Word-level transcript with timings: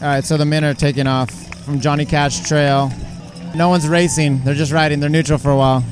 All 0.00 0.06
right, 0.06 0.24
so 0.24 0.36
the 0.36 0.44
men 0.44 0.64
are 0.64 0.74
taking 0.74 1.06
off 1.08 1.30
from 1.64 1.80
Johnny 1.80 2.04
Cash 2.04 2.46
Trail. 2.46 2.92
No 3.54 3.68
one's 3.68 3.88
racing; 3.88 4.44
they're 4.44 4.54
just 4.54 4.70
riding. 4.72 5.00
They're 5.00 5.08
neutral 5.10 5.38
for 5.38 5.50
a 5.50 5.56
while. 5.56 5.84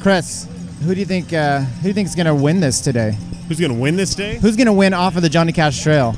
Chris, 0.00 0.46
who 0.84 0.94
do 0.94 1.00
you 1.00 1.06
think? 1.06 1.32
Uh, 1.32 1.60
who 1.60 1.82
do 1.82 1.88
you 1.88 1.94
think 1.94 2.08
is 2.08 2.14
going 2.14 2.26
to 2.26 2.34
win 2.34 2.60
this 2.60 2.80
today? 2.80 3.16
Who's 3.48 3.58
going 3.58 3.72
to 3.72 3.78
win 3.78 3.96
this 3.96 4.14
day? 4.14 4.38
Who's 4.38 4.56
going 4.56 4.66
to 4.68 4.72
win 4.72 4.94
off 4.94 5.16
of 5.16 5.22
the 5.22 5.28
Johnny 5.28 5.52
Cash 5.52 5.82
Trail? 5.82 6.14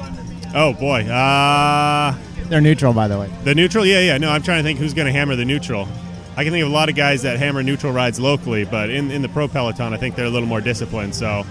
Oh 0.54 0.74
boy, 0.74 1.04
uh, 1.06 2.14
They're 2.48 2.60
neutral, 2.60 2.92
by 2.92 3.08
the 3.08 3.18
way. 3.18 3.30
the 3.44 3.54
neutral. 3.54 3.86
Yeah, 3.86 4.00
yeah. 4.00 4.18
No, 4.18 4.30
I'm 4.30 4.42
trying 4.42 4.58
to 4.58 4.62
think 4.62 4.78
who's 4.78 4.92
going 4.94 5.06
to 5.06 5.12
hammer 5.12 5.34
the 5.34 5.44
neutral. 5.46 5.88
I 6.36 6.44
can 6.44 6.52
think 6.52 6.64
of 6.64 6.70
a 6.70 6.74
lot 6.74 6.88
of 6.90 6.94
guys 6.94 7.22
that 7.22 7.38
hammer 7.38 7.62
neutral 7.62 7.92
rides 7.92 8.20
locally, 8.20 8.64
but 8.64 8.90
in, 8.90 9.10
in 9.10 9.22
the 9.22 9.28
pro 9.30 9.48
peloton, 9.48 9.94
I 9.94 9.96
think 9.96 10.14
they're 10.16 10.26
a 10.26 10.30
little 10.30 10.48
more 10.48 10.60
disciplined. 10.60 11.14
So 11.14 11.44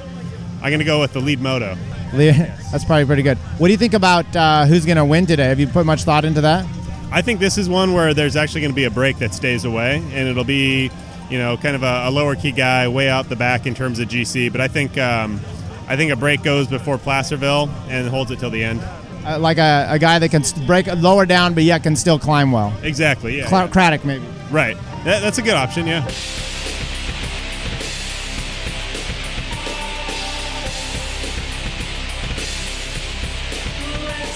I'm 0.62 0.70
going 0.70 0.80
to 0.80 0.86
go 0.86 1.00
with 1.00 1.14
the 1.14 1.20
lead 1.22 1.42
moto. 1.42 1.76
That's 2.14 2.86
probably 2.86 3.06
pretty 3.06 3.24
good. 3.24 3.38
What 3.58 3.68
do 3.68 3.72
you 3.72 3.78
think 3.78 3.94
about 3.94 4.36
uh, 4.36 4.66
who's 4.66 4.86
going 4.86 4.98
to 4.98 5.06
win 5.06 5.26
today? 5.26 5.46
Have 5.46 5.60
you 5.60 5.68
put 5.68 5.86
much 5.86 6.04
thought 6.04 6.26
into 6.26 6.42
that? 6.42 6.66
I 7.12 7.22
think 7.22 7.40
this 7.40 7.58
is 7.58 7.70
one 7.70 7.94
where 7.94 8.14
there's 8.14 8.36
actually 8.36 8.62
going 8.62 8.72
to 8.72 8.76
be 8.76 8.86
a 8.86 8.92
break 8.92 9.20
that 9.20 9.34
stays 9.34 9.66
away, 9.66 9.98
and 9.98 10.28
it'll 10.28 10.44
be, 10.44 10.90
you 11.30 11.38
know, 11.38 11.58
kind 11.58 11.76
of 11.76 11.84
a, 11.84 12.06
a 12.08 12.12
lower 12.12 12.36
key 12.36 12.52
guy 12.52 12.88
way 12.88 13.08
out 13.10 13.30
the 13.30 13.36
back 13.36 13.66
in 13.68 13.76
terms 13.76 14.00
of 14.00 14.08
GC. 14.08 14.52
But 14.52 14.62
I 14.62 14.68
think 14.68 14.98
um, 14.98 15.40
I 15.88 15.96
think 15.96 16.12
a 16.12 16.16
break 16.16 16.42
goes 16.44 16.68
before 16.68 16.98
Placerville 16.98 17.70
and 17.90 18.08
holds 18.08 18.32
it 18.32 18.40
till 18.40 18.50
the 18.50 18.64
end. 18.64 18.82
Uh, 19.26 19.38
like 19.40 19.58
a, 19.58 19.88
a 19.90 20.00
guy 20.00 20.20
that 20.20 20.30
can 20.30 20.44
break 20.66 20.88
lower 20.88 21.26
down, 21.26 21.54
but 21.54 21.64
yet 21.64 21.84
can 21.84 21.96
still 21.96 22.20
climb 22.20 22.52
well. 22.52 22.74
Exactly. 22.82 23.38
Yeah. 23.38 23.48
Cla- 23.48 23.66
yeah. 23.66 23.68
Craddock, 23.68 24.06
maybe. 24.06 24.26
Right. 24.52 24.76
That, 25.06 25.22
that's 25.22 25.38
a 25.38 25.42
good 25.42 25.54
option. 25.56 25.88
Yeah. 25.88 26.08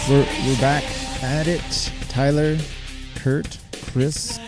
We're, 0.09 0.25
we're 0.45 0.61
back 0.61 0.85
at 1.21 1.47
it. 1.47 1.91
Tyler, 2.07 2.57
Kurt, 3.15 3.57
Chris 3.91 4.39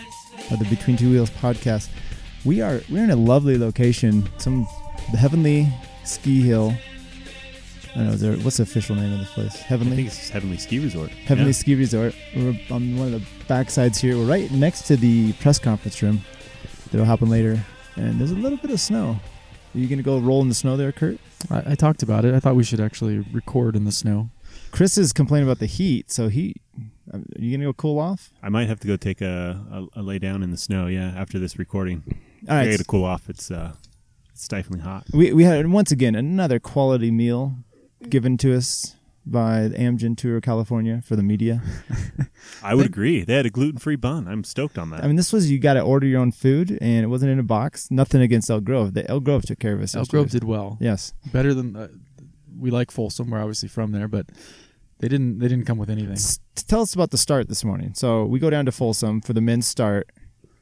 of 0.50 0.58
the 0.58 0.64
Between 0.70 0.96
Two 0.96 1.10
Wheels 1.10 1.28
podcast. 1.28 1.90
We 2.46 2.62
are 2.62 2.80
we're 2.88 3.04
in 3.04 3.10
a 3.10 3.16
lovely 3.16 3.58
location, 3.58 4.26
some 4.38 4.66
the 5.10 5.18
Heavenly 5.18 5.68
Ski 6.04 6.40
Hill. 6.40 6.74
I 7.90 7.94
don't 7.94 8.06
know, 8.06 8.12
is 8.12 8.20
there, 8.22 8.36
what's 8.36 8.56
the 8.56 8.62
official 8.62 8.96
name 8.96 9.12
of 9.12 9.18
this 9.18 9.32
place? 9.34 9.56
Heavenly 9.56 9.92
I 9.92 9.96
think 9.96 10.08
it's 10.08 10.30
Heavenly 10.30 10.56
Ski 10.56 10.78
Resort. 10.78 11.10
Heavenly 11.10 11.52
Ski 11.52 11.74
Resort. 11.74 12.14
We're 12.34 12.58
on 12.70 12.96
one 12.96 13.12
of 13.12 13.20
the 13.20 13.26
back 13.46 13.68
sides 13.68 14.00
here. 14.00 14.16
We're 14.16 14.24
right 14.24 14.50
next 14.50 14.86
to 14.86 14.96
the 14.96 15.34
press 15.34 15.58
conference 15.58 16.02
room. 16.02 16.22
That'll 16.90 17.04
happen 17.04 17.28
later. 17.28 17.62
And 17.96 18.18
there's 18.18 18.30
a 18.30 18.34
little 18.34 18.56
bit 18.56 18.70
of 18.70 18.80
snow. 18.80 19.20
Are 19.74 19.78
you 19.78 19.88
gonna 19.88 20.02
go 20.02 20.18
roll 20.18 20.40
in 20.40 20.48
the 20.48 20.54
snow 20.54 20.78
there, 20.78 20.90
Kurt? 20.90 21.18
I, 21.50 21.72
I 21.72 21.74
talked 21.74 22.02
about 22.02 22.24
it. 22.24 22.34
I 22.34 22.40
thought 22.40 22.56
we 22.56 22.64
should 22.64 22.80
actually 22.80 23.18
record 23.18 23.76
in 23.76 23.84
the 23.84 23.92
snow. 23.92 24.30
Chris 24.70 24.96
is 24.98 25.12
complaining 25.12 25.48
about 25.48 25.58
the 25.58 25.66
heat, 25.66 26.10
so 26.10 26.28
he 26.28 26.54
are 27.12 27.20
you 27.38 27.56
gonna 27.56 27.68
go 27.68 27.72
cool 27.72 27.98
off? 27.98 28.30
I 28.42 28.48
might 28.48 28.68
have 28.68 28.80
to 28.80 28.86
go 28.86 28.96
take 28.96 29.20
a, 29.20 29.60
a, 29.94 30.00
a 30.00 30.02
lay 30.02 30.18
down 30.18 30.42
in 30.42 30.50
the 30.50 30.56
snow. 30.56 30.86
Yeah, 30.86 31.12
after 31.16 31.38
this 31.38 31.58
recording, 31.58 32.02
All 32.48 32.54
I 32.54 32.58
right. 32.60 32.70
gotta 32.70 32.84
cool 32.84 33.04
off. 33.04 33.28
It's 33.28 33.50
uh, 33.50 33.72
it's 34.32 34.44
stifling 34.44 34.80
hot. 34.80 35.06
We 35.12 35.32
we 35.32 35.44
had 35.44 35.66
once 35.66 35.90
again 35.90 36.14
another 36.14 36.58
quality 36.60 37.10
meal 37.10 37.54
given 38.08 38.36
to 38.38 38.56
us 38.56 38.96
by 39.26 39.68
the 39.68 39.76
Amgen 39.76 40.16
Tour 40.16 40.40
California 40.40 41.02
for 41.04 41.14
the 41.14 41.22
media. 41.22 41.62
I 42.62 42.74
would 42.74 42.86
agree. 42.86 43.22
They 43.22 43.34
had 43.34 43.44
a 43.46 43.50
gluten 43.50 43.78
free 43.78 43.96
bun. 43.96 44.26
I'm 44.26 44.44
stoked 44.44 44.78
on 44.78 44.90
that. 44.90 45.04
I 45.04 45.06
mean, 45.06 45.16
this 45.16 45.32
was 45.32 45.50
you 45.50 45.58
got 45.58 45.74
to 45.74 45.80
order 45.80 46.06
your 46.06 46.20
own 46.20 46.32
food, 46.32 46.78
and 46.80 47.04
it 47.04 47.08
wasn't 47.08 47.30
in 47.32 47.38
a 47.38 47.42
box. 47.44 47.90
Nothing 47.90 48.22
against 48.22 48.48
Elk 48.50 48.64
Grove. 48.64 48.94
The 48.94 49.08
Elk 49.10 49.24
Grove 49.24 49.42
took 49.42 49.58
care 49.58 49.74
of 49.74 49.82
us. 49.82 49.94
Elk 49.94 50.02
yesterday. 50.04 50.18
Grove 50.22 50.30
did 50.30 50.44
well. 50.44 50.78
Yes. 50.80 51.12
Better 51.32 51.52
than 51.54 51.76
uh, 51.76 51.88
we 52.58 52.70
like 52.70 52.90
Folsom. 52.90 53.30
We're 53.30 53.40
obviously 53.40 53.68
from 53.68 53.92
there, 53.92 54.08
but 54.08 54.26
they 54.98 55.08
didn't. 55.08 55.38
They 55.38 55.48
didn't 55.48 55.64
come 55.64 55.78
with 55.78 55.90
anything. 55.90 56.12
S- 56.12 56.40
tell 56.54 56.82
us 56.82 56.94
about 56.94 57.10
the 57.10 57.18
start 57.18 57.48
this 57.48 57.64
morning. 57.64 57.94
So 57.94 58.24
we 58.24 58.38
go 58.38 58.50
down 58.50 58.66
to 58.66 58.72
Folsom 58.72 59.20
for 59.20 59.32
the 59.32 59.40
men's 59.40 59.66
start, 59.66 60.10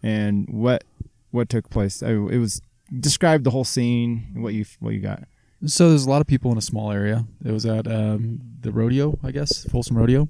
and 0.03 0.49
what 0.49 0.85
what 1.31 1.49
took 1.49 1.69
place. 1.71 2.03
I, 2.03 2.11
it 2.11 2.39
was 2.39 2.63
describe 3.01 3.45
the 3.45 3.51
whole 3.51 3.65
scene. 3.65 4.31
What 4.35 4.55
you 4.55 4.65
what 4.81 4.95
you 4.95 5.01
got. 5.01 5.25
So 5.67 5.89
there's 5.89 6.07
a 6.07 6.11
lot 6.11 6.21
of 6.21 6.29
people 6.29 6.53
in 6.53 6.59
a 6.59 6.63
small 6.63 6.93
area. 6.93 7.27
It 7.45 7.51
was 7.51 7.67
at 7.67 7.89
um, 7.89 8.41
the 8.61 8.71
rodeo, 8.71 9.19
I 9.25 9.33
guess, 9.33 9.65
Folsom 9.65 9.97
Rodeo, 9.99 10.29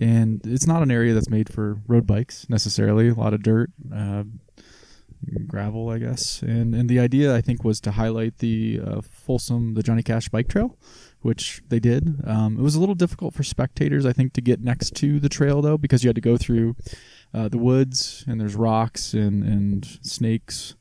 and 0.00 0.40
it's 0.46 0.66
not 0.66 0.82
an 0.82 0.90
area 0.90 1.12
that's 1.12 1.28
made 1.28 1.52
for 1.52 1.78
road 1.86 2.06
bikes 2.06 2.48
necessarily. 2.48 3.10
A 3.10 3.14
lot 3.14 3.34
of 3.34 3.42
dirt, 3.42 3.70
uh, 3.94 4.24
gravel, 5.46 5.90
I 5.90 5.98
guess, 5.98 6.40
and 6.40 6.74
and 6.74 6.88
the 6.88 7.00
idea 7.00 7.36
I 7.36 7.42
think 7.42 7.64
was 7.64 7.80
to 7.82 7.90
highlight 7.92 8.38
the 8.38 8.80
uh, 8.84 9.00
Folsom, 9.22 9.74
the 9.74 9.82
Johnny 9.82 10.02
Cash 10.02 10.28
bike 10.28 10.48
trail, 10.48 10.76
which 11.20 11.62
they 11.68 11.80
did. 11.80 12.20
Um, 12.26 12.58
it 12.58 12.62
was 12.62 12.74
a 12.74 12.80
little 12.80 12.94
difficult 12.94 13.34
for 13.34 13.42
spectators, 13.42 14.04
I 14.04 14.12
think, 14.12 14.32
to 14.34 14.40
get 14.40 14.60
next 14.60 14.94
to 14.96 15.18
the 15.20 15.28
trail 15.28 15.62
though, 15.62 15.78
because 15.78 16.04
you 16.04 16.08
had 16.08 16.16
to 16.16 16.20
go 16.20 16.36
through 16.36 16.76
uh, 17.32 17.48
the 17.48 17.58
woods 17.58 18.24
and 18.26 18.40
there's 18.40 18.54
rocks 18.54 19.14
and 19.14 19.42
and 19.42 19.98
snakes 20.02 20.74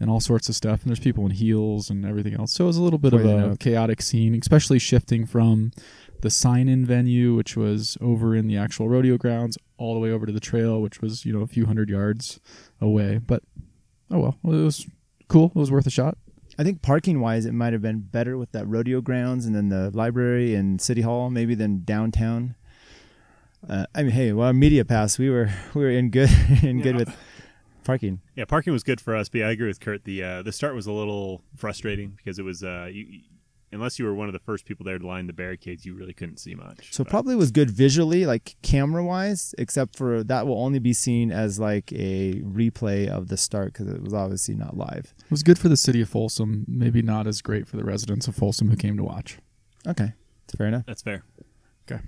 and 0.00 0.08
all 0.08 0.20
sorts 0.20 0.48
of 0.48 0.54
stuff. 0.54 0.82
And 0.82 0.90
there's 0.90 1.00
people 1.00 1.26
in 1.26 1.32
heels 1.32 1.90
and 1.90 2.06
everything 2.06 2.34
else. 2.34 2.54
So 2.54 2.64
it 2.64 2.68
was 2.68 2.78
a 2.78 2.82
little 2.82 2.98
bit 2.98 3.12
of 3.12 3.24
a 3.24 3.24
know. 3.24 3.56
chaotic 3.60 4.00
scene, 4.00 4.34
especially 4.40 4.78
shifting 4.78 5.26
from 5.26 5.72
the 6.22 6.30
sign-in 6.30 6.84
venue, 6.86 7.34
which 7.34 7.56
was 7.56 7.96
over 8.00 8.34
in 8.34 8.46
the 8.46 8.56
actual 8.56 8.88
rodeo 8.88 9.16
grounds, 9.18 9.58
all 9.76 9.94
the 9.94 10.00
way 10.00 10.10
over 10.10 10.26
to 10.26 10.32
the 10.32 10.40
trail, 10.40 10.80
which 10.80 11.00
was 11.00 11.24
you 11.24 11.32
know 11.32 11.40
a 11.40 11.46
few 11.46 11.66
hundred 11.66 11.90
yards 11.90 12.40
away. 12.80 13.18
But 13.18 13.42
oh 14.10 14.18
well, 14.18 14.38
it 14.44 14.64
was 14.64 14.86
cool. 15.28 15.52
It 15.54 15.58
was 15.58 15.70
worth 15.70 15.86
a 15.86 15.90
shot. 15.90 16.16
I 16.58 16.64
think 16.64 16.82
parking 16.82 17.20
wise, 17.20 17.46
it 17.46 17.52
might 17.52 17.72
have 17.72 17.82
been 17.82 18.00
better 18.00 18.36
with 18.36 18.52
that 18.52 18.66
rodeo 18.66 19.00
grounds 19.00 19.46
and 19.46 19.54
then 19.54 19.68
the 19.68 19.90
library 19.92 20.54
and 20.54 20.80
city 20.80 21.00
hall, 21.02 21.30
maybe 21.30 21.54
than 21.54 21.84
downtown. 21.84 22.54
Uh, 23.68 23.86
I 23.94 24.02
mean, 24.02 24.12
hey, 24.12 24.32
well, 24.32 24.52
media 24.52 24.84
pass, 24.84 25.18
we 25.18 25.30
were 25.30 25.50
we 25.74 25.82
were 25.82 25.90
in 25.90 26.10
good 26.10 26.30
in 26.62 26.80
good 26.80 26.96
with 26.96 27.16
parking. 27.84 28.20
yeah, 28.36 28.44
parking 28.44 28.72
was 28.72 28.82
good 28.82 29.00
for 29.00 29.14
us. 29.14 29.28
But 29.28 29.38
yeah, 29.38 29.48
I 29.48 29.50
agree 29.52 29.68
with 29.68 29.80
Kurt. 29.80 30.04
The 30.04 30.22
uh, 30.22 30.42
the 30.42 30.52
start 30.52 30.74
was 30.74 30.86
a 30.86 30.92
little 30.92 31.42
frustrating 31.56 32.10
because 32.16 32.38
it 32.38 32.44
was 32.44 32.62
uh, 32.64 32.88
you, 32.90 33.04
you- 33.08 33.20
unless 33.72 33.98
you 33.98 34.04
were 34.04 34.14
one 34.14 34.28
of 34.28 34.32
the 34.32 34.38
first 34.40 34.64
people 34.64 34.84
there 34.84 34.98
to 34.98 35.06
line 35.06 35.26
the 35.26 35.32
barricades, 35.32 35.86
you 35.86 35.94
really 35.94 36.12
couldn't 36.12 36.38
see 36.38 36.54
much. 36.54 36.92
So 36.92 37.04
But- 37.04 37.10
probably 37.10 37.36
was 37.36 37.50
good 37.50 37.70
visually, 37.70 38.26
like 38.26 38.56
camera 38.62 39.04
wise, 39.04 39.54
except 39.58 39.96
for 39.96 40.24
that 40.24 40.46
will 40.46 40.58
only 40.62 40.78
be 40.78 40.92
seen 40.92 41.30
as 41.30 41.58
like 41.58 41.92
a 41.92 42.40
replay 42.42 43.06
of 43.08 43.28
the 43.28 43.36
start 43.36 43.72
because 43.72 43.86
it 43.88 44.02
was 44.02 44.12
obviously 44.14 44.54
not 44.54 44.76
live. 44.76 45.14
It 45.24 45.30
was 45.30 45.42
good 45.42 45.58
for 45.58 45.68
the 45.68 45.76
city 45.76 46.00
of 46.00 46.08
Folsom, 46.08 46.64
maybe 46.68 47.02
not 47.02 47.26
as 47.26 47.40
great 47.42 47.66
for 47.68 47.76
the 47.76 47.84
residents 47.84 48.26
of 48.28 48.34
Folsom 48.34 48.70
who 48.70 48.76
came 48.76 48.96
to 48.96 49.04
watch. 49.04 49.38
Okay, 49.86 50.12
that's 50.46 50.56
fair 50.56 50.66
enough. 50.66 50.84
that's 50.86 51.02
fair. 51.02 51.24
Okay. 51.90 52.02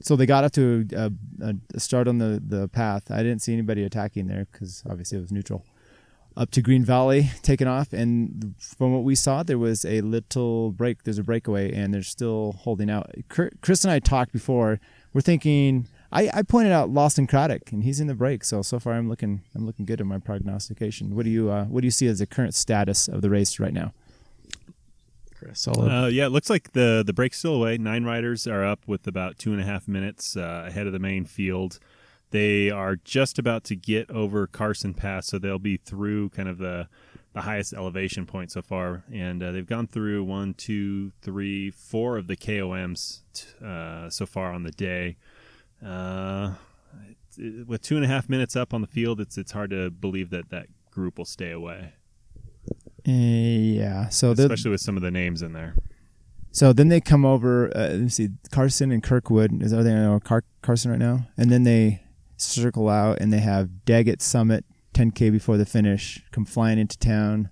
So 0.00 0.14
they 0.14 0.26
got 0.26 0.44
up 0.44 0.52
to 0.52 0.86
a, 0.94 1.10
a, 1.42 1.54
a 1.74 1.80
start 1.80 2.06
on 2.06 2.18
the, 2.18 2.42
the 2.46 2.68
path. 2.68 3.10
I 3.10 3.22
didn't 3.22 3.40
see 3.40 3.54
anybody 3.54 3.82
attacking 3.82 4.26
there 4.26 4.46
because 4.52 4.82
obviously 4.88 5.16
it 5.16 5.22
was 5.22 5.32
neutral. 5.32 5.64
Up 6.36 6.50
to 6.50 6.60
Green 6.60 6.84
Valley, 6.84 7.30
taken 7.40 7.66
off, 7.66 7.94
and 7.94 8.54
from 8.58 8.92
what 8.92 9.04
we 9.04 9.14
saw, 9.14 9.42
there 9.42 9.56
was 9.58 9.86
a 9.86 10.02
little 10.02 10.70
break. 10.70 11.04
There's 11.04 11.16
a 11.16 11.22
breakaway, 11.22 11.72
and 11.72 11.94
they're 11.94 12.02
still 12.02 12.52
holding 12.58 12.90
out. 12.90 13.10
Chris 13.28 13.84
and 13.84 13.90
I 13.90 14.00
talked 14.00 14.32
before. 14.32 14.78
We're 15.14 15.22
thinking. 15.22 15.88
I, 16.12 16.30
I 16.32 16.42
pointed 16.42 16.72
out 16.72 16.90
Lawson 16.90 17.26
Craddock, 17.26 17.72
and 17.72 17.82
he's 17.82 18.00
in 18.00 18.06
the 18.06 18.14
break. 18.14 18.44
So 18.44 18.60
so 18.60 18.78
far, 18.78 18.92
I'm 18.92 19.08
looking 19.08 19.42
I'm 19.54 19.64
looking 19.64 19.86
good 19.86 19.98
in 20.00 20.06
my 20.08 20.18
prognostication. 20.18 21.16
What 21.16 21.24
do 21.24 21.30
you 21.30 21.50
uh, 21.50 21.64
what 21.64 21.80
do 21.80 21.86
you 21.86 21.90
see 21.90 22.06
as 22.06 22.18
the 22.18 22.26
current 22.26 22.54
status 22.54 23.08
of 23.08 23.22
the 23.22 23.30
race 23.30 23.58
right 23.58 23.72
now? 23.72 23.94
Chris, 25.34 25.66
I'll, 25.68 25.80
Uh, 25.82 26.06
yeah, 26.08 26.26
it 26.26 26.30
looks 26.30 26.50
like 26.50 26.72
the 26.72 27.02
the 27.04 27.12
break's 27.12 27.38
still 27.38 27.54
away. 27.54 27.78
Nine 27.78 28.04
riders 28.04 28.46
are 28.46 28.64
up 28.64 28.80
with 28.86 29.06
about 29.06 29.38
two 29.38 29.52
and 29.52 29.60
a 29.60 29.64
half 29.64 29.88
minutes 29.88 30.36
uh, 30.36 30.64
ahead 30.66 30.86
of 30.86 30.92
the 30.92 30.98
main 30.98 31.24
field. 31.24 31.78
They 32.30 32.70
are 32.70 32.96
just 32.96 33.38
about 33.38 33.64
to 33.64 33.76
get 33.76 34.10
over 34.10 34.46
Carson 34.46 34.94
Pass, 34.94 35.26
so 35.28 35.38
they'll 35.38 35.58
be 35.58 35.76
through 35.76 36.30
kind 36.30 36.48
of 36.48 36.58
the 36.58 36.88
the 37.32 37.42
highest 37.42 37.74
elevation 37.74 38.24
point 38.24 38.50
so 38.50 38.62
far, 38.62 39.04
and 39.12 39.42
uh, 39.42 39.52
they've 39.52 39.66
gone 39.66 39.86
through 39.86 40.24
one, 40.24 40.54
two, 40.54 41.12
three, 41.20 41.70
four 41.70 42.16
of 42.16 42.28
the 42.28 42.36
KOMs 42.36 43.20
t- 43.34 43.44
uh, 43.62 44.08
so 44.08 44.24
far 44.24 44.52
on 44.54 44.62
the 44.62 44.70
day. 44.70 45.18
Uh, 45.84 46.54
it- 47.36 47.66
with 47.68 47.82
two 47.82 47.96
and 47.96 48.04
a 48.06 48.08
half 48.08 48.28
minutes 48.30 48.56
up 48.56 48.72
on 48.72 48.80
the 48.80 48.86
field, 48.86 49.20
it's 49.20 49.36
it's 49.36 49.52
hard 49.52 49.68
to 49.70 49.90
believe 49.90 50.30
that 50.30 50.48
that 50.48 50.66
group 50.90 51.18
will 51.18 51.26
stay 51.26 51.50
away, 51.52 51.92
Uh, 53.06 53.12
yeah. 53.12 54.08
So 54.08 54.30
especially 54.32 54.70
with 54.70 54.80
some 54.80 54.96
of 54.96 55.02
the 55.02 55.10
names 55.10 55.42
in 55.42 55.52
there. 55.52 55.74
So 56.52 56.72
then 56.72 56.88
they 56.88 57.02
come 57.02 57.26
over. 57.26 57.68
Uh, 57.76 57.90
let 57.90 58.00
me 58.00 58.08
see, 58.08 58.30
Carson 58.50 58.90
and 58.90 59.02
Kirkwood. 59.02 59.62
Is 59.62 59.74
are 59.74 59.82
they 59.82 59.92
on 59.92 60.18
Car- 60.20 60.44
Carson 60.62 60.90
right 60.90 60.98
now? 60.98 61.28
And 61.36 61.50
then 61.52 61.64
they 61.64 62.00
circle 62.36 62.88
out 62.88 63.18
and 63.20 63.32
they 63.32 63.38
have 63.40 63.84
Daggett 63.84 64.22
Summit 64.22 64.64
10k 64.94 65.30
before 65.30 65.56
the 65.56 65.66
finish, 65.66 66.22
come 66.30 66.44
flying 66.44 66.78
into 66.78 66.98
town, 66.98 67.50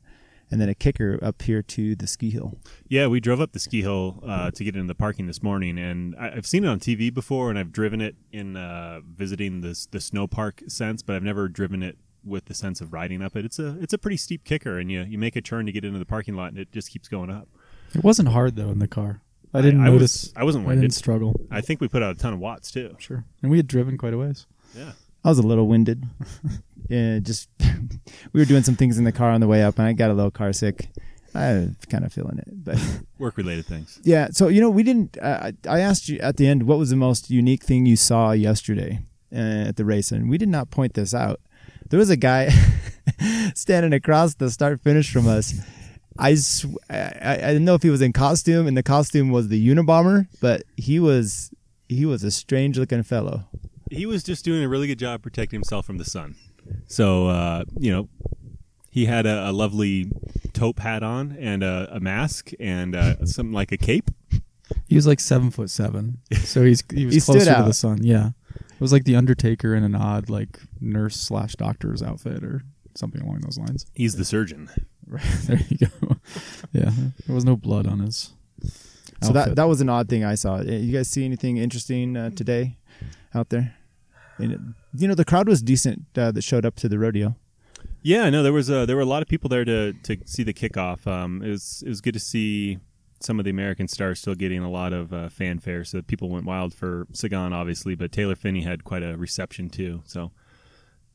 and 0.51 0.61
then 0.61 0.69
a 0.69 0.75
kicker 0.75 1.19
up 1.23 1.43
here 1.43 1.63
to 1.63 1.95
the 1.95 2.07
ski 2.07 2.31
hill. 2.31 2.59
Yeah, 2.89 3.07
we 3.07 3.21
drove 3.21 3.41
up 3.41 3.53
the 3.53 3.59
ski 3.59 3.83
hill 3.83 4.23
uh, 4.27 4.51
to 4.53 4.65
get 4.65 4.75
into 4.77 4.87
the 4.87 4.95
parking 4.95 5.27
this 5.27 5.43
morning, 5.43 5.79
and 5.79 6.15
I, 6.17 6.33
I've 6.37 6.47
seen 6.47 6.65
it 6.65 6.69
on 6.69 6.81
TV 6.81 7.13
before, 7.13 7.51
and 7.51 7.59
I've 7.59 7.73
driven 7.73 8.01
it 8.01 8.17
in 8.33 8.57
uh, 8.57 9.01
visiting 9.07 9.61
the 9.61 9.87
the 9.91 10.01
snow 10.01 10.27
park 10.27 10.63
sense, 10.69 11.03
but 11.03 11.17
I've 11.17 11.23
never 11.23 11.49
driven 11.49 11.83
it 11.83 11.99
with 12.25 12.47
the 12.47 12.55
sense 12.55 12.81
of 12.81 12.93
riding 12.93 13.21
up 13.21 13.37
it. 13.37 13.45
It's 13.45 13.59
a 13.59 13.77
it's 13.81 13.93
a 13.93 13.99
pretty 13.99 14.17
steep 14.17 14.45
kicker, 14.45 14.79
and 14.79 14.91
you 14.91 15.03
you 15.03 15.19
make 15.19 15.37
a 15.37 15.41
turn 15.43 15.67
to 15.67 15.73
get 15.73 15.85
into 15.85 15.99
the 15.99 16.07
parking 16.07 16.35
lot, 16.37 16.51
and 16.51 16.59
it 16.59 16.73
just 16.73 16.91
keeps 16.91 17.09
going 17.09 17.31
up. 17.31 17.49
it 17.95 18.05
wasn't 18.05 18.29
hard 18.29 18.57
though 18.57 18.71
in 18.71 18.79
the 18.79 18.89
car. 18.89 19.21
I 19.53 19.61
didn't 19.61 19.83
I, 19.83 19.91
notice. 19.91 20.25
Was, 20.25 20.33
I 20.37 20.45
wasn't 20.45 20.65
I 20.65 20.69
winded. 20.69 20.83
didn't 20.83 20.95
struggle. 20.95 21.41
I 21.51 21.61
think 21.61 21.81
we 21.81 21.89
put 21.89 22.03
out 22.03 22.13
a 22.17 22.19
ton 22.19 22.33
of 22.33 22.41
watts 22.41 22.71
too. 22.73 22.97
Sure. 22.99 23.25
And 23.43 23.51
we 23.51 23.57
had 23.57 23.67
driven 23.69 23.97
quite 23.99 24.13
a 24.13 24.19
ways. 24.19 24.47
Yeah. 24.77 24.93
I 25.25 25.29
was 25.29 25.39
a 25.39 25.43
little 25.43 25.67
winded. 25.67 26.05
yeah, 26.89 27.19
just 27.19 27.49
we 28.33 28.41
were 28.41 28.45
doing 28.45 28.63
some 28.63 28.77
things 28.77 28.99
in 28.99 29.05
the 29.05 29.13
car 29.13 29.31
on 29.31 29.41
the 29.41 29.47
way 29.49 29.63
up, 29.63 29.79
and 29.79 29.87
I 29.89 29.93
got 29.95 30.11
a 30.11 30.15
little 30.15 30.31
car 30.31 30.53
sick. 30.53 30.89
I 31.35 31.53
was 31.55 31.71
kind 31.89 32.05
of 32.05 32.13
feeling 32.13 32.39
it, 32.39 32.49
but 32.65 32.79
Work 33.19 33.37
related 33.37 33.67
things. 33.67 33.99
yeah. 34.05 34.29
So 34.31 34.49
you 34.49 34.61
know, 34.61 34.71
we 34.71 34.83
didn't. 34.83 35.17
Uh, 35.21 35.53
I 35.69 35.81
asked 35.81 36.09
you 36.09 36.19
at 36.21 36.37
the 36.37 36.47
end 36.47 36.65
what 36.65 36.79
was 36.79 36.91
the 36.91 36.97
most 36.97 37.31
unique 37.31 37.65
thing 37.65 37.87
you 37.87 37.97
saw 37.97 38.33
yesterday 38.33 39.01
uh, 39.33 39.69
at 39.69 39.77
the 39.77 39.85
race, 39.85 40.13
and 40.13 40.29
we 40.29 40.39
did 40.39 40.49
not 40.49 40.71
point 40.71 40.95
this 40.95 41.15
out. 41.15 41.41
There 41.91 41.99
was 41.99 42.11
a 42.11 42.17
guy 42.17 42.51
standing 43.55 43.93
across 43.93 44.35
the 44.35 44.51
start 44.51 44.81
finish 44.83 45.13
from 45.13 45.27
us. 45.27 45.55
I, 46.19 46.35
sw- 46.37 46.67
I 46.89 47.13
I 47.25 47.37
didn't 47.53 47.65
know 47.65 47.75
if 47.75 47.83
he 47.83 47.91
was 47.91 48.03
in 48.03 48.13
costume, 48.13 48.67
and 48.67 48.77
the 48.77 48.83
costume 48.83 49.31
was 49.31 49.49
the 49.49 49.69
Unabomber, 49.69 50.29
but 50.41 50.63
he 50.77 51.01
was 51.01 51.51
he 51.89 52.07
was 52.07 52.23
a 52.23 52.31
strange 52.31 52.79
looking 52.79 53.03
fellow. 53.03 53.45
He 53.95 54.07
was 54.07 54.23
just 54.23 54.45
doing 54.45 54.63
a 54.63 54.69
really 54.69 54.87
good 54.87 54.99
job 54.99 55.23
protecting 55.23 55.57
himself 55.59 55.87
from 55.87 55.99
the 55.99 56.05
sun. 56.05 56.37
So 56.87 57.29
uh, 57.29 57.65
you 57.79 57.93
know, 57.93 58.09
he 58.91 59.07
had 59.07 59.27
a, 59.27 59.51
a 59.51 59.53
lovely 59.53 60.11
taupe 60.53 60.79
hat 60.81 61.03
on 61.03 61.37
and 61.39 61.63
a, 61.63 61.89
a 61.93 62.01
mask 62.01 62.51
and 62.61 62.95
uh, 62.95 63.25
something 63.27 63.53
like 63.53 63.73
a 63.73 63.77
cape. 63.77 64.11
He 64.87 64.95
was 64.97 65.07
like 65.07 65.21
seven 65.21 65.51
foot 65.51 65.71
seven, 65.71 66.19
so 66.33 66.63
he's 66.65 66.83
he 66.93 67.05
was 67.07 67.15
He 67.15 67.21
stood 67.21 67.33
closer 67.35 67.51
to 67.51 67.59
out. 67.59 67.67
the 67.67 67.73
sun. 67.75 67.99
Yeah, 68.03 68.31
it 68.55 68.81
was 68.81 68.93
like 68.93 69.05
the 69.05 69.17
Undertaker 69.17 69.75
in 69.75 69.83
an 69.85 69.95
odd 69.95 70.29
like 70.31 70.59
nurse 70.81 71.17
slash 71.17 71.55
doctor's 71.57 72.03
outfit 72.03 72.43
or 72.43 72.63
something 72.95 73.21
along 73.23 73.41
those 73.41 73.59
lines. 73.59 73.87
He's 73.95 74.17
the 74.17 74.25
surgeon. 74.25 74.71
Right 75.07 75.23
there 75.45 75.61
you 75.69 75.77
go. 75.87 76.17
yeah, 76.73 76.91
there 77.27 77.35
was 77.35 77.45
no 77.45 77.57
blood 77.57 77.87
on 77.87 78.01
his. 78.01 78.33
So 79.23 79.33
that 79.33 79.57
that 79.57 79.65
was 79.69 79.81
an 79.83 79.89
odd 79.91 80.09
thing 80.09 80.25
I 80.25 80.35
saw. 80.35 80.57
Uh, 80.57 80.63
You 80.63 80.93
guys 80.93 81.09
see 81.09 81.25
anything 81.27 81.59
interesting 81.59 82.17
uh, 82.17 82.31
today 82.31 82.79
out 83.35 83.51
there? 83.51 83.75
And 84.39 84.75
you 84.95 85.09
know, 85.09 85.15
the 85.15 85.25
crowd 85.25 85.49
was 85.49 85.63
decent 85.63 86.07
uh, 86.17 86.31
that 86.33 86.43
showed 86.43 86.65
up 86.65 86.77
to 86.77 86.89
the 86.89 86.99
rodeo. 86.99 87.37
Yeah, 88.03 88.29
no, 88.31 88.43
there 88.43 88.53
was 88.53 88.69
a, 88.69 88.85
there 88.87 88.97
were 88.97 89.03
a 89.03 89.07
lot 89.07 89.23
of 89.23 89.29
people 89.29 89.49
there 89.49 89.65
to 89.65 89.93
to 89.93 90.17
see 90.27 90.43
the 90.43 90.53
kickoff. 90.53 91.07
Um, 91.07 91.43
it 91.43 91.51
was 91.51 91.83
it 91.87 91.89
was 91.89 92.01
good 92.01 92.15
to 92.15 92.21
see 92.21 92.79
some 93.21 93.39
of 93.39 93.45
the 93.45 93.51
American 93.51 93.89
stars 93.89 94.21
still 94.21 94.35
getting 94.35 94.63
a 94.63 94.71
lot 94.71 94.93
of 94.93 95.13
uh, 95.13 95.29
fanfare. 95.29 95.85
So 95.85 96.03
people 96.03 96.29
went 96.29 96.45
wild 96.45 96.75
for 96.75 97.07
Sagan, 97.13 97.53
obviously, 97.53 97.95
but 97.95 98.13
Taylor 98.13 98.35
Phinney 98.35 98.63
had 98.63 98.85
quite 98.85 99.03
a 99.03 99.17
reception 99.17 99.71
too. 99.71 100.03
So 100.05 100.31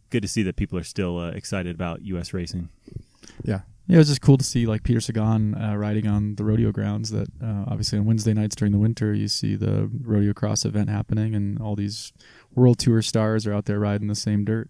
good 0.10 0.22
to 0.22 0.28
see 0.28 0.44
that 0.44 0.56
people 0.56 0.78
are 0.80 0.84
still 0.84 1.20
uh, 1.20 1.30
excited 1.30 1.76
about 1.76 2.02
U.S. 2.02 2.34
racing. 2.34 2.70
Yeah. 3.44 3.62
Yeah, 3.88 3.96
it 3.96 4.00
was 4.00 4.08
just 4.10 4.22
cool 4.22 4.38
to 4.38 4.44
see 4.44 4.68
like 4.68 4.84
Peter 4.84 5.00
Sagan 5.02 5.56
uh, 5.56 5.76
riding 5.76 6.06
on 6.06 6.36
the 6.36 6.44
rodeo 6.44 6.72
grounds. 6.72 7.10
That 7.10 7.28
uh, 7.42 7.66
obviously 7.68 7.98
on 7.98 8.06
Wednesday 8.06 8.34
nights 8.34 8.56
during 8.56 8.72
the 8.72 8.78
winter, 8.78 9.16
you 9.16 9.28
see 9.28 9.56
the 9.56 9.90
rodeo 10.04 10.32
cross 10.34 10.64
event 10.64 10.90
happening, 10.90 11.34
and 11.34 11.60
all 11.60 11.76
these 11.76 12.14
world 12.56 12.78
tour 12.80 13.02
stars 13.02 13.46
are 13.48 13.54
out 13.54 13.66
there 13.66 13.80
riding 13.80 14.08
the 14.08 14.16
same 14.16 14.44
dirt. 14.46 14.70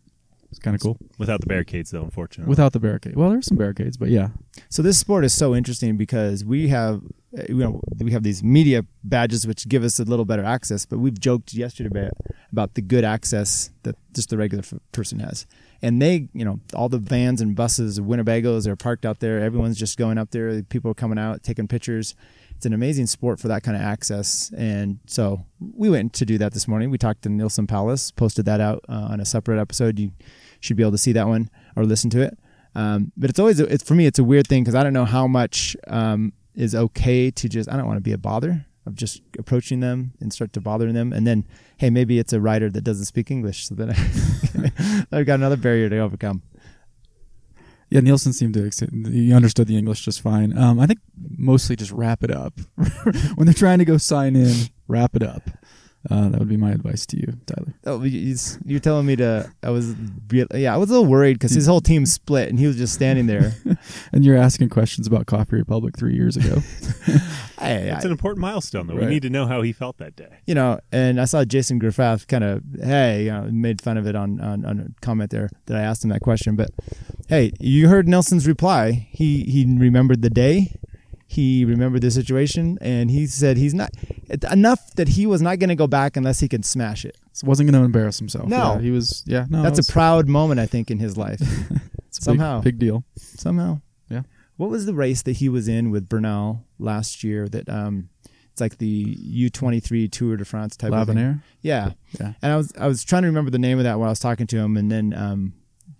It's 0.52 0.58
kind 0.58 0.74
of 0.74 0.81
cool 0.81 0.98
Without 1.20 1.42
the 1.42 1.46
barricades, 1.46 1.92
though, 1.92 2.02
unfortunately. 2.04 2.50
without 2.50 2.74
the 2.74 2.80
barricade. 2.80 3.16
Well, 3.16 3.30
there's 3.30 3.46
some 3.46 3.58
barricades, 3.58 3.98
but 3.98 4.10
yeah, 4.10 4.30
So 4.70 4.81
this 4.81 4.98
sport 4.98 5.24
is 5.24 5.31
so 5.31 5.54
interesting 5.56 5.96
because 5.96 6.44
we 6.44 6.70
have, 6.70 7.02
uh, 7.38 7.44
you 7.48 7.58
know, 7.58 7.81
we 8.00 8.12
have 8.14 8.24
these 8.24 8.44
media 8.44 8.84
badges 9.04 9.46
which 9.46 9.68
give 9.70 9.84
us 9.84 10.00
a 10.00 10.04
little 10.06 10.26
better 10.26 10.44
access. 10.44 10.88
But 10.88 10.98
we've 10.98 11.20
joked 11.20 11.54
yesterday 11.54 11.90
about, 11.92 12.14
about 12.52 12.74
the 12.74 12.81
good 12.81 13.04
access 13.04 13.70
that 13.84 13.96
just 14.14 14.30
the 14.31 14.38
regular 14.38 14.64
f- 14.64 14.74
person 14.92 15.20
has, 15.20 15.46
and 15.84 16.02
they, 16.02 16.30
you 16.34 16.44
know, 16.44 16.60
all 16.74 16.90
the 16.90 16.98
vans 16.98 17.42
and 17.42 17.56
buses, 17.56 18.00
of 18.00 18.06
Winnebagos 18.06 18.66
are 18.66 18.76
parked 18.76 19.06
out 19.06 19.20
there. 19.20 19.40
Everyone's 19.40 19.78
just 19.78 20.00
going 20.00 20.18
up 20.18 20.31
there. 20.31 20.64
People 20.64 20.90
are 20.90 20.96
coming 20.96 21.20
out 21.20 21.44
taking 21.44 21.68
pictures. 21.68 22.16
It's 22.59 22.65
an 22.65 22.73
amazing 22.73 23.07
sport 23.07 23.39
for 23.39 23.47
that 23.47 23.63
kind 23.63 23.77
of 23.77 23.83
access, 23.83 24.51
and 24.51 25.00
so 25.07 25.45
we 25.61 25.89
went 25.89 26.11
to 26.15 26.25
do 26.25 26.38
that 26.39 26.53
this 26.53 26.67
morning. 26.67 26.91
We 26.91 26.97
talked 26.97 27.21
to 27.21 27.29
Neilson 27.29 27.69
Powless, 27.69 28.13
posted 28.13 28.44
that 28.47 28.59
out 28.59 28.83
uh, 28.89 29.07
on 29.11 29.21
a 29.21 29.25
separate 29.25 29.61
episode. 29.61 29.97
You 29.97 30.11
should 30.59 30.75
be 30.75 30.83
able 30.83 30.91
to 30.91 30.97
see 30.97 31.13
that 31.13 31.25
one 31.25 31.50
or 31.77 31.85
listen 31.85 32.09
to 32.09 32.21
it. 32.21 32.38
Um, 32.75 33.13
but 33.15 33.29
it's 33.29 33.39
always 33.39 33.61
it's 33.61 33.81
for 33.81 33.95
me 33.95 34.07
it's 34.07 34.19
a 34.19 34.25
weird 34.25 34.45
thing 34.45 34.65
because 34.65 34.75
I 34.75 34.83
don't 34.83 34.91
know 34.91 35.06
how 35.06 35.25
much 35.25 35.77
um, 35.88 36.33
is 36.53 36.75
okay 36.75 37.31
to 37.31 37.47
just 37.47 37.71
I 37.71 37.77
don't 37.77 37.88
want 37.88 37.95
to 37.95 38.01
be 38.01 38.11
a 38.11 38.17
bother 38.17 38.65
of 38.85 38.94
just 38.94 39.21
approaching 39.38 39.79
them 39.79 40.11
and 40.19 40.33
start 40.33 40.51
to 40.51 40.59
bothering 40.59 40.95
them 40.95 41.13
and 41.13 41.25
then 41.25 41.45
hey 41.77 41.89
maybe 41.89 42.19
it's 42.19 42.33
a 42.33 42.41
writer 42.41 42.69
that 42.71 42.81
doesn't 42.81 43.06
speak 43.06 43.31
English 43.31 43.69
so 43.69 43.75
then 43.75 43.91
I, 43.91 45.03
I've 45.17 45.25
got 45.25 45.35
another 45.35 45.56
barrier 45.56 45.88
to 45.88 46.00
overcome. 46.00 46.44
Yeah. 47.89 48.01
Neilson 48.01 48.33
seemed 48.33 48.53
to 48.53 49.09
he 49.09 49.33
understood 49.33 49.68
the 49.68 49.77
English 49.77 50.06
just 50.06 50.21
fine. 50.21 50.57
Um, 50.57 50.80
I 50.80 50.86
think 50.86 51.00
mostly 51.38 51.75
just 51.75 51.91
wrap 51.91 52.24
it 52.24 52.31
up 52.31 52.59
when 53.36 53.45
they're 53.45 53.53
trying 53.53 53.80
to 53.80 53.86
go 53.86 53.97
sign 53.97 54.36
in. 54.36 54.56
Wrap 54.88 55.15
it 55.15 55.24
up. 55.24 55.50
Uh, 56.10 56.30
that 56.30 56.40
would 56.40 56.48
be 56.48 56.56
my 56.57 56.72
advice 56.72 57.06
to 57.07 57.18
you, 57.18 57.34
Tyler. 57.46 57.74
Oh, 57.86 58.04
you- 58.04 58.36
you're 58.66 58.80
telling 58.80 59.06
me 59.06 59.16
to 59.18 59.51
I 59.63 59.69
was 59.69 59.94
yeah 60.54 60.74
I 60.74 60.78
was 60.78 60.90
a 60.90 60.94
little 60.94 61.07
worried 61.07 61.34
because 61.34 61.51
his 61.51 61.66
whole 61.68 61.81
team 61.81 62.06
split 62.06 62.48
and 62.50 62.57
he 62.57 62.68
was 62.68 62.78
just 62.78 62.94
standing 62.94 63.28
there. 63.28 63.54
And 64.13 64.24
you're 64.25 64.38
asking 64.38 64.69
questions 64.69 65.07
about 65.07 65.25
Coffee 65.25 65.56
Republic 65.57 65.98
three 65.98 66.16
years 66.16 66.36
ago. 66.38 66.62
Hey, 67.60 67.92
it's 67.94 68.06
an 68.06 68.12
important 68.12 68.40
milestone, 68.40 68.88
though. 68.88 68.94
Right. 68.96 69.04
We 69.04 69.10
need 69.12 69.24
to 69.24 69.30
know 69.30 69.46
how 69.46 69.62
he 69.62 69.74
felt 69.74 69.98
that 69.98 70.16
day. 70.16 70.30
you 70.46 70.56
know, 70.56 70.80
and 70.94 71.19
I 71.19 71.25
saw 71.25 71.44
Jason 71.44 71.78
Griffith 71.78 72.25
kind 72.28 72.44
of, 72.45 72.63
hey, 72.81 73.25
you 73.25 73.31
know, 73.31 73.50
made 73.52 73.81
fun 73.81 73.98
of 73.98 74.07
it 74.07 74.16
on, 74.16 74.40
on, 74.40 74.63
on 74.63 74.80
a 74.80 75.06
comment 75.06 75.30
there 75.31 75.50
that 75.66 75.75
I 75.75 75.81
asked 75.81 76.02
him 76.06 76.10
that 76.12 76.22
question. 76.22 76.56
But 76.56 76.69
hey, 77.28 77.52
you 77.60 77.90
heard 77.90 78.07
Neilson's 78.07 78.48
reply. 78.48 79.10
He 79.12 79.44
he 79.44 79.66
remembered 79.66 80.22
the 80.22 80.30
day, 80.30 80.80
he 81.31 81.64
remembered 81.64 82.02
the 82.02 82.10
situation, 82.10 82.80
and 82.81 83.12
he 83.12 83.28
said 83.28 83.56
he's 83.58 83.76
not 83.76 83.92
enough 84.52 84.96
that 84.96 85.10
he 85.10 85.28
was 85.28 85.44
not 85.44 85.60
going 85.60 85.70
to 85.70 85.76
go 85.76 85.86
back 85.86 86.18
unless 86.18 86.40
he 86.40 86.48
could 86.48 86.66
smash 86.66 87.06
it. 87.06 87.16
So 87.34 87.46
wasn't 87.46 87.70
going 87.70 87.80
to 87.80 87.86
embarrass 87.86 88.18
himself. 88.18 88.48
No. 88.50 88.74
Yeah, 88.74 88.80
he 88.81 88.90
was. 88.90 89.24
Yeah, 89.28 89.46
no, 89.48 89.62
That's 89.62 89.78
was- 89.78 89.90
a 89.90 89.94
proud 89.94 90.28
moment, 90.28 90.60
I 90.60 90.66
think, 90.66 90.90
in 90.90 90.98
his 90.98 91.18
life. 91.18 91.40
a 91.72 91.74
big- 91.74 91.81
somehow. 92.10 92.62
big 92.62 92.80
deal. 92.80 93.04
Somehow, 93.16 93.80
Yeah. 94.10 94.24
What 94.58 94.72
was 94.72 94.88
the 94.88 94.96
race 94.96 95.22
that 95.22 95.34
he 95.34 95.50
was 95.50 95.68
in 95.68 95.92
with 95.92 96.10
Bernal 96.10 96.66
last 96.80 97.24
year? 97.24 97.48
That 97.48 97.70
um, 97.70 98.10
it's 98.52 98.60
like 98.60 98.80
the 98.80 98.88
U 99.20 99.52
twenty 99.52 99.80
three 99.80 100.08
Tour 100.08 100.36
de 100.36 100.46
France 100.46 100.76
type 100.76 100.92
of 100.92 101.08
thing. 101.08 101.44
Yeah. 101.62 101.92
Yeah. 102.20 102.34
And 102.42 102.52
I 102.54 102.58
was 102.58 102.74
I 102.76 102.88
was 102.88 103.04
trying 103.04 103.22
to 103.22 103.28
remember 103.28 103.52
the 103.52 103.60
name 103.60 103.78
of 103.78 103.84
that 103.84 104.00
while 104.00 104.08
I 104.10 104.12
was 104.12 104.20
talking 104.20 104.48
to 104.48 104.58
him, 104.58 104.78
and 104.78 104.92
then 104.92 105.14
um, 105.14 105.54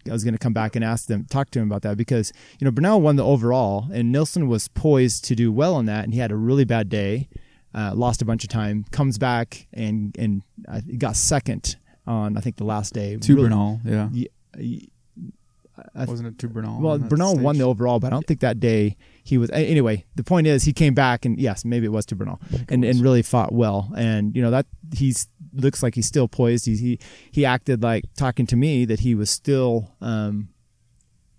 I 0.10 0.14
was 0.14 0.24
going 0.24 0.34
to 0.34 0.40
come 0.40 0.54
back 0.54 0.76
and 0.76 0.84
ask 0.84 1.08
them, 1.08 1.26
talk 1.30 1.50
to 1.52 1.60
him 1.60 1.70
about 1.70 1.82
that 1.84 1.98
because 1.98 2.32
you 2.60 2.66
know 2.66 2.72
Bernal 2.72 3.00
won 3.02 3.16
the 3.16 3.24
overall, 3.26 3.88
and 3.94 4.14
Neilson 4.14 4.48
was 4.48 4.68
poised 4.70 5.24
to 5.26 5.36
do 5.36 5.52
well 5.52 5.76
on 5.76 5.86
that, 5.86 6.04
and 6.04 6.14
he 6.14 6.20
had 6.20 6.32
a 6.32 6.36
really 6.36 6.66
bad 6.66 6.90
day, 6.90 7.30
uh, 7.74 7.92
lost 7.96 8.22
a 8.22 8.26
bunch 8.26 8.44
of 8.44 8.50
time, 8.50 8.86
comes 8.92 9.18
back 9.18 9.68
and 9.74 10.16
and 10.18 10.42
uh, 10.68 10.82
got 10.98 11.16
second 11.16 11.76
on 12.08 12.38
I 12.38 12.42
think 12.42 12.56
the 12.58 12.64
last 12.64 12.94
day. 12.94 13.18
To 13.18 13.36
Really- 13.36 13.50
Bernal. 13.50 13.80
Yeah. 13.86 14.10
Ye- 14.12 14.28
ye- 14.58 14.90
I- 15.96 16.06
Wasn't 16.06 16.28
it 16.28 16.38
to 16.40 16.50
Bernal? 16.50 16.82
well, 16.82 16.98
that 16.98 17.08
Bernal 17.10 17.38
won 17.38 17.58
the 17.58 17.64
overall, 17.64 18.00
but 18.00 18.08
I 18.08 18.10
don't 18.10 18.28
think 18.28 18.42
that 18.42 18.60
day 18.60 18.98
he 19.30 19.38
was. 19.38 19.50
Anyway, 19.52 20.06
the 20.16 20.24
point 20.24 20.48
is 20.48 20.64
he 20.64 20.74
came 20.74 20.94
back 20.94 21.26
and 21.26 21.40
yes, 21.40 21.64
maybe 21.64 21.86
it 21.86 21.92
was 21.92 22.06
to 22.08 22.16
Bernal, 22.16 22.40
and 22.68 22.84
and 22.84 23.00
really 23.00 23.22
fought 23.22 23.54
well. 23.54 23.92
And 23.96 24.36
you 24.36 24.42
know 24.42 24.52
that 24.52 24.66
he's 24.94 25.28
looks 25.54 25.82
like 25.84 25.96
he's 25.96 26.08
still 26.08 26.28
poised. 26.28 26.66
He 26.66 26.76
he 26.76 27.00
he 27.32 27.46
acted 27.46 27.84
like 27.84 28.06
talking 28.16 28.46
to 28.48 28.56
me 28.56 28.86
that 28.86 29.02
he 29.02 29.16
was 29.16 29.30
still 29.30 29.96
um, 30.02 30.50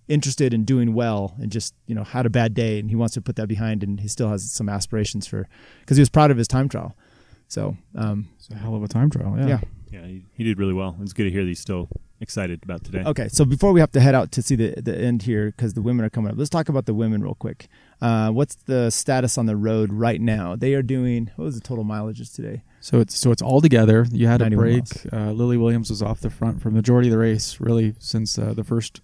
interested 0.07 0.53
in 0.53 0.63
doing 0.63 0.93
well, 0.93 1.35
and 1.37 1.51
just 1.51 1.73
you 1.85 1.95
know 1.95 2.03
had 2.03 2.25
a 2.25 2.29
bad 2.29 2.53
day, 2.53 2.79
and 2.79 2.89
he 2.89 2.95
wants 2.95 3.13
to 3.15 3.21
put 3.21 3.35
that 3.35 3.47
behind, 3.47 3.83
and 3.83 3.99
he 3.99 4.07
still 4.07 4.29
has 4.29 4.49
some 4.51 4.69
aspirations 4.69 5.27
for 5.27 5.47
because 5.81 5.97
he 5.97 6.01
was 6.01 6.09
proud 6.09 6.31
of 6.31 6.37
his 6.37 6.47
time 6.47 6.69
trial. 6.69 6.95
So 7.47 7.75
um, 7.95 8.29
It's 8.37 8.49
a 8.49 8.55
hell 8.55 8.75
of 8.75 8.83
a 8.83 8.87
time 8.87 9.09
trial. 9.09 9.35
Yeah. 9.37 9.47
yeah. 9.47 9.59
Yeah, 9.91 10.05
he, 10.05 10.23
he 10.31 10.45
did 10.45 10.57
really 10.57 10.73
well. 10.73 10.95
It's 11.01 11.11
good 11.11 11.25
to 11.25 11.29
hear 11.31 11.41
that 11.43 11.49
he's 11.49 11.59
still 11.59 11.89
excited 12.21 12.63
about 12.63 12.83
today. 12.83 13.03
Okay, 13.05 13.27
so 13.27 13.43
before 13.45 13.71
we 13.73 13.79
have 13.79 13.91
to 13.91 13.99
head 13.99 14.15
out 14.15 14.31
to 14.33 14.41
see 14.41 14.55
the 14.55 14.73
the 14.81 14.97
end 14.97 15.23
here 15.23 15.47
because 15.47 15.73
the 15.73 15.81
women 15.81 16.05
are 16.05 16.09
coming 16.09 16.31
up, 16.31 16.37
let's 16.37 16.49
talk 16.49 16.69
about 16.69 16.85
the 16.85 16.93
women 16.93 17.23
real 17.23 17.35
quick. 17.35 17.67
Uh, 18.01 18.29
what's 18.31 18.55
the 18.55 18.89
status 18.89 19.37
on 19.37 19.45
the 19.45 19.55
road 19.55 19.91
right 19.91 20.21
now? 20.21 20.55
They 20.55 20.73
are 20.73 20.81
doing 20.81 21.31
what 21.35 21.45
was 21.45 21.55
the 21.55 21.61
total 21.61 21.83
mileages 21.83 22.33
today? 22.33 22.63
So 22.79 22.99
it's 22.99 23.17
so 23.17 23.31
it's 23.31 23.41
all 23.41 23.61
together. 23.61 24.05
You 24.11 24.27
had 24.27 24.41
a 24.41 24.49
break. 24.49 24.75
miles. 24.77 25.07
Uh, 25.11 25.31
Lily 25.31 25.57
Williams 25.57 25.89
was 25.89 26.01
off 26.01 26.21
the 26.21 26.29
front 26.29 26.61
for 26.61 26.69
the 26.69 26.75
majority 26.75 27.09
of 27.09 27.11
the 27.11 27.19
race, 27.19 27.59
really 27.59 27.95
since 27.99 28.39
uh, 28.39 28.53
the 28.53 28.63
first 28.63 29.01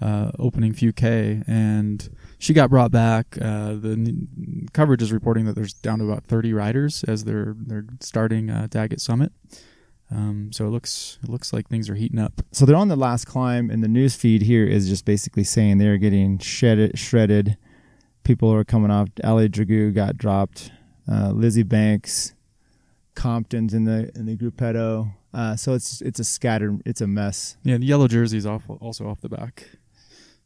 uh, 0.00 0.30
opening 0.38 0.72
few 0.72 0.92
k, 0.92 1.42
and 1.46 2.08
she 2.38 2.52
got 2.52 2.70
brought 2.70 2.90
back. 2.90 3.38
Uh, 3.40 3.74
the 3.74 3.92
n- 3.92 4.68
coverage 4.72 5.02
is 5.02 5.12
reporting 5.12 5.46
that 5.46 5.54
there's 5.54 5.72
down 5.72 5.98
to 5.98 6.04
about 6.04 6.24
30 6.24 6.52
riders 6.52 7.02
as 7.04 7.24
they're 7.24 7.54
they're 7.58 7.86
starting 8.00 8.50
uh, 8.50 8.68
Daggett 8.70 9.00
Summit. 9.00 9.32
Um, 10.10 10.50
so 10.52 10.66
it 10.66 10.70
looks 10.70 11.18
it 11.22 11.28
looks 11.28 11.52
like 11.52 11.68
things 11.68 11.90
are 11.90 11.94
heating 11.94 12.18
up. 12.18 12.42
So 12.52 12.64
they're 12.64 12.76
on 12.76 12.88
the 12.88 12.96
last 12.96 13.26
climb, 13.26 13.70
and 13.70 13.82
the 13.82 13.88
news 13.88 14.14
feed 14.14 14.42
here 14.42 14.66
is 14.66 14.88
just 14.88 15.04
basically 15.04 15.44
saying 15.44 15.78
they're 15.78 15.98
getting 15.98 16.38
shredded. 16.38 16.98
Shredded. 16.98 17.56
People 18.22 18.52
are 18.52 18.64
coming 18.64 18.90
off. 18.90 19.08
Allie 19.22 19.48
Dragoo 19.48 19.94
got 19.94 20.16
dropped. 20.16 20.70
Uh, 21.10 21.30
Lizzie 21.30 21.62
Banks, 21.62 22.34
Compton's 23.14 23.74
in 23.74 23.84
the 23.84 24.10
in 24.14 24.26
the 24.26 24.36
gruppetto. 24.36 25.12
Uh, 25.34 25.56
so 25.56 25.74
it's 25.74 26.00
it's 26.02 26.20
a 26.20 26.24
scattered. 26.24 26.82
It's 26.84 27.00
a 27.00 27.06
mess. 27.06 27.56
Yeah, 27.62 27.78
the 27.78 27.86
yellow 27.86 28.08
jersey's 28.08 28.46
off 28.46 28.64
also 28.80 29.08
off 29.08 29.20
the 29.20 29.28
back. 29.28 29.68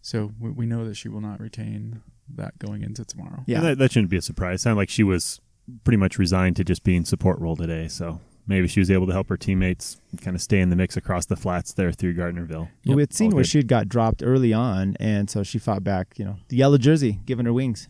So 0.03 0.33
we, 0.41 0.51
we 0.51 0.67
know 0.67 0.87
that 0.87 0.97
she 0.97 1.09
will 1.09 1.21
not 1.21 1.41
retain 1.41 2.03
that 2.37 2.59
going 2.59 2.83
into 2.83 3.05
tomorrow. 3.05 3.43
Yeah. 3.47 3.61
That, 3.61 3.79
that 3.79 3.93
shouldn't 3.93 4.11
be 4.11 4.17
a 4.17 4.23
surprise. 4.23 4.63
Sound 4.63 4.77
like 4.77 4.89
she 4.89 5.03
was 5.03 5.41
pretty 5.85 5.97
much 5.97 6.19
resigned 6.19 6.57
to 6.57 6.65
just 6.65 6.85
being 6.85 7.05
support 7.05 7.39
role 7.39 7.57
today. 7.57 7.89
So 7.89 8.21
maybe 8.51 8.67
she 8.67 8.81
was 8.81 8.91
able 8.91 9.07
to 9.07 9.13
help 9.13 9.29
her 9.29 9.37
teammates 9.37 10.01
kind 10.21 10.35
of 10.35 10.43
stay 10.43 10.61
in 10.61 10.69
the 10.69 10.77
mix 10.77 10.97
across 10.97 11.25
the 11.25 11.37
flats 11.37 11.73
there 11.73 11.93
through 11.93 12.15
Gardnerville. 12.15 12.69
Well, 12.85 12.97
we 12.97 13.03
had 13.03 13.15
seen 13.15 13.31
where 13.31 13.45
she 13.45 13.59
had 13.59 13.69
got 13.69 13.89
dropped 13.89 14.23
early 14.23 14.53
on, 14.53 14.97
and 14.99 15.31
so 15.31 15.43
she 15.43 15.59
fought 15.59 15.85
back. 15.85 16.19
You 16.19 16.25
know, 16.27 16.37
the 16.49 16.57
yellow 16.57 16.77
jersey 16.77 17.21
giving 17.25 17.47
her 17.47 17.53
wings. 17.53 17.89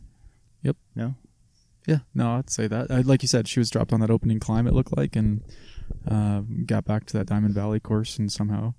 Yep. 0.62 0.76
No. 0.95 1.14
Yeah, 1.87 2.00
no, 2.14 2.33
I'd 2.33 2.50
say 2.50 2.67
that. 2.67 2.90
Uh, 2.90 3.02
like 3.05 3.23
you 3.23 3.29
said, 3.29 3.49
she 3.49 3.59
was 3.59 3.71
dropped 3.71 3.93
on 3.93 4.00
that 4.00 4.11
opening 4.11 4.38
climb. 4.38 4.67
It 4.67 4.75
looked 4.75 4.97
like, 4.97 5.17
and 5.17 5.43
uh, 6.09 6.43
got 6.67 6.85
back 6.85 7.07
to 7.07 7.19
that 7.19 7.26
Diamond 7.26 7.55
Valley 7.55 7.81
course, 7.81 8.19
and 8.19 8.31
somehow 8.31 8.75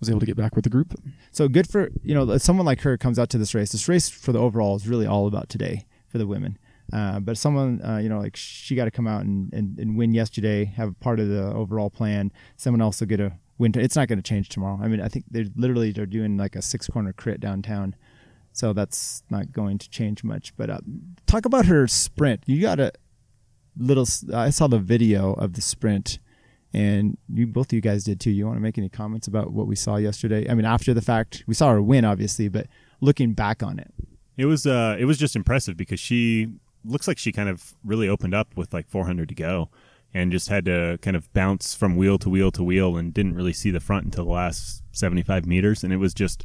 was 0.00 0.08
able 0.08 0.20
to 0.20 0.26
get 0.26 0.36
back 0.36 0.56
with 0.56 0.64
the 0.64 0.70
group. 0.70 0.94
So 1.30 1.48
good 1.48 1.68
for 1.68 1.90
you 2.02 2.14
know 2.14 2.38
someone 2.38 2.64
like 2.64 2.80
her 2.82 2.96
comes 2.96 3.18
out 3.18 3.28
to 3.30 3.38
this 3.38 3.54
race. 3.54 3.72
This 3.72 3.88
race 3.88 4.08
for 4.08 4.32
the 4.32 4.38
overall 4.38 4.76
is 4.76 4.88
really 4.88 5.06
all 5.06 5.26
about 5.26 5.48
today 5.48 5.86
for 6.08 6.18
the 6.18 6.26
women. 6.26 6.58
Uh, 6.92 7.20
but 7.20 7.36
someone 7.36 7.82
uh, 7.84 7.98
you 7.98 8.08
know 8.08 8.18
like 8.18 8.36
she 8.36 8.74
got 8.74 8.86
to 8.86 8.90
come 8.90 9.06
out 9.06 9.22
and, 9.22 9.52
and, 9.52 9.78
and 9.78 9.96
win 9.96 10.14
yesterday, 10.14 10.64
have 10.64 10.98
part 11.00 11.20
of 11.20 11.28
the 11.28 11.52
overall 11.52 11.90
plan. 11.90 12.32
Someone 12.56 12.80
else 12.80 13.00
will 13.00 13.06
get 13.06 13.20
a 13.20 13.32
win. 13.58 13.72
It's 13.76 13.96
not 13.96 14.08
going 14.08 14.18
to 14.18 14.22
change 14.22 14.48
tomorrow. 14.48 14.78
I 14.82 14.88
mean, 14.88 15.00
I 15.00 15.08
think 15.08 15.26
they're 15.30 15.46
literally 15.56 15.92
they're 15.92 16.06
doing 16.06 16.36
like 16.36 16.56
a 16.56 16.62
six 16.62 16.86
corner 16.86 17.12
crit 17.12 17.40
downtown, 17.40 17.94
so 18.52 18.72
that's 18.72 19.22
not 19.30 19.52
going 19.52 19.78
to 19.78 19.90
change 19.90 20.24
much. 20.24 20.56
But 20.56 20.70
uh, 20.70 20.80
talk 21.26 21.44
about 21.44 21.66
her 21.66 21.86
sprint. 21.86 22.42
You 22.46 22.60
got 22.60 22.80
a 22.80 22.92
little. 23.76 24.06
I 24.34 24.50
saw 24.50 24.66
the 24.66 24.78
video 24.78 25.34
of 25.34 25.54
the 25.54 25.60
sprint 25.60 26.18
and 26.74 27.16
you 27.32 27.46
both 27.46 27.68
of 27.68 27.72
you 27.72 27.80
guys 27.80 28.04
did 28.04 28.20
too. 28.20 28.30
You 28.30 28.46
want 28.46 28.56
to 28.56 28.62
make 28.62 28.78
any 28.78 28.88
comments 28.88 29.26
about 29.26 29.52
what 29.52 29.66
we 29.66 29.76
saw 29.76 29.96
yesterday? 29.96 30.48
I 30.48 30.54
mean, 30.54 30.66
after 30.66 30.92
the 30.92 31.02
fact, 31.02 31.44
we 31.46 31.54
saw 31.54 31.70
her 31.70 31.82
win, 31.82 32.04
obviously, 32.04 32.48
but 32.48 32.66
looking 33.00 33.32
back 33.32 33.62
on 33.62 33.78
it, 33.78 33.92
It 34.36 34.44
was 34.44 34.66
uh, 34.66 34.96
it 34.98 35.04
was 35.06 35.18
just 35.18 35.34
impressive 35.34 35.76
because 35.76 36.00
she 36.00 36.48
looks 36.84 37.08
like 37.08 37.18
she 37.18 37.32
kind 37.32 37.48
of 37.48 37.74
really 37.84 38.08
opened 38.08 38.34
up 38.34 38.56
with 38.56 38.72
like 38.72 38.88
400 38.88 39.28
to 39.28 39.34
go, 39.34 39.70
and 40.14 40.32
just 40.32 40.48
had 40.48 40.64
to 40.66 40.98
kind 41.02 41.16
of 41.16 41.32
bounce 41.32 41.74
from 41.74 41.96
wheel 41.96 42.18
to 42.18 42.28
wheel 42.30 42.50
to 42.52 42.62
wheel, 42.62 42.96
and 42.96 43.12
didn't 43.12 43.34
really 43.34 43.52
see 43.52 43.70
the 43.70 43.80
front 43.80 44.04
until 44.06 44.24
the 44.24 44.32
last 44.32 44.82
75 44.92 45.46
meters, 45.46 45.84
and 45.84 45.92
it 45.92 45.98
was 45.98 46.14
just 46.14 46.44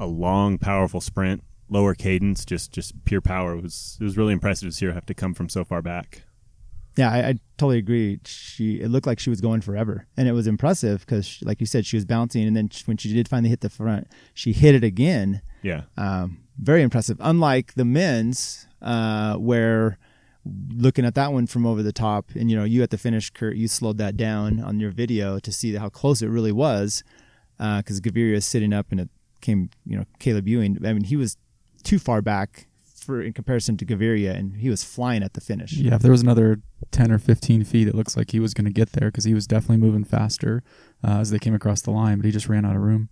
a 0.00 0.06
long, 0.06 0.58
powerful 0.58 1.00
sprint, 1.00 1.42
lower 1.68 1.94
cadence, 1.94 2.44
just 2.44 2.72
just 2.72 3.04
pure 3.04 3.20
power. 3.20 3.54
It 3.56 3.62
was 3.62 3.96
it 4.00 4.04
was 4.04 4.16
really 4.16 4.32
impressive 4.32 4.68
to 4.68 4.74
see 4.74 4.86
her 4.86 4.92
have 4.92 5.06
to 5.06 5.14
come 5.14 5.34
from 5.34 5.48
so 5.48 5.64
far 5.64 5.82
back. 5.82 6.22
yeah, 6.96 7.12
I, 7.12 7.18
I 7.28 7.34
totally 7.58 7.78
agree. 7.78 8.20
She 8.24 8.80
it 8.80 8.88
looked 8.88 9.06
like 9.06 9.20
she 9.20 9.30
was 9.30 9.40
going 9.40 9.60
forever, 9.60 10.06
and 10.16 10.26
it 10.28 10.32
was 10.32 10.46
impressive 10.46 11.00
because, 11.00 11.38
like 11.42 11.60
you 11.60 11.66
said, 11.66 11.86
she 11.86 11.96
was 11.96 12.04
bouncing, 12.04 12.46
and 12.46 12.56
then 12.56 12.70
when 12.86 12.96
she 12.96 13.12
did 13.12 13.28
finally 13.28 13.50
hit 13.50 13.60
the 13.60 13.70
front, 13.70 14.08
she 14.34 14.52
hit 14.52 14.74
it 14.74 14.84
again. 14.84 15.42
Yeah, 15.62 15.82
Um, 15.96 16.40
very 16.58 16.82
impressive. 16.82 17.16
Unlike 17.20 17.74
the 17.74 17.84
men's, 17.84 18.66
uh, 18.82 19.34
where 19.34 19.98
looking 20.74 21.04
at 21.04 21.14
that 21.14 21.32
one 21.32 21.46
from 21.46 21.66
over 21.66 21.82
the 21.82 21.92
top, 21.92 22.30
and 22.34 22.50
you 22.50 22.56
know, 22.56 22.64
you 22.64 22.82
at 22.82 22.90
the 22.90 22.98
finish, 22.98 23.30
Kurt, 23.30 23.56
you 23.56 23.68
slowed 23.68 23.98
that 23.98 24.16
down 24.16 24.60
on 24.60 24.80
your 24.80 24.90
video 24.90 25.38
to 25.38 25.52
see 25.52 25.74
how 25.74 25.88
close 25.88 26.22
it 26.22 26.28
really 26.28 26.52
was, 26.52 27.02
because 27.58 28.00
Gaviria 28.00 28.34
is 28.34 28.46
sitting 28.46 28.72
up, 28.72 28.86
and 28.90 29.00
it 29.00 29.08
came, 29.40 29.70
you 29.86 29.96
know, 29.96 30.04
Caleb 30.18 30.48
Ewan. 30.48 30.78
I 30.84 30.92
mean, 30.92 31.04
he 31.04 31.16
was 31.16 31.36
too 31.82 31.98
far 31.98 32.22
back 32.22 32.66
for 33.08 33.22
in 33.22 33.32
comparison 33.32 33.76
to 33.78 33.86
Gaviria, 33.86 34.34
and 34.36 34.56
he 34.56 34.68
was 34.68 34.84
flying 34.84 35.22
at 35.22 35.34
the 35.34 35.40
finish. 35.40 35.72
Yeah, 35.72 35.94
if 35.94 36.02
there 36.02 36.12
was 36.12 36.22
another 36.22 36.60
10 36.90 37.10
or 37.10 37.18
15 37.18 37.64
feet, 37.64 37.88
it 37.88 37.94
looks 37.94 38.16
like 38.16 38.32
he 38.32 38.40
was 38.40 38.54
going 38.54 38.66
to 38.66 38.72
get 38.72 38.92
there 38.92 39.08
because 39.10 39.24
he 39.24 39.34
was 39.34 39.46
definitely 39.46 39.78
moving 39.78 40.04
faster 40.04 40.62
uh, 41.04 41.18
as 41.18 41.30
they 41.30 41.38
came 41.38 41.54
across 41.54 41.82
the 41.82 41.90
line, 41.90 42.18
but 42.18 42.26
he 42.26 42.30
just 42.30 42.48
ran 42.48 42.64
out 42.64 42.76
of 42.76 42.82
room. 42.82 43.08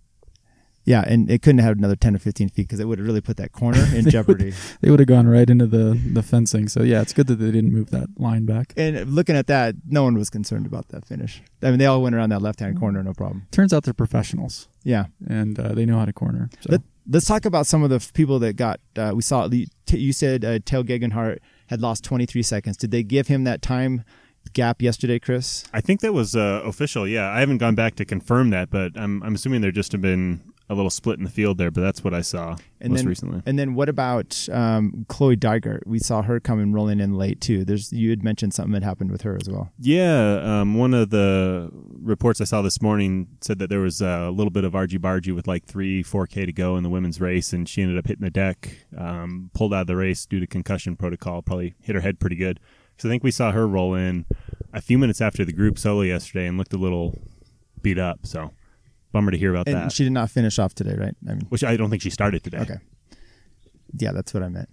Yeah, 0.87 1.03
and 1.05 1.29
it 1.29 1.41
couldn't 1.41 1.59
have 1.59 1.77
another 1.77 1.97
ten 1.97 2.15
or 2.15 2.19
fifteen 2.19 2.47
feet 2.49 2.65
because 2.67 2.79
it 2.79 2.87
would 2.87 2.97
have 2.97 3.05
really 3.05 3.19
put 3.21 3.35
that 3.37 3.51
corner 3.51 3.79
in 3.79 3.91
They 3.91 4.01
would- 4.03 4.11
jeopardy. 4.11 4.53
They 4.81 4.89
would 4.89 4.99
have 4.99 5.07
gone 5.09 5.27
right 5.27 5.49
into 5.49 5.67
the, 5.67 5.99
the 6.13 6.23
fencing. 6.23 6.69
So, 6.69 6.81
yeah, 6.81 7.01
it's 7.01 7.11
good 7.13 7.27
that 7.27 7.35
they 7.35 7.51
didn't 7.51 7.73
move 7.73 7.89
that 7.91 8.07
line 8.17 8.45
back. 8.45 8.73
And 8.77 9.11
looking 9.13 9.35
at 9.35 9.47
that, 9.47 9.75
no 9.87 10.03
one 10.03 10.15
was 10.17 10.29
concerned 10.29 10.65
about 10.65 10.87
that 10.89 11.05
finish. 11.05 11.41
I 11.61 11.69
mean, 11.71 11.79
they 11.79 11.85
all 11.87 12.01
went 12.01 12.15
around 12.15 12.29
that 12.29 12.41
left 12.41 12.61
hand 12.61 12.79
corner, 12.79 13.03
no 13.03 13.13
problem. 13.13 13.47
Turns 13.51 13.73
out 13.73 13.83
they're 13.83 13.93
professionals 13.93 14.69
Yeah. 14.83 15.07
and 15.27 15.59
uh, 15.59 15.73
they 15.73 15.85
know 15.85 15.99
how 15.99 16.05
to 16.05 16.13
corner. 16.13 16.49
So. 16.61 16.69
Let, 16.71 16.81
let's 17.09 17.25
talk 17.25 17.43
about 17.45 17.67
some 17.67 17.83
of 17.83 17.89
the 17.89 17.97
f- 17.97 18.13
people 18.13 18.39
that 18.39 18.53
got. 18.55 18.79
Uh, 18.95 19.11
we 19.13 19.21
saw. 19.21 19.47
You 19.49 19.65
you 19.91 20.13
said 20.13 20.45
uh, 20.45 20.59
Tao 20.65 20.83
Geoghegan 20.83 21.11
Hart 21.11 21.41
had 21.67 21.81
lost 21.81 22.03
23 22.05 22.41
seconds. 22.43 22.77
Did 22.77 22.91
they 22.91 23.03
give 23.03 23.27
him 23.27 23.43
that 23.43 23.61
time 23.61 24.03
gap 24.53 24.81
yesterday, 24.81 25.19
Chris? 25.19 25.65
I 25.73 25.81
think 25.81 25.99
that 25.99 26.13
was 26.13 26.33
uh, 26.35 26.61
official. 26.63 27.05
Yeah, 27.07 27.29
I 27.29 27.41
haven't 27.41 27.57
gone 27.57 27.75
back 27.75 27.95
to 27.95 28.05
confirm 28.05 28.51
that, 28.51 28.69
but 28.69 28.93
I'm 28.95 29.21
I'm 29.23 29.35
assuming 29.35 29.59
there 29.59 29.71
just 29.73 29.91
have 29.91 30.01
been 30.01 30.53
a 30.69 30.75
little 30.75 30.89
split 30.89 31.17
in 31.17 31.23
the 31.23 31.29
field 31.29 31.57
there. 31.57 31.71
But 31.71 31.81
that's 31.81 32.03
what 32.03 32.13
I 32.13 32.21
saw 32.21 32.57
And 32.81 32.91
most 32.91 32.99
then, 32.99 33.07
recently. 33.07 33.41
And 33.45 33.57
then 33.57 33.73
what 33.73 33.89
about 33.89 34.47
um, 34.51 35.05
Chloe 35.07 35.37
Dygert? 35.37 35.85
We 35.85 35.99
saw 35.99 36.21
her 36.23 36.39
coming 36.39 36.73
rolling 36.73 36.99
in 36.99 37.13
late 37.13 37.39
too. 37.39 37.63
There's 37.63 37.93
you 37.93 38.09
had 38.09 38.23
mentioned 38.23 38.53
something 38.53 38.73
had 38.73 38.83
happened 38.83 39.11
with 39.11 39.21
her 39.21 39.37
as 39.39 39.49
well. 39.49 39.71
Yeah, 39.79 40.61
um, 40.61 40.75
one 40.75 40.93
of 40.93 41.09
the 41.09 41.69
reports 41.73 42.41
I 42.41 42.45
saw 42.45 42.61
this 42.61 42.81
morning 42.81 43.27
said 43.41 43.59
that 43.59 43.69
there 43.69 43.79
was 43.79 44.01
a 44.01 44.29
little 44.29 44.51
bit 44.51 44.63
of 44.63 44.75
argy 44.75 44.99
bargy 44.99 45.33
with 45.33 45.47
like 45.47 45.65
three, 45.65 46.03
four 46.03 46.27
K 46.27 46.45
to 46.45 46.53
go 46.53 46.75
in 46.77 46.83
the 46.83 46.89
women's 46.89 47.21
race, 47.21 47.53
and 47.53 47.67
she 47.67 47.81
ended 47.81 47.97
up 47.97 48.07
hitting 48.07 48.23
the 48.23 48.29
deck, 48.29 48.85
um, 48.97 49.49
pulled 49.53 49.73
out 49.73 49.81
of 49.81 49.87
the 49.87 49.95
race 49.95 50.25
due 50.25 50.39
to 50.39 50.47
concussion 50.47 50.95
protocol. 50.95 51.41
Probably 51.41 51.75
hit 51.81 51.95
her 51.95 52.01
head 52.01 52.19
pretty 52.19 52.35
good. 52.35 52.59
So 52.97 53.07
I 53.07 53.11
think 53.11 53.23
we 53.23 53.31
saw 53.31 53.51
her 53.51 53.67
roll 53.67 53.93
in 53.93 54.25
a 54.73 54.81
few 54.81 54.97
minutes 54.97 55.21
after 55.21 55.45
the 55.45 55.53
group 55.53 55.77
solo 55.77 56.01
yesterday 56.01 56.47
and 56.47 56.57
looked 56.57 56.73
a 56.73 56.77
little 56.77 57.17
beat 57.81 57.99
up. 57.99 58.25
So 58.25 58.51
bummer 59.17 59.31
to 59.31 59.37
hear 59.37 59.51
about 59.55 59.67
And 59.67 59.75
that. 59.75 59.91
she 59.91 60.03
did 60.03 60.13
not 60.13 60.29
finish 60.31 60.59
off 60.59 60.73
today, 60.75 60.95
right? 60.95 61.15
I 61.29 61.33
mean, 61.33 61.45
which 61.49 61.63
I 61.63 61.75
don't 61.77 61.89
think 61.89 62.01
she 62.01 62.09
started 62.09 62.43
today. 62.43 62.59
okay. 62.59 62.77
Yeah, 63.97 64.11
that's 64.11 64.33
what 64.33 64.43
I 64.43 64.49
meant. 64.49 64.69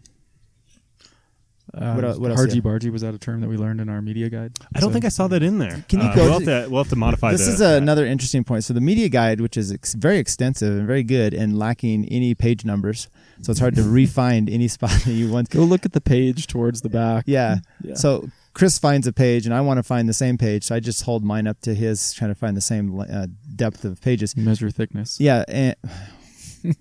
Uh, 1.73 1.95
What 1.95 2.21
what 2.21 2.31
else, 2.31 2.41
Hargy 2.41 2.57
yeah? 2.57 2.61
bargy 2.61 2.93
was 2.93 3.03
that 3.03 3.15
a 3.15 3.19
term 3.19 3.41
that 3.41 3.49
we 3.49 3.57
learned 3.57 3.81
in 3.81 3.89
our 3.89 4.01
media 4.03 4.29
guide? 4.29 4.53
I 4.77 4.81
don't 4.81 4.91
So- 4.91 4.93
think 4.93 5.05
I 5.07 5.09
saw 5.09 5.27
that 5.29 5.43
in 5.43 5.59
there. 5.59 5.85
Can 5.89 6.01
you 6.01 6.07
Uh, 6.07 6.15
go 6.15 6.23
We'll 6.31 6.41
to- 6.41 6.51
have 6.51 6.65
to, 6.67 6.71
we'll 6.71 6.83
have 6.85 6.91
to 6.91 6.97
modify 6.97 7.33
this 7.33 7.47
the- 7.47 7.53
is 7.55 7.61
another 7.63 8.07
interesting 8.07 8.45
point. 8.45 8.63
So 8.65 8.75
the 8.75 8.81
media 8.83 9.09
guide, 9.09 9.41
which 9.41 9.57
is 9.57 9.73
ex- 9.73 9.95
very 9.95 10.19
extensive 10.19 10.77
and 10.77 10.87
very 10.87 11.03
good, 11.03 11.33
and 11.35 11.59
lacking 11.59 12.05
any 12.11 12.35
page 12.35 12.65
numbers, 12.65 13.09
so 13.41 13.51
it's 13.51 13.61
hard 13.61 13.75
to 13.77 13.83
re-find 13.99 14.49
any 14.51 14.69
spot 14.69 14.91
that 15.05 15.13
you 15.15 15.31
want. 15.31 15.49
Go 15.51 15.65
look 15.65 15.85
at 15.87 15.93
the 15.95 16.01
page 16.03 16.47
towards 16.47 16.83
the 16.83 16.91
back. 16.91 17.25
Yeah. 17.27 17.59
Yeah. 17.83 17.95
So 17.95 18.29
Chris 18.55 18.79
finds 18.79 19.07
a 19.07 19.13
page, 19.13 19.47
and 19.47 19.55
I 19.55 19.61
want 19.61 19.79
to 19.79 19.83
find 19.83 20.09
the 20.09 20.15
same 20.15 20.39
page, 20.39 20.65
so 20.65 20.77
I 20.77 20.81
just 20.81 21.03
hold 21.03 21.25
mine 21.25 21.49
up 21.49 21.61
to 21.63 21.75
his, 21.75 22.13
trying 22.13 22.31
to 22.31 22.37
find 22.37 22.57
the 22.57 22.61
same 22.61 22.99
uh, 23.01 23.27
depth 23.55 23.85
of 23.85 24.01
pages. 24.01 24.37
Measure 24.37 24.71
thickness. 24.71 25.21
Yeah, 25.21 25.45
and 25.49 25.75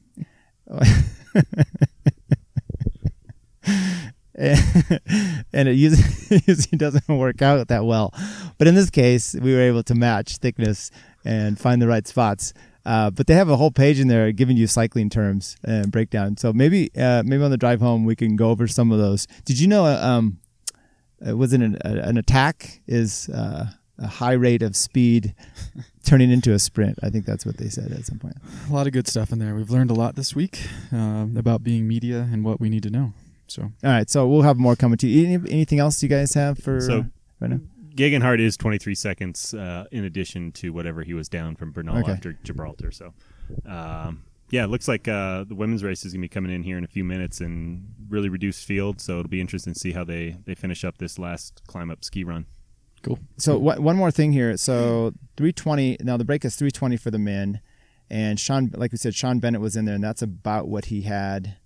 and 4.36 5.68
it 5.68 5.74
usually, 5.74 6.42
usually 6.48 6.78
doesn't 6.78 7.08
work 7.08 7.42
out 7.42 7.68
that 7.68 7.86
well. 7.86 8.14
But 8.60 8.68
in 8.68 8.76
this 8.76 8.92
case, 8.92 9.36
we 9.42 9.54
were 9.54 9.62
able 9.62 9.84
to 9.84 9.96
match 9.96 10.38
thickness 10.38 10.92
and 11.26 11.60
find 11.60 11.82
the 11.82 11.88
right 11.88 12.08
spots. 12.08 12.54
Uh, 12.86 13.10
but 13.10 13.28
they 13.28 13.34
have 13.34 13.50
a 13.50 13.56
whole 13.56 13.72
page 13.72 14.00
in 14.00 14.10
there 14.10 14.32
giving 14.32 14.58
you 14.58 14.68
cycling 14.68 15.10
terms 15.10 15.56
and 15.64 15.92
breakdown. 15.92 16.38
So 16.38 16.52
maybe 16.54 16.92
uh, 16.98 17.24
maybe 17.26 17.44
on 17.44 17.50
the 17.50 17.58
drive 17.58 17.80
home 17.80 18.04
we 18.04 18.16
can 18.16 18.36
go 18.36 18.50
over 18.50 18.68
some 18.68 18.92
of 18.92 19.00
those. 19.00 19.26
Did 19.46 19.60
you 19.60 19.68
know? 19.68 19.86
Uh, 19.86 20.00
um, 20.06 20.40
it 21.26 21.34
was 21.38 21.54
an 21.54 21.78
an 21.84 22.18
attack 22.18 22.82
is 22.88 23.30
uh, 23.30 23.68
a 24.00 24.08
high 24.08 24.34
rate 24.34 24.62
of 24.62 24.76
speed 24.76 25.34
turning 26.06 26.32
into 26.32 26.54
a 26.54 26.60
sprint. 26.60 27.00
I 27.04 27.10
think 27.10 27.26
that's 27.26 27.46
what 27.46 27.58
they 27.58 27.70
said 27.70 27.92
at 27.92 28.06
some 28.06 28.20
point. 28.20 28.36
A 28.70 28.74
lot 28.74 28.88
of 28.88 28.94
good 28.94 29.08
stuff 29.08 29.32
in 29.32 29.40
there. 29.40 29.56
We've 29.56 29.70
learned 29.70 29.92
a 29.92 29.94
lot 29.94 30.16
this 30.16 30.36
week 30.36 30.60
um, 30.92 31.36
about 31.38 31.64
being 31.64 31.88
media 31.88 32.28
and 32.32 32.44
what 32.44 32.60
we 32.60 32.70
need 32.70 32.84
to 32.84 32.90
know. 32.90 33.14
So 33.48 33.62
All 33.64 33.72
right, 33.84 34.10
so 34.10 34.28
we'll 34.28 34.42
have 34.42 34.58
more 34.58 34.76
coming 34.76 34.98
to 34.98 35.08
you. 35.08 35.26
Any, 35.28 35.52
anything 35.52 35.80
else 35.80 36.02
you 36.02 36.10
guys 36.10 36.34
have 36.34 36.58
for 36.58 36.82
So- 36.82 37.06
right 37.40 37.52
now? 37.52 37.60
Geoghegan 37.96 38.24
Hart 38.24 38.40
is 38.40 38.58
23 38.58 38.96
seconds 38.96 39.54
uh, 39.54 39.86
in 39.92 40.04
addition 40.04 40.52
to 40.54 40.74
whatever 40.74 41.04
he 41.04 41.14
was 41.14 41.30
down 41.30 41.56
from 41.56 41.72
Bernal 41.72 42.00
Okay. 42.00 42.12
after 42.14 42.34
Gibraltar. 42.44 42.90
So, 42.92 43.14
um, 43.68 44.24
yeah, 44.54 44.66
it 44.66 44.70
looks 44.70 44.88
like 44.88 45.08
uh, 45.08 45.46
the 45.46 45.56
women's 45.56 45.84
race 45.84 46.06
is 46.06 46.14
going 46.14 46.22
to 46.22 46.26
be 46.26 46.30
coming 46.30 46.52
in 46.52 46.62
here 46.62 46.78
in 46.78 46.84
a 46.84 46.88
few 46.88 47.04
minutes 47.04 47.42
and 47.42 47.92
really 48.08 48.30
reduced 48.30 48.68
field. 48.68 49.02
So 49.02 49.14
it'll 49.14 49.28
be 49.28 49.42
interesting 49.42 49.74
to 49.74 49.80
see 49.80 49.94
how 49.94 50.04
they, 50.04 50.38
they 50.46 50.54
finish 50.54 50.86
up 50.86 51.00
this 51.00 51.18
last 51.18 51.64
climb 51.66 51.90
up 51.90 52.06
ski 52.06 52.24
run. 52.24 52.46
cool. 53.02 53.18
So 53.38 53.58
wha- 53.58 53.80
one 53.80 53.96
more 53.96 54.12
thing 54.12 54.32
here. 54.32 54.56
So 54.58 55.16
320. 55.38 55.98
Now 56.02 56.18
the 56.18 56.24
break 56.24 56.46
is 56.46 56.56
320 56.56 56.98
for 56.98 57.10
the 57.10 57.18
men, 57.18 57.62
and 58.12 58.40
Sean, 58.40 58.70
like 58.76 58.92
we 58.92 59.00
said, 59.00 59.16
Sean 59.16 59.40
Bennett 59.40 59.60
was 59.60 59.76
in 59.76 59.86
there, 59.86 59.96
and 59.96 60.04
that's 60.04 60.22
about 60.22 60.68
what 60.68 60.86
he 60.86 61.02
had 61.02 61.58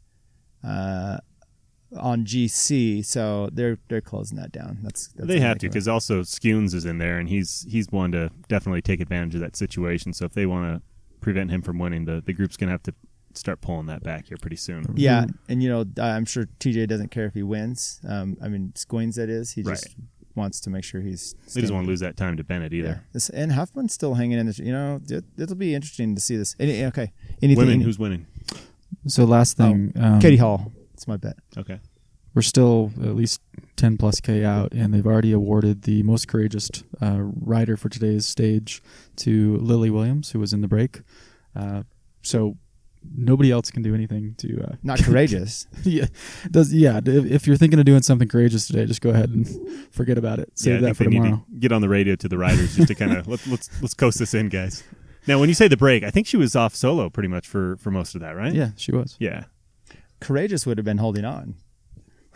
uh, 0.63 1.17
on 2.00 2.24
GC. 2.24 3.03
So 3.03 3.50
they're 3.51 3.79
they're 3.89 4.00
closing 4.00 4.38
that 4.38 4.53
down. 4.53 4.77
That's, 4.82 5.10
that's 5.10 5.27
they 5.27 5.41
have 5.41 5.58
to 5.58 5.67
because 5.67 5.89
also 5.89 6.22
Skujins 6.22 6.74
is 6.74 6.86
in 6.86 7.00
there 7.00 7.17
and 7.17 7.27
he's 7.27 7.65
he's 7.70 7.91
one 7.91 8.13
to 8.13 8.32
definitely 8.48 8.82
take 8.82 9.01
advantage 9.01 9.36
of 9.36 9.41
that 9.41 9.58
situation. 9.58 10.13
So 10.13 10.24
if 10.24 10.32
they 10.32 10.46
want 10.46 10.74
to 10.74 10.82
prevent 11.21 11.51
him 11.51 11.62
from 11.62 11.79
winning, 11.79 12.05
the, 12.05 12.21
the 12.25 12.33
group's 12.33 12.57
going 12.57 12.67
to 12.67 12.71
have 12.74 12.83
to 12.83 12.93
start 13.33 13.62
pulling 13.62 13.86
that 13.88 14.01
back 14.03 14.27
here 14.27 14.38
pretty 14.41 14.55
soon. 14.55 14.83
Yeah, 14.95 15.25
and 15.47 15.62
you 15.62 15.69
know 15.69 15.86
I'm 16.01 16.25
sure 16.25 16.47
TJ 16.59 16.88
doesn't 16.88 17.09
care 17.09 17.25
if 17.25 17.33
he 17.33 17.43
wins. 17.43 18.00
Um, 18.07 18.38
I 18.41 18.47
mean 18.47 18.71
Skujins 18.75 19.15
that 19.15 19.29
is. 19.29 19.51
He 19.51 19.63
just 19.63 19.86
Right. 19.88 19.95
wants 20.36 20.59
to 20.62 20.69
make 20.69 20.83
sure 20.83 21.01
he's. 21.01 21.36
He 21.53 21.62
doesn't 21.62 21.75
want 21.75 21.86
to 21.86 21.89
lose 21.89 22.00
that 22.00 22.17
time 22.17 22.38
to 22.38 22.43
Bennett 22.43 22.74
either. 22.74 23.03
This, 23.13 23.29
and 23.29 23.51
Huffman's 23.51 23.93
still 23.93 24.15
hanging 24.15 24.39
in 24.39 24.47
this. 24.47 24.57
You 24.59 24.71
know, 24.71 25.00
it, 25.07 25.24
it'll 25.38 25.55
be 25.55 25.75
interesting 25.75 26.15
to 26.15 26.21
see 26.21 26.36
this. 26.38 26.55
Any, 26.59 26.83
okay. 26.86 27.12
Anything? 27.41 27.57
Women, 27.57 27.74
any- 27.75 27.83
who's 27.83 28.00
winning? 28.00 28.25
So 29.07 29.25
last 29.25 29.57
thing, 29.57 29.93
um, 30.00 30.19
Katie 30.19 30.38
Hall. 30.38 30.71
It's 30.93 31.07
my 31.07 31.17
bet. 31.17 31.38
Okay. 31.57 31.79
We're 32.38 32.44
still 32.44 32.91
at 33.01 33.15
least 33.15 33.41
10 33.77 33.98
plus 33.98 34.22
K 34.22 34.46
out, 34.46 34.72
and 34.72 34.94
they've 34.94 35.08
already 35.08 35.32
awarded 35.32 35.82
the 35.82 36.03
most 36.03 36.27
courageous 36.27 36.70
uh, 37.01 37.17
rider 37.20 37.75
for 37.75 37.89
today's 37.89 38.27
stage 38.27 38.79
to 39.15 39.58
Lily 39.58 39.89
Williams, 39.89 40.29
who 40.34 40.39
was 40.39 40.53
in 40.53 40.62
the 40.62 40.67
break. 40.67 41.01
Uh, 41.56 41.82
so 42.22 42.56
nobody 43.15 43.50
else 43.51 43.72
can 43.72 43.82
do 43.82 43.96
anything 43.96 44.36
to 44.38 44.63
uh, 44.70 44.75
Not 44.84 45.00
courageous. 45.03 45.65
yeah 45.84 46.06
does 46.51 46.72
yeah 46.72 47.00
if, 47.03 47.25
if 47.25 47.48
you're 47.48 47.58
thinking 47.58 47.79
of 47.79 47.86
doing 47.86 48.03
something 48.03 48.27
courageous 48.27 48.67
today 48.67 48.86
just 48.86 49.01
go 49.01 49.10
ahead 49.12 49.29
and 49.29 49.48
forget 49.91 50.17
about 50.17 50.38
it 50.39 50.51
save 50.56 50.82
yeah, 50.82 50.88
that 50.89 50.96
for 50.98 51.06
tomorrow 51.06 51.44
to 51.51 51.60
get 51.60 51.72
on 51.72 51.82
the 51.82 51.89
radio 51.89 52.15
to 52.15 52.27
the 52.27 52.38
riders 52.38 52.75
just 52.75 52.88
to 52.89 52.96
kind 52.96 53.13
of 53.17 53.27
let's 53.32 53.48
let's 53.48 53.70
let's 53.82 53.94
coast 53.96 54.20
this 54.20 54.34
in, 54.36 54.50
guys. 54.50 54.84
Now, 55.25 55.39
when 55.39 55.50
you 55.50 55.56
say 55.56 55.67
the 55.67 55.77
break, 55.77 56.03
I 56.03 56.12
think 56.12 56.27
she 56.27 56.38
was 56.38 56.56
off 56.56 56.75
solo 56.75 57.10
pretty 57.10 57.29
much 57.29 57.48
for 57.48 57.77
for 57.77 57.89
most 57.89 58.13
of 58.13 58.22
that, 58.22 58.36
right? 58.36 58.53
yeah 58.53 58.72
she 58.75 58.91
was 58.91 59.15
Yeah. 59.20 59.46
courageous 60.20 60.65
would 60.67 60.77
have 60.77 60.86
been 60.86 61.00
holding 61.00 61.25
on. 61.25 61.56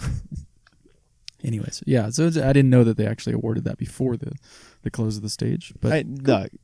anyways 1.44 1.82
yeah 1.88 2.10
so 2.10 2.28
i 2.28 2.54
didn't 2.54 2.70
know 2.70 2.84
that 2.84 2.98
they 2.98 3.06
actually 3.06 3.34
awarded 3.34 3.64
that 3.64 3.78
before 3.78 4.16
the 4.16 4.32
the 4.84 4.92
close 4.92 5.16
of 5.18 5.24
the 5.24 5.30
stage 5.30 5.74
but 5.82 5.92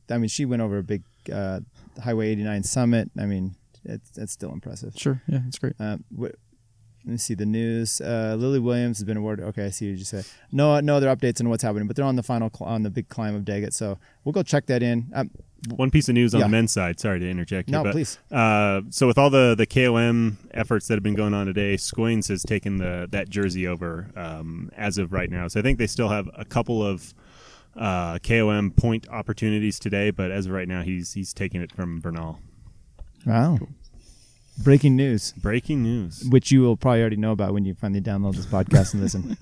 I, 0.08 0.14
I 0.14 0.18
mean, 0.18 0.28
she 0.28 0.44
went 0.44 0.62
over 0.62 0.78
a 0.78 0.82
big 0.82 1.02
uh, 1.32 1.60
Highway 2.02 2.30
89 2.30 2.62
summit. 2.64 3.10
I 3.18 3.26
mean, 3.26 3.54
it's 3.84 4.16
it's 4.18 4.32
still 4.32 4.52
impressive. 4.52 4.94
sure 4.96 5.22
yeah 5.28 5.40
it's 5.46 5.58
great 5.58 5.74
wh- 5.78 6.34
let 7.04 7.12
me 7.12 7.16
see 7.16 7.34
the 7.34 7.46
news. 7.46 8.00
Uh, 8.02 8.34
Lily 8.38 8.58
Williams 8.58 8.98
has 8.98 9.04
been 9.04 9.16
awarded. 9.16 9.46
Okay, 9.46 9.64
I 9.64 9.70
see 9.70 9.88
what 9.90 9.98
you 9.98 10.04
said. 10.04 10.26
No, 10.52 10.78
no 10.80 10.96
other 10.96 11.06
updates 11.06 11.40
on 11.40 11.48
what's 11.48 11.62
happening, 11.62 11.86
but 11.86 11.96
they're 11.96 12.04
on 12.04 12.16
the 12.16 12.22
final 12.22 12.50
cl- 12.54 12.68
on 12.68 12.82
the 12.82 12.90
big 12.90 13.08
climb 13.08 13.34
of 13.34 13.44
Daggett. 13.46 13.72
So 13.72 13.98
we'll 14.24 14.32
go 14.34 14.42
check 14.42 14.66
that 14.66 14.82
in. 14.82 15.10
Um, 15.14 15.30
One 15.70 15.90
piece 15.90 16.08
of 16.08 16.14
news 16.14 16.34
on 16.34 16.40
Yeah. 16.40 16.46
the 16.46 16.50
men's 16.52 16.72
side. 16.72 17.00
Sorry 17.00 17.18
to 17.18 17.28
interject. 17.28 17.68
No, 17.68 17.78
here, 17.78 17.84
but, 17.84 17.92
please. 17.92 18.18
Uh, 18.30 18.82
so 18.90 19.06
with 19.08 19.18
all 19.18 19.28
the 19.30 19.54
the 19.56 19.66
KOM 19.66 20.36
efforts 20.52 20.86
that 20.88 20.94
have 20.94 21.02
been 21.02 21.14
going 21.16 21.34
on 21.34 21.46
today, 21.46 21.74
Skujins 21.74 22.28
has 22.28 22.42
taken 22.42 22.76
the 22.76 23.08
that 23.10 23.28
jersey 23.28 23.66
over 23.66 24.10
um, 24.16 24.70
as 24.76 24.98
of 24.98 25.12
right 25.12 25.30
now. 25.30 25.48
So 25.48 25.58
I 25.58 25.62
think 25.64 25.78
they 25.78 25.88
still 25.88 26.08
have 26.10 26.28
a 26.34 26.44
couple 26.44 26.82
of 26.86 27.12
uh, 27.76 28.18
KOM 28.20 28.70
point 28.70 29.08
opportunities 29.08 29.78
today, 29.80 30.10
but 30.12 30.30
as 30.30 30.46
of 30.46 30.52
right 30.52 30.68
now, 30.68 30.82
he's 30.82 31.12
he's 31.14 31.32
taking 31.34 31.60
it 31.60 31.72
from 31.72 31.98
Bernal. 32.00 32.38
wow, 33.26 33.58
breaking 34.62 34.94
news, 34.96 35.32
Breaking 35.32 35.82
news. 35.82 36.24
which 36.30 36.52
you 36.52 36.60
will 36.62 36.76
probably 36.76 37.00
already 37.00 37.16
know 37.16 37.32
about 37.32 37.52
when 37.52 37.64
you 37.64 37.74
finally 37.74 38.00
download 38.00 38.36
this 38.36 38.46
podcast 38.46 38.94
and 38.94 39.02
listen. 39.02 39.36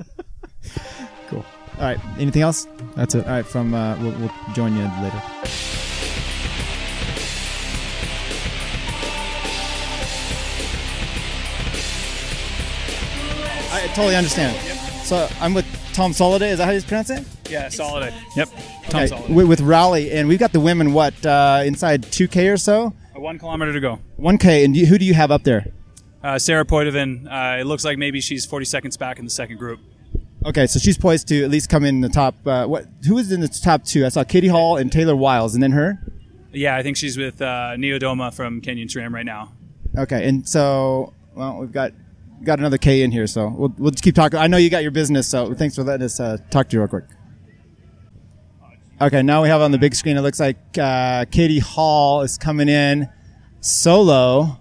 cool. 1.29 1.45
All 1.79 1.83
right. 1.85 1.99
Anything 2.19 2.41
else? 2.43 2.67
that's 2.95 3.15
it 3.15 3.25
All 3.27 3.33
right. 3.33 3.45
From 3.47 3.75
uh, 3.75 3.99
we'll, 4.01 4.13
we'll 4.19 4.33
join 4.55 4.75
you 4.77 4.83
later. 5.03 5.23
Totally 13.97 14.15
understand. 14.15 14.55
So 15.07 15.27
I'm 15.41 15.55
with 15.55 15.65
Tom 15.95 16.13
Soliday. 16.13 16.51
Is 16.51 16.59
that 16.59 16.67
how 16.67 16.73
you 16.73 16.83
pronounce 16.83 17.09
it? 17.09 17.25
Yeah, 17.49 17.69
Soliday. 17.69 18.13
Yep. 18.37 18.51
Tom 18.91 19.01
Okay, 19.01 19.07
Solid. 19.07 19.35
With, 19.35 19.49
with 19.49 19.61
Rally, 19.63 20.13
and 20.13 20.29
we've 20.29 20.39
got 20.39 20.53
the 20.53 20.61
women. 20.61 20.93
What 20.93 21.15
uh, 21.25 21.63
inside 21.65 22.03
2K 22.03 22.53
or 22.53 22.59
so? 22.59 22.93
A 23.15 23.21
one 23.21 23.39
kilometer 23.39 23.73
to 23.73 23.81
go. 23.81 23.99
1K. 24.21 24.67
And 24.67 24.77
you, 24.77 24.85
who 24.85 24.99
do 24.99 25.07
you 25.07 25.15
have 25.15 25.31
up 25.31 25.45
there? 25.45 25.69
Uh, 26.23 26.39
Sarah 26.39 26.67
Poidevin, 26.67 27.25
uh, 27.25 27.59
it 27.59 27.65
looks 27.65 27.87
like 27.87 27.97
maybe 27.97 28.21
she's 28.21 28.45
40 28.45 28.67
seconds 28.67 28.99
back 28.99 29.19
in 29.19 29.25
the 29.25 29.31
second 29.31 29.57
group. 29.57 29.81
Okay, 30.45 30.67
so 30.67 30.79
she's 30.79 30.99
poised 30.99 31.29
to 31.29 31.43
at 31.43 31.49
least 31.49 31.71
come 31.71 31.83
in 31.83 32.03
the 32.03 32.11
top. 32.11 32.35
Uh, 32.47 32.67
what? 32.67 32.85
Who 33.09 33.15
was 33.15 33.33
in 33.33 33.41
the 33.41 33.49
top 33.49 33.85
two? 33.85 34.05
I 34.05 34.11
saw 34.11 34.25
Katie 34.25 34.49
Hall 34.49 34.77
and 34.77 34.93
Taylor 34.93 35.17
Wiles, 35.17 35.55
and 35.55 35.63
then 35.63 35.73
her. 35.73 36.03
Yeah, 36.53 36.77
I 36.77 36.83
think 36.83 36.99
she's 36.99 37.17
with 37.17 37.41
uh, 37.41 37.77
Niewiadoma 37.79 38.35
from 38.35 38.61
Canyon 38.61 38.89
SRAM 38.89 39.15
right 39.15 39.25
now. 39.25 39.55
Okay, 39.97 40.29
and 40.29 40.47
so 40.47 41.15
well, 41.35 41.57
we've 41.57 41.73
got 41.73 41.93
got 42.43 42.59
another 42.59 42.79
K 42.79 43.03
in 43.03 43.11
here, 43.11 43.27
so 43.27 43.49
we'll 43.49 43.75
we'll 43.79 43.91
just 43.91 44.05
keep 44.05 44.15
talking. 44.15 44.39
I 44.39 44.47
know 44.47 44.57
you 44.57 44.71
got 44.71 44.83
your 44.83 44.93
business, 44.93 45.27
so 45.29 45.55
thanks 45.55 45.75
for 45.77 45.83
letting 45.83 46.05
us 46.05 46.21
uh, 46.21 46.39
talk 46.51 46.69
to 46.69 46.77
you 46.77 46.81
real 46.81 46.89
quick. 46.89 47.05
Okay, 49.01 49.23
now 49.23 49.43
we 49.43 49.49
have 49.49 49.61
on 49.61 49.73
the 49.73 49.79
big 49.79 49.95
screen. 49.95 50.17
It 50.17 50.23
looks 50.23 50.41
like 50.41 50.57
uh, 50.79 51.27
Katie 51.31 51.59
Hall 51.59 52.23
is 52.23 52.39
coming 52.39 52.69
in 52.69 53.09
solo. 53.61 54.59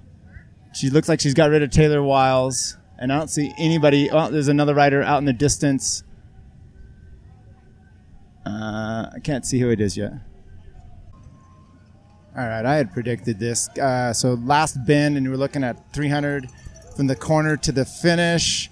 She 0.73 0.89
looks 0.89 1.07
like 1.07 1.21
she's 1.21 1.33
got 1.33 1.49
rid 1.49 1.63
of 1.63 1.69
Taylor 1.69 2.03
Wiles, 2.03 2.75
and 2.99 3.13
I 3.13 3.17
don't 3.17 3.29
see 3.29 3.53
anybody. 3.57 4.09
Well, 4.11 4.29
there's 4.29 4.49
another 4.49 4.75
rider 4.75 5.01
out 5.01 5.19
in 5.19 5.25
the 5.25 5.33
distance. 5.33 6.03
Uh, 8.45 9.09
I 9.15 9.19
can't 9.23 9.45
see 9.45 9.59
who 9.59 9.69
it 9.69 9.79
is 9.79 9.95
yet. 9.95 10.11
All 12.37 12.45
right, 12.45 12.65
I 12.65 12.75
had 12.75 12.91
predicted 12.91 13.39
this. 13.39 13.69
Uh, 13.69 14.11
so 14.11 14.33
last 14.33 14.77
bend, 14.85 15.15
and 15.15 15.29
we're 15.29 15.37
looking 15.37 15.63
at 15.63 15.93
300 15.93 16.49
from 16.95 17.07
the 17.07 17.15
corner 17.15 17.57
to 17.57 17.71
the 17.71 17.85
finish. 17.85 18.69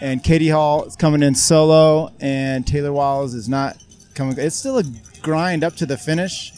And 0.00 0.24
Katie 0.24 0.48
Hall 0.48 0.84
is 0.84 0.96
coming 0.96 1.22
in 1.22 1.34
solo, 1.34 2.10
and 2.20 2.66
Taylor 2.66 2.92
Wiles 2.92 3.34
is 3.34 3.48
not 3.48 3.76
coming. 4.14 4.36
It's 4.38 4.56
still 4.56 4.78
a 4.78 4.84
grind 5.20 5.62
up 5.62 5.76
to 5.76 5.86
the 5.86 5.98
finish. 5.98 6.52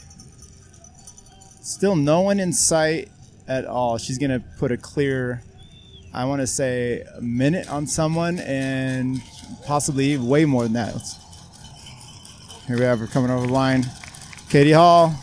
Still 1.60 1.96
no 1.96 2.20
one 2.20 2.38
in 2.38 2.52
sight 2.52 3.08
at 3.48 3.66
all. 3.66 3.98
She's 3.98 4.18
going 4.18 4.30
to 4.30 4.40
put 4.58 4.70
a 4.70 4.76
clear, 4.76 5.42
I 6.14 6.24
want 6.24 6.40
to 6.40 6.46
say, 6.46 7.04
a 7.16 7.20
minute 7.20 7.68
on 7.68 7.86
someone, 7.86 8.38
and 8.38 9.20
possibly 9.66 10.16
way 10.18 10.44
more 10.44 10.62
than 10.62 10.74
that. 10.74 10.94
Let's- 10.94 11.18
here 12.68 12.78
we 12.78 12.84
have 12.84 13.00
her 13.00 13.08
coming 13.08 13.30
over 13.30 13.46
the 13.46 13.52
line. 13.52 13.90
Katie 14.48 14.72
Hall, 14.72 15.14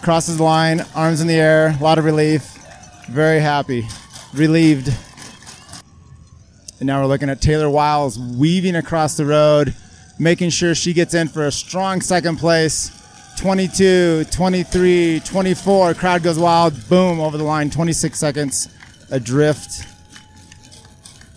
crosses 0.00 0.38
the 0.38 0.42
line, 0.42 0.84
arms 0.94 1.20
in 1.20 1.26
the 1.26 1.34
air, 1.34 1.76
a 1.78 1.82
lot 1.82 1.98
of 1.98 2.06
relief, 2.06 2.56
very 3.10 3.40
happy, 3.40 3.86
relieved. 4.32 4.92
And 6.78 6.86
now 6.86 7.00
we're 7.00 7.08
looking 7.08 7.28
at 7.28 7.40
Taylor 7.42 7.68
Wiles 7.68 8.18
weaving 8.18 8.76
across 8.76 9.16
the 9.16 9.26
road, 9.26 9.74
making 10.18 10.50
sure 10.50 10.74
she 10.74 10.92
gets 10.92 11.12
in 11.14 11.28
for 11.28 11.46
a 11.46 11.52
strong 11.52 12.00
second 12.00 12.36
place. 12.38 12.96
22, 13.38 14.24
23, 14.24 15.20
24, 15.24 15.94
crowd 15.94 16.22
goes 16.22 16.38
wild, 16.38 16.88
boom, 16.88 17.20
over 17.20 17.36
the 17.36 17.44
line, 17.44 17.70
26 17.70 18.18
seconds 18.18 18.68
adrift. 19.10 19.86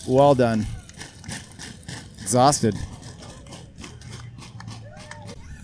Well 0.08 0.36
done. 0.36 0.68
Exhausted. 2.22 2.76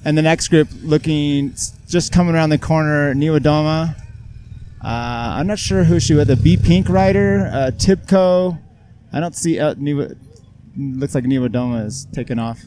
And 0.05 0.17
the 0.17 0.21
next 0.21 0.47
group 0.47 0.69
looking 0.81 1.53
just 1.87 2.11
coming 2.11 2.33
around 2.33 2.49
the 2.49 2.57
corner, 2.57 3.13
Niewiadoma. 3.13 3.95
Uh, 4.81 5.35
I'm 5.37 5.47
not 5.47 5.59
sure 5.59 5.83
who 5.83 5.99
she 5.99 6.13
was. 6.13 6.27
The 6.27 6.35
BePink 6.35 6.87
rider, 6.87 7.49
uh, 7.53 7.71
Tibco. 7.71 8.59
I 9.11 9.19
don't 9.19 9.35
see. 9.35 9.59
Uh, 9.59 9.73
Niwa, 9.75 10.17
looks 10.77 11.15
like 11.15 11.25
Niewiadoma 11.25 11.85
is 11.85 12.07
taking 12.13 12.39
off. 12.39 12.61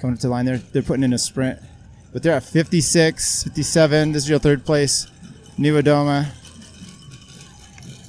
Coming 0.00 0.16
to 0.16 0.22
the 0.22 0.28
line, 0.28 0.44
they're 0.44 0.58
they're 0.58 0.82
putting 0.82 1.02
in 1.02 1.12
a 1.12 1.18
sprint, 1.18 1.58
but 2.12 2.22
they're 2.22 2.34
at 2.34 2.44
56, 2.44 3.44
57. 3.44 4.12
This 4.12 4.24
is 4.24 4.30
your 4.30 4.38
third 4.38 4.64
place, 4.64 5.08
Niewiadoma. 5.58 6.26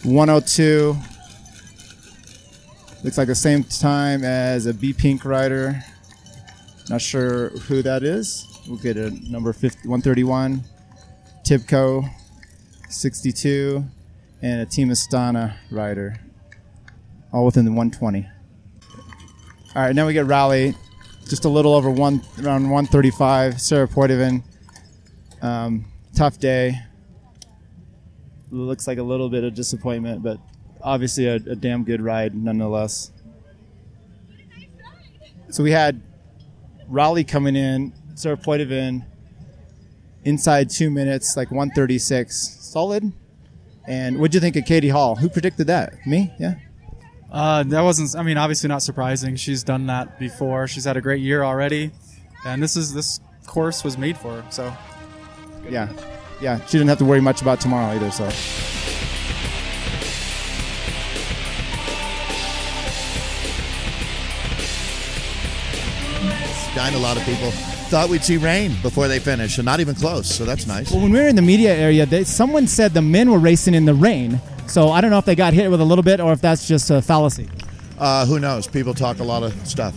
102. 0.03 0.95
Looks 3.03 3.17
like 3.17 3.27
the 3.27 3.35
same 3.35 3.63
time 3.63 4.23
as 4.23 4.65
a 4.65 4.73
BePink 4.73 5.25
rider. 5.25 5.83
Not 6.89 7.01
sure 7.01 7.49
who 7.49 7.81
that 7.81 8.03
is. 8.03 8.47
We'll 8.67 8.77
get 8.77 8.97
a 8.97 9.09
number 9.29 9.53
50, 9.53 9.87
131. 9.87 10.63
Tibco, 11.43 12.09
62. 12.89 13.83
And 14.41 14.61
a 14.61 14.65
Team 14.65 14.89
Astana 14.89 15.55
rider. 15.71 16.19
All 17.31 17.45
within 17.45 17.65
the 17.65 17.71
120. 17.71 18.27
All 19.75 19.81
right, 19.81 19.95
now 19.95 20.05
we 20.05 20.13
get 20.13 20.25
rally, 20.25 20.75
Just 21.27 21.45
a 21.45 21.49
little 21.49 21.73
over 21.73 21.89
one, 21.89 22.21
around 22.39 22.63
135. 22.69 23.59
Sarah 23.59 23.87
Poidevin. 23.87 24.43
Um, 25.41 25.85
tough 26.15 26.39
day. 26.39 26.79
Looks 28.49 28.87
like 28.87 28.97
a 28.97 29.03
little 29.03 29.29
bit 29.29 29.43
of 29.43 29.53
disappointment, 29.53 30.23
but 30.23 30.37
obviously 30.81 31.25
a, 31.27 31.35
a 31.35 31.55
damn 31.55 31.83
good 31.83 32.01
ride 32.01 32.35
nonetheless. 32.35 33.11
So 35.49 35.63
we 35.63 35.71
had 35.71 36.01
Rally 36.87 37.23
coming 37.23 37.55
in, 37.55 37.93
Sarah 38.15 38.37
Poidevin, 38.37 39.05
inside 40.23 40.69
two 40.69 40.89
minutes, 40.89 41.35
like 41.37 41.51
136. 41.51 42.57
Solid. 42.59 43.11
And 43.87 44.19
what'd 44.19 44.33
you 44.33 44.39
think 44.39 44.55
of 44.55 44.65
Katie 44.65 44.89
Hall? 44.89 45.15
Who 45.15 45.29
predicted 45.29 45.67
that? 45.67 46.05
Me? 46.05 46.33
Yeah. 46.39 46.55
Uh, 47.31 47.63
that 47.63 47.81
wasn't. 47.81 48.15
I 48.17 48.23
mean, 48.23 48.37
obviously 48.37 48.69
not 48.69 48.81
surprising. 48.81 49.35
She's 49.35 49.63
done 49.63 49.87
that 49.87 50.19
before. 50.19 50.67
She's 50.67 50.85
had 50.85 50.97
a 50.97 51.01
great 51.01 51.21
year 51.21 51.43
already, 51.43 51.91
and 52.45 52.61
this 52.61 52.75
is 52.75 52.93
this 52.93 53.19
course 53.45 53.83
was 53.83 53.97
made 53.97 54.17
for 54.17 54.41
her. 54.41 54.51
So 54.51 54.73
Yeah. 55.69 55.89
Yeah. 56.41 56.63
She 56.65 56.77
didn't 56.77 56.89
have 56.89 56.99
to 56.99 57.05
worry 57.05 57.21
much 57.21 57.41
about 57.41 57.59
tomorrow 57.59 57.95
either, 57.95 58.11
so. 58.11 58.29
behind 66.73 66.95
a 66.95 66.99
lot 66.99 67.17
of 67.17 67.23
people. 67.23 67.82
Thought 67.93 68.09
we'd 68.09 68.23
see 68.23 68.37
rain 68.37 68.71
before 68.81 69.07
they 69.07 69.19
finish, 69.19 69.59
and 69.59 69.65
not 69.65 69.79
even 69.79 69.93
close. 69.93 70.27
So 70.27 70.45
that's 70.45 70.65
nice. 70.65 70.91
Well, 70.91 71.01
when 71.03 71.11
we 71.11 71.19
were 71.19 71.27
in 71.27 71.35
the 71.35 71.43
media 71.43 71.75
area, 71.75 72.07
they, 72.07 72.23
someone 72.23 72.65
said 72.65 72.91
the 72.95 73.03
men 73.03 73.29
were 73.29 73.37
racing 73.37 73.75
in 73.75 73.85
the 73.85 73.93
rain. 73.93 74.41
So 74.65 74.89
I 74.89 74.99
don't 74.99 75.11
know 75.11 75.19
if 75.19 75.25
they 75.25 75.35
got 75.35 75.53
hit 75.53 75.69
with 75.69 75.79
a 75.79 75.83
little 75.85 76.01
bit 76.03 76.19
or 76.19 76.31
if 76.31 76.41
that's 76.41 76.67
just 76.67 76.89
a 76.89 77.03
fallacy. 77.03 77.47
Uh, 77.99 78.25
who 78.25 78.39
knows? 78.39 78.65
People 78.65 78.95
talk 78.95 79.19
a 79.19 79.23
lot 79.23 79.43
of 79.43 79.53
stuff. 79.67 79.93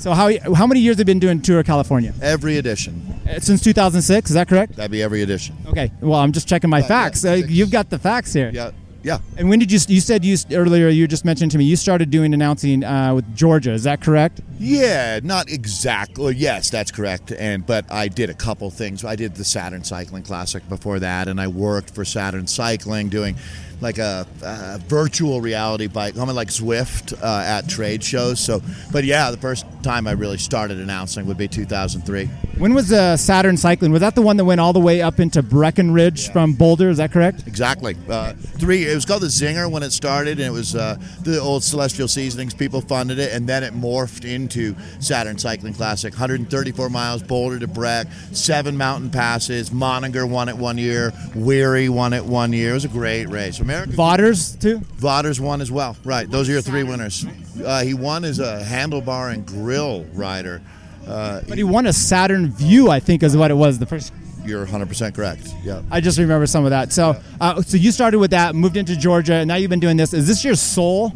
So 0.00 0.12
how 0.12 0.28
how 0.54 0.66
many 0.66 0.80
years 0.80 0.96
have 0.98 1.00
you 1.08 1.14
been 1.14 1.18
doing 1.18 1.40
Tour 1.40 1.60
of 1.60 1.66
California? 1.66 2.12
Every 2.20 2.58
edition. 2.58 3.06
Uh, 3.26 3.40
Since 3.40 3.62
2006, 3.62 4.28
is 4.30 4.34
that 4.34 4.46
correct? 4.46 4.76
That'd 4.76 4.90
be 4.90 5.02
every 5.02 5.22
edition. 5.22 5.56
Okay. 5.68 5.90
Well, 6.02 6.20
I'm 6.20 6.32
just 6.32 6.46
checking 6.46 6.68
my 6.68 6.80
Yeah, 6.80 6.86
facts. 6.88 7.24
yeah, 7.24 7.32
Uh, 7.32 7.34
you've 7.36 7.70
got 7.70 7.88
the 7.88 7.98
facts 7.98 8.34
here. 8.34 8.50
Yeah. 8.52 8.72
Yeah. 9.02 9.18
And 9.36 9.48
when 9.48 9.58
did 9.58 9.72
you? 9.72 9.78
You 9.88 10.00
said 10.00 10.24
you 10.24 10.36
earlier. 10.52 10.88
You 10.88 11.06
just 11.08 11.24
mentioned 11.24 11.52
to 11.52 11.58
me 11.58 11.64
you 11.64 11.76
started 11.76 12.10
doing 12.10 12.34
announcing 12.34 12.84
uh, 12.84 13.14
with 13.14 13.34
Georgia. 13.34 13.72
Is 13.72 13.84
that 13.84 14.00
correct? 14.02 14.40
Yeah, 14.58 15.20
not 15.22 15.50
exactly. 15.50 16.34
Yes, 16.36 16.68
that's 16.70 16.90
correct. 16.90 17.32
And 17.32 17.64
but 17.64 17.90
I 17.90 18.08
did 18.08 18.28
a 18.28 18.34
couple 18.34 18.70
things. 18.70 19.04
I 19.04 19.16
did 19.16 19.36
the 19.36 19.44
Saturn 19.44 19.84
Cycling 19.84 20.22
Classic 20.22 20.68
before 20.68 20.98
that, 20.98 21.28
and 21.28 21.40
I 21.40 21.48
worked 21.48 21.94
for 21.94 22.04
Saturn 22.04 22.46
Cycling 22.46 23.08
doing 23.08 23.36
like 23.80 23.98
a, 23.98 24.26
a 24.42 24.78
virtual 24.78 25.40
reality 25.40 25.86
bike, 25.86 26.16
almost 26.18 26.36
like 26.36 26.48
Zwift 26.48 27.20
uh, 27.22 27.44
at 27.44 27.68
trade 27.68 28.02
shows. 28.04 28.40
So, 28.40 28.62
but 28.92 29.04
yeah, 29.04 29.30
the 29.30 29.36
first 29.36 29.64
time 29.82 30.06
I 30.06 30.12
really 30.12 30.38
started 30.38 30.78
announcing 30.78 31.26
would 31.26 31.38
be 31.38 31.48
2003. 31.48 32.26
When 32.58 32.74
was 32.74 32.92
uh, 32.92 33.16
Saturn 33.16 33.56
Cycling? 33.56 33.90
Was 33.90 34.00
that 34.00 34.14
the 34.14 34.22
one 34.22 34.36
that 34.36 34.44
went 34.44 34.60
all 34.60 34.74
the 34.74 34.80
way 34.80 35.00
up 35.00 35.18
into 35.18 35.42
Breckenridge 35.42 36.30
from 36.30 36.52
Boulder? 36.52 36.90
Is 36.90 36.98
that 36.98 37.10
correct? 37.10 37.46
Exactly. 37.46 37.96
Uh, 38.08 38.34
three. 38.34 38.84
It 38.86 38.94
was 38.94 39.06
called 39.06 39.22
the 39.22 39.28
Zinger 39.28 39.70
when 39.70 39.82
it 39.82 39.92
started, 39.92 40.38
and 40.38 40.48
it 40.48 40.52
was 40.52 40.76
uh, 40.76 40.96
the 41.22 41.40
old 41.40 41.64
Celestial 41.64 42.06
Seasonings. 42.06 42.52
People 42.52 42.82
funded 42.82 43.18
it, 43.18 43.32
and 43.32 43.48
then 43.48 43.62
it 43.62 43.72
morphed 43.72 44.30
into 44.30 44.76
Saturn 45.00 45.38
Cycling 45.38 45.72
Classic. 45.72 46.12
134 46.12 46.90
miles, 46.90 47.22
Boulder 47.22 47.58
to 47.58 47.66
Breck, 47.66 48.08
seven 48.32 48.76
mountain 48.76 49.08
passes. 49.10 49.70
Moninger 49.70 50.28
won 50.28 50.50
it 50.50 50.56
one 50.56 50.76
year. 50.76 51.14
Wherry 51.34 51.88
won 51.88 52.12
it 52.12 52.26
one 52.26 52.52
year. 52.52 52.72
It 52.72 52.74
was 52.74 52.84
a 52.84 52.88
great 52.88 53.26
race. 53.30 53.58
America. 53.70 53.92
Vaughters 53.92 54.56
too. 54.56 54.78
Vaughters 54.96 55.40
won 55.40 55.60
as 55.60 55.70
well. 55.70 55.96
Right. 56.04 56.28
Those 56.30 56.48
are 56.48 56.52
your 56.52 56.60
three 56.62 56.82
winners. 56.82 57.24
Uh, 57.64 57.82
he 57.82 57.94
won 57.94 58.24
as 58.24 58.38
a 58.38 58.62
handlebar 58.64 59.32
and 59.32 59.46
grill 59.46 60.04
rider. 60.14 60.60
Uh, 61.06 61.40
But 61.48 61.56
he 61.58 61.64
won 61.64 61.86
a 61.86 61.92
Saturn 61.92 62.50
View, 62.50 62.90
I 62.90 63.00
think, 63.00 63.22
is 63.22 63.36
what 63.36 63.50
it 63.50 63.54
was. 63.54 63.78
The 63.78 63.86
first. 63.86 64.12
you're 64.44 64.66
100% 64.66 65.14
correct. 65.14 65.54
Yeah. 65.62 65.82
I 65.90 66.00
just 66.00 66.18
remember 66.18 66.46
some 66.46 66.64
of 66.64 66.70
that. 66.70 66.92
So, 66.92 67.20
uh, 67.40 67.62
so 67.62 67.76
you 67.76 67.90
started 67.92 68.18
with 68.18 68.30
that, 68.32 68.54
moved 68.54 68.76
into 68.76 68.96
Georgia, 68.96 69.34
and 69.34 69.48
now 69.48 69.56
you've 69.56 69.70
been 69.70 69.80
doing 69.80 69.96
this. 69.96 70.12
Is 70.14 70.26
this 70.26 70.44
your 70.44 70.54
sole 70.56 71.12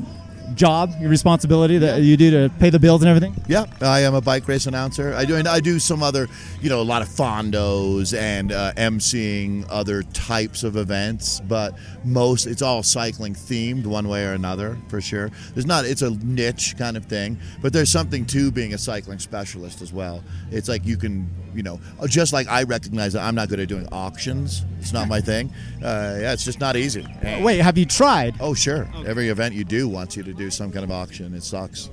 job, 0.55 0.93
your 1.01 1.11
responsibility 1.11 1.79
that 1.79 2.03
you 2.03 2.17
do 2.17 2.31
to 2.31 2.55
pay 2.59 2.71
the 2.71 2.79
bills 2.79 3.03
and 3.03 3.09
everything? 3.09 3.35
Yeah, 3.49 3.67
I 3.81 4.01
am 4.01 4.15
a 4.15 4.21
bike 4.21 4.47
race 4.47 4.67
announcer. 4.67 5.15
I 5.15 5.25
do. 5.25 5.37
and 5.37 5.49
I 5.49 5.61
do 5.61 5.79
some 5.79 6.03
other, 6.03 6.29
you 6.61 6.69
know, 6.69 6.81
a 6.81 6.83
lot 6.83 7.03
of 7.03 7.09
fondos 7.09 8.17
and 8.17 8.53
uh, 8.53 8.73
emceeing 8.77 9.67
other 9.69 10.03
types 10.03 10.65
of 10.65 10.77
events. 10.77 11.41
But 11.41 11.75
most, 12.05 12.47
it's 12.47 12.63
all 12.63 12.83
cycling 12.83 13.35
themed, 13.35 13.87
one 13.87 14.09
way 14.09 14.25
or 14.25 14.33
another, 14.33 14.79
for 14.89 15.01
sure. 15.01 15.31
There's 15.55 15.67
not. 15.67 15.85
It's 15.85 16.03
a 16.03 16.11
niche 16.11 16.77
kind 16.79 16.97
of 16.97 17.07
thing, 17.07 17.39
but 17.63 17.73
there's 17.73 17.91
something 17.91 18.25
to 18.27 18.51
being 18.51 18.75
a 18.75 18.79
cycling 18.79 19.19
specialist 19.19 19.83
as 19.83 19.93
well. 19.93 20.23
It's 20.51 20.69
like 20.69 20.85
you 20.85 20.97
can, 20.97 21.29
you 21.55 21.63
know, 21.63 21.81
just 22.07 22.33
like 22.33 22.49
I 22.49 22.65
recognize 22.65 23.13
that 23.15 23.23
I'm 23.23 23.35
not 23.35 23.49
good 23.49 23.61
at 23.61 23.69
doing 23.69 23.89
auctions. 23.93 24.65
It's 24.85 24.93
not 24.93 25.09
my 25.09 25.23
thing. 25.23 25.51
Uh, 25.83 26.19
yeah, 26.21 26.35
it's 26.35 26.45
just 26.45 26.61
not 26.61 26.77
easy. 26.77 27.07
Wait, 27.41 27.57
have 27.61 27.79
you 27.79 27.87
tried? 27.87 28.37
Oh, 28.39 28.53
sure. 28.53 28.87
Every 29.07 29.31
event 29.31 29.55
you 29.55 29.65
do 29.65 29.89
wants 29.89 30.15
you 30.15 30.23
to 30.23 30.35
do 30.35 30.51
some 30.51 30.71
kind 30.71 30.85
of 30.85 30.91
auction. 30.91 31.33
It 31.35 31.43
sucks. 31.43 31.89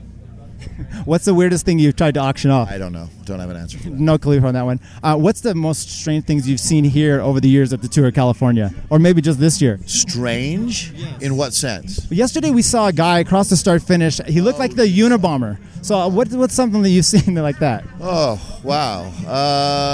What's 1.05 1.23
the 1.23 1.33
weirdest 1.33 1.65
thing 1.65 1.79
you've 1.79 1.95
tried 1.95 2.15
to 2.15 2.19
auction 2.19 2.51
off? 2.51 2.69
I 2.69 2.77
don't 2.77 2.91
know. 2.91 3.07
Don't 3.23 3.39
have 3.39 3.49
an 3.49 3.55
answer 3.55 3.77
for 3.77 3.85
that. 3.91 3.97
No 3.97 4.17
clue 4.17 4.41
on 4.41 4.53
that 4.55 4.65
one. 4.65 4.81
Uh, 5.01 5.15
what's 5.15 5.39
the 5.41 5.55
most 5.55 5.89
strange 5.89 6.25
things 6.25 6.47
you've 6.47 6.59
seen 6.59 6.83
here 6.83 7.21
over 7.21 7.39
the 7.39 7.47
years 7.49 7.71
at 7.71 7.81
the 7.81 7.87
Tour 7.87 8.07
of 8.07 8.13
California, 8.13 8.73
or 8.89 8.99
maybe 8.99 9.21
just 9.21 9.39
this 9.39 9.61
year? 9.61 9.79
Strange? 9.85 10.93
In 11.21 11.37
what 11.37 11.53
sense? 11.53 12.11
Yesterday 12.11 12.51
we 12.51 12.61
saw 12.61 12.87
a 12.87 12.93
guy 12.93 13.19
across 13.19 13.49
the 13.49 13.55
start 13.55 13.81
finish. 13.81 14.19
He 14.27 14.41
looked 14.41 14.59
like 14.59 14.75
the 14.75 14.83
Unabomber. 14.83 15.57
So 15.81 15.97
uh, 15.97 16.09
what, 16.09 16.27
what's 16.31 16.53
something 16.53 16.81
that 16.81 16.89
you've 16.89 17.05
seen 17.15 17.35
like 17.35 17.59
that? 17.59 17.85
Oh, 18.01 18.39
wow. 18.63 19.11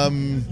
Um, 0.08 0.44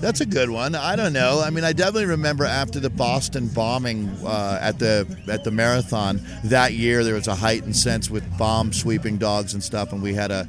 that's 0.00 0.20
a 0.20 0.26
good 0.26 0.50
one. 0.50 0.74
I 0.74 0.96
don't 0.96 1.12
know. 1.12 1.42
I 1.44 1.50
mean, 1.50 1.64
I 1.64 1.72
definitely 1.72 2.06
remember 2.06 2.44
after 2.44 2.80
the 2.80 2.90
Boston 2.90 3.48
bombing 3.48 4.08
uh, 4.24 4.58
at 4.60 4.78
the 4.78 5.06
at 5.28 5.44
the 5.44 5.50
marathon 5.50 6.20
that 6.44 6.72
year, 6.74 7.04
there 7.04 7.14
was 7.14 7.28
a 7.28 7.34
heightened 7.34 7.76
sense 7.76 8.10
with 8.10 8.24
bomb 8.38 8.72
sweeping 8.72 9.18
dogs 9.18 9.54
and 9.54 9.62
stuff, 9.62 9.92
and 9.92 10.02
we 10.02 10.14
had 10.14 10.30
a 10.30 10.48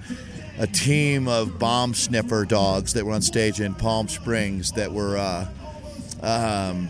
a 0.60 0.68
team 0.68 1.28
of 1.28 1.60
bomb 1.60 1.94
sniffer 1.94 2.46
dogs 2.46 2.94
that 2.94 3.06
were 3.06 3.14
on 3.14 3.22
stage 3.22 3.60
in 3.60 3.74
Palm 3.76 4.08
Springs 4.08 4.72
that 4.74 4.92
were. 4.92 5.18
Uh, 5.18 5.48
um, 6.22 6.90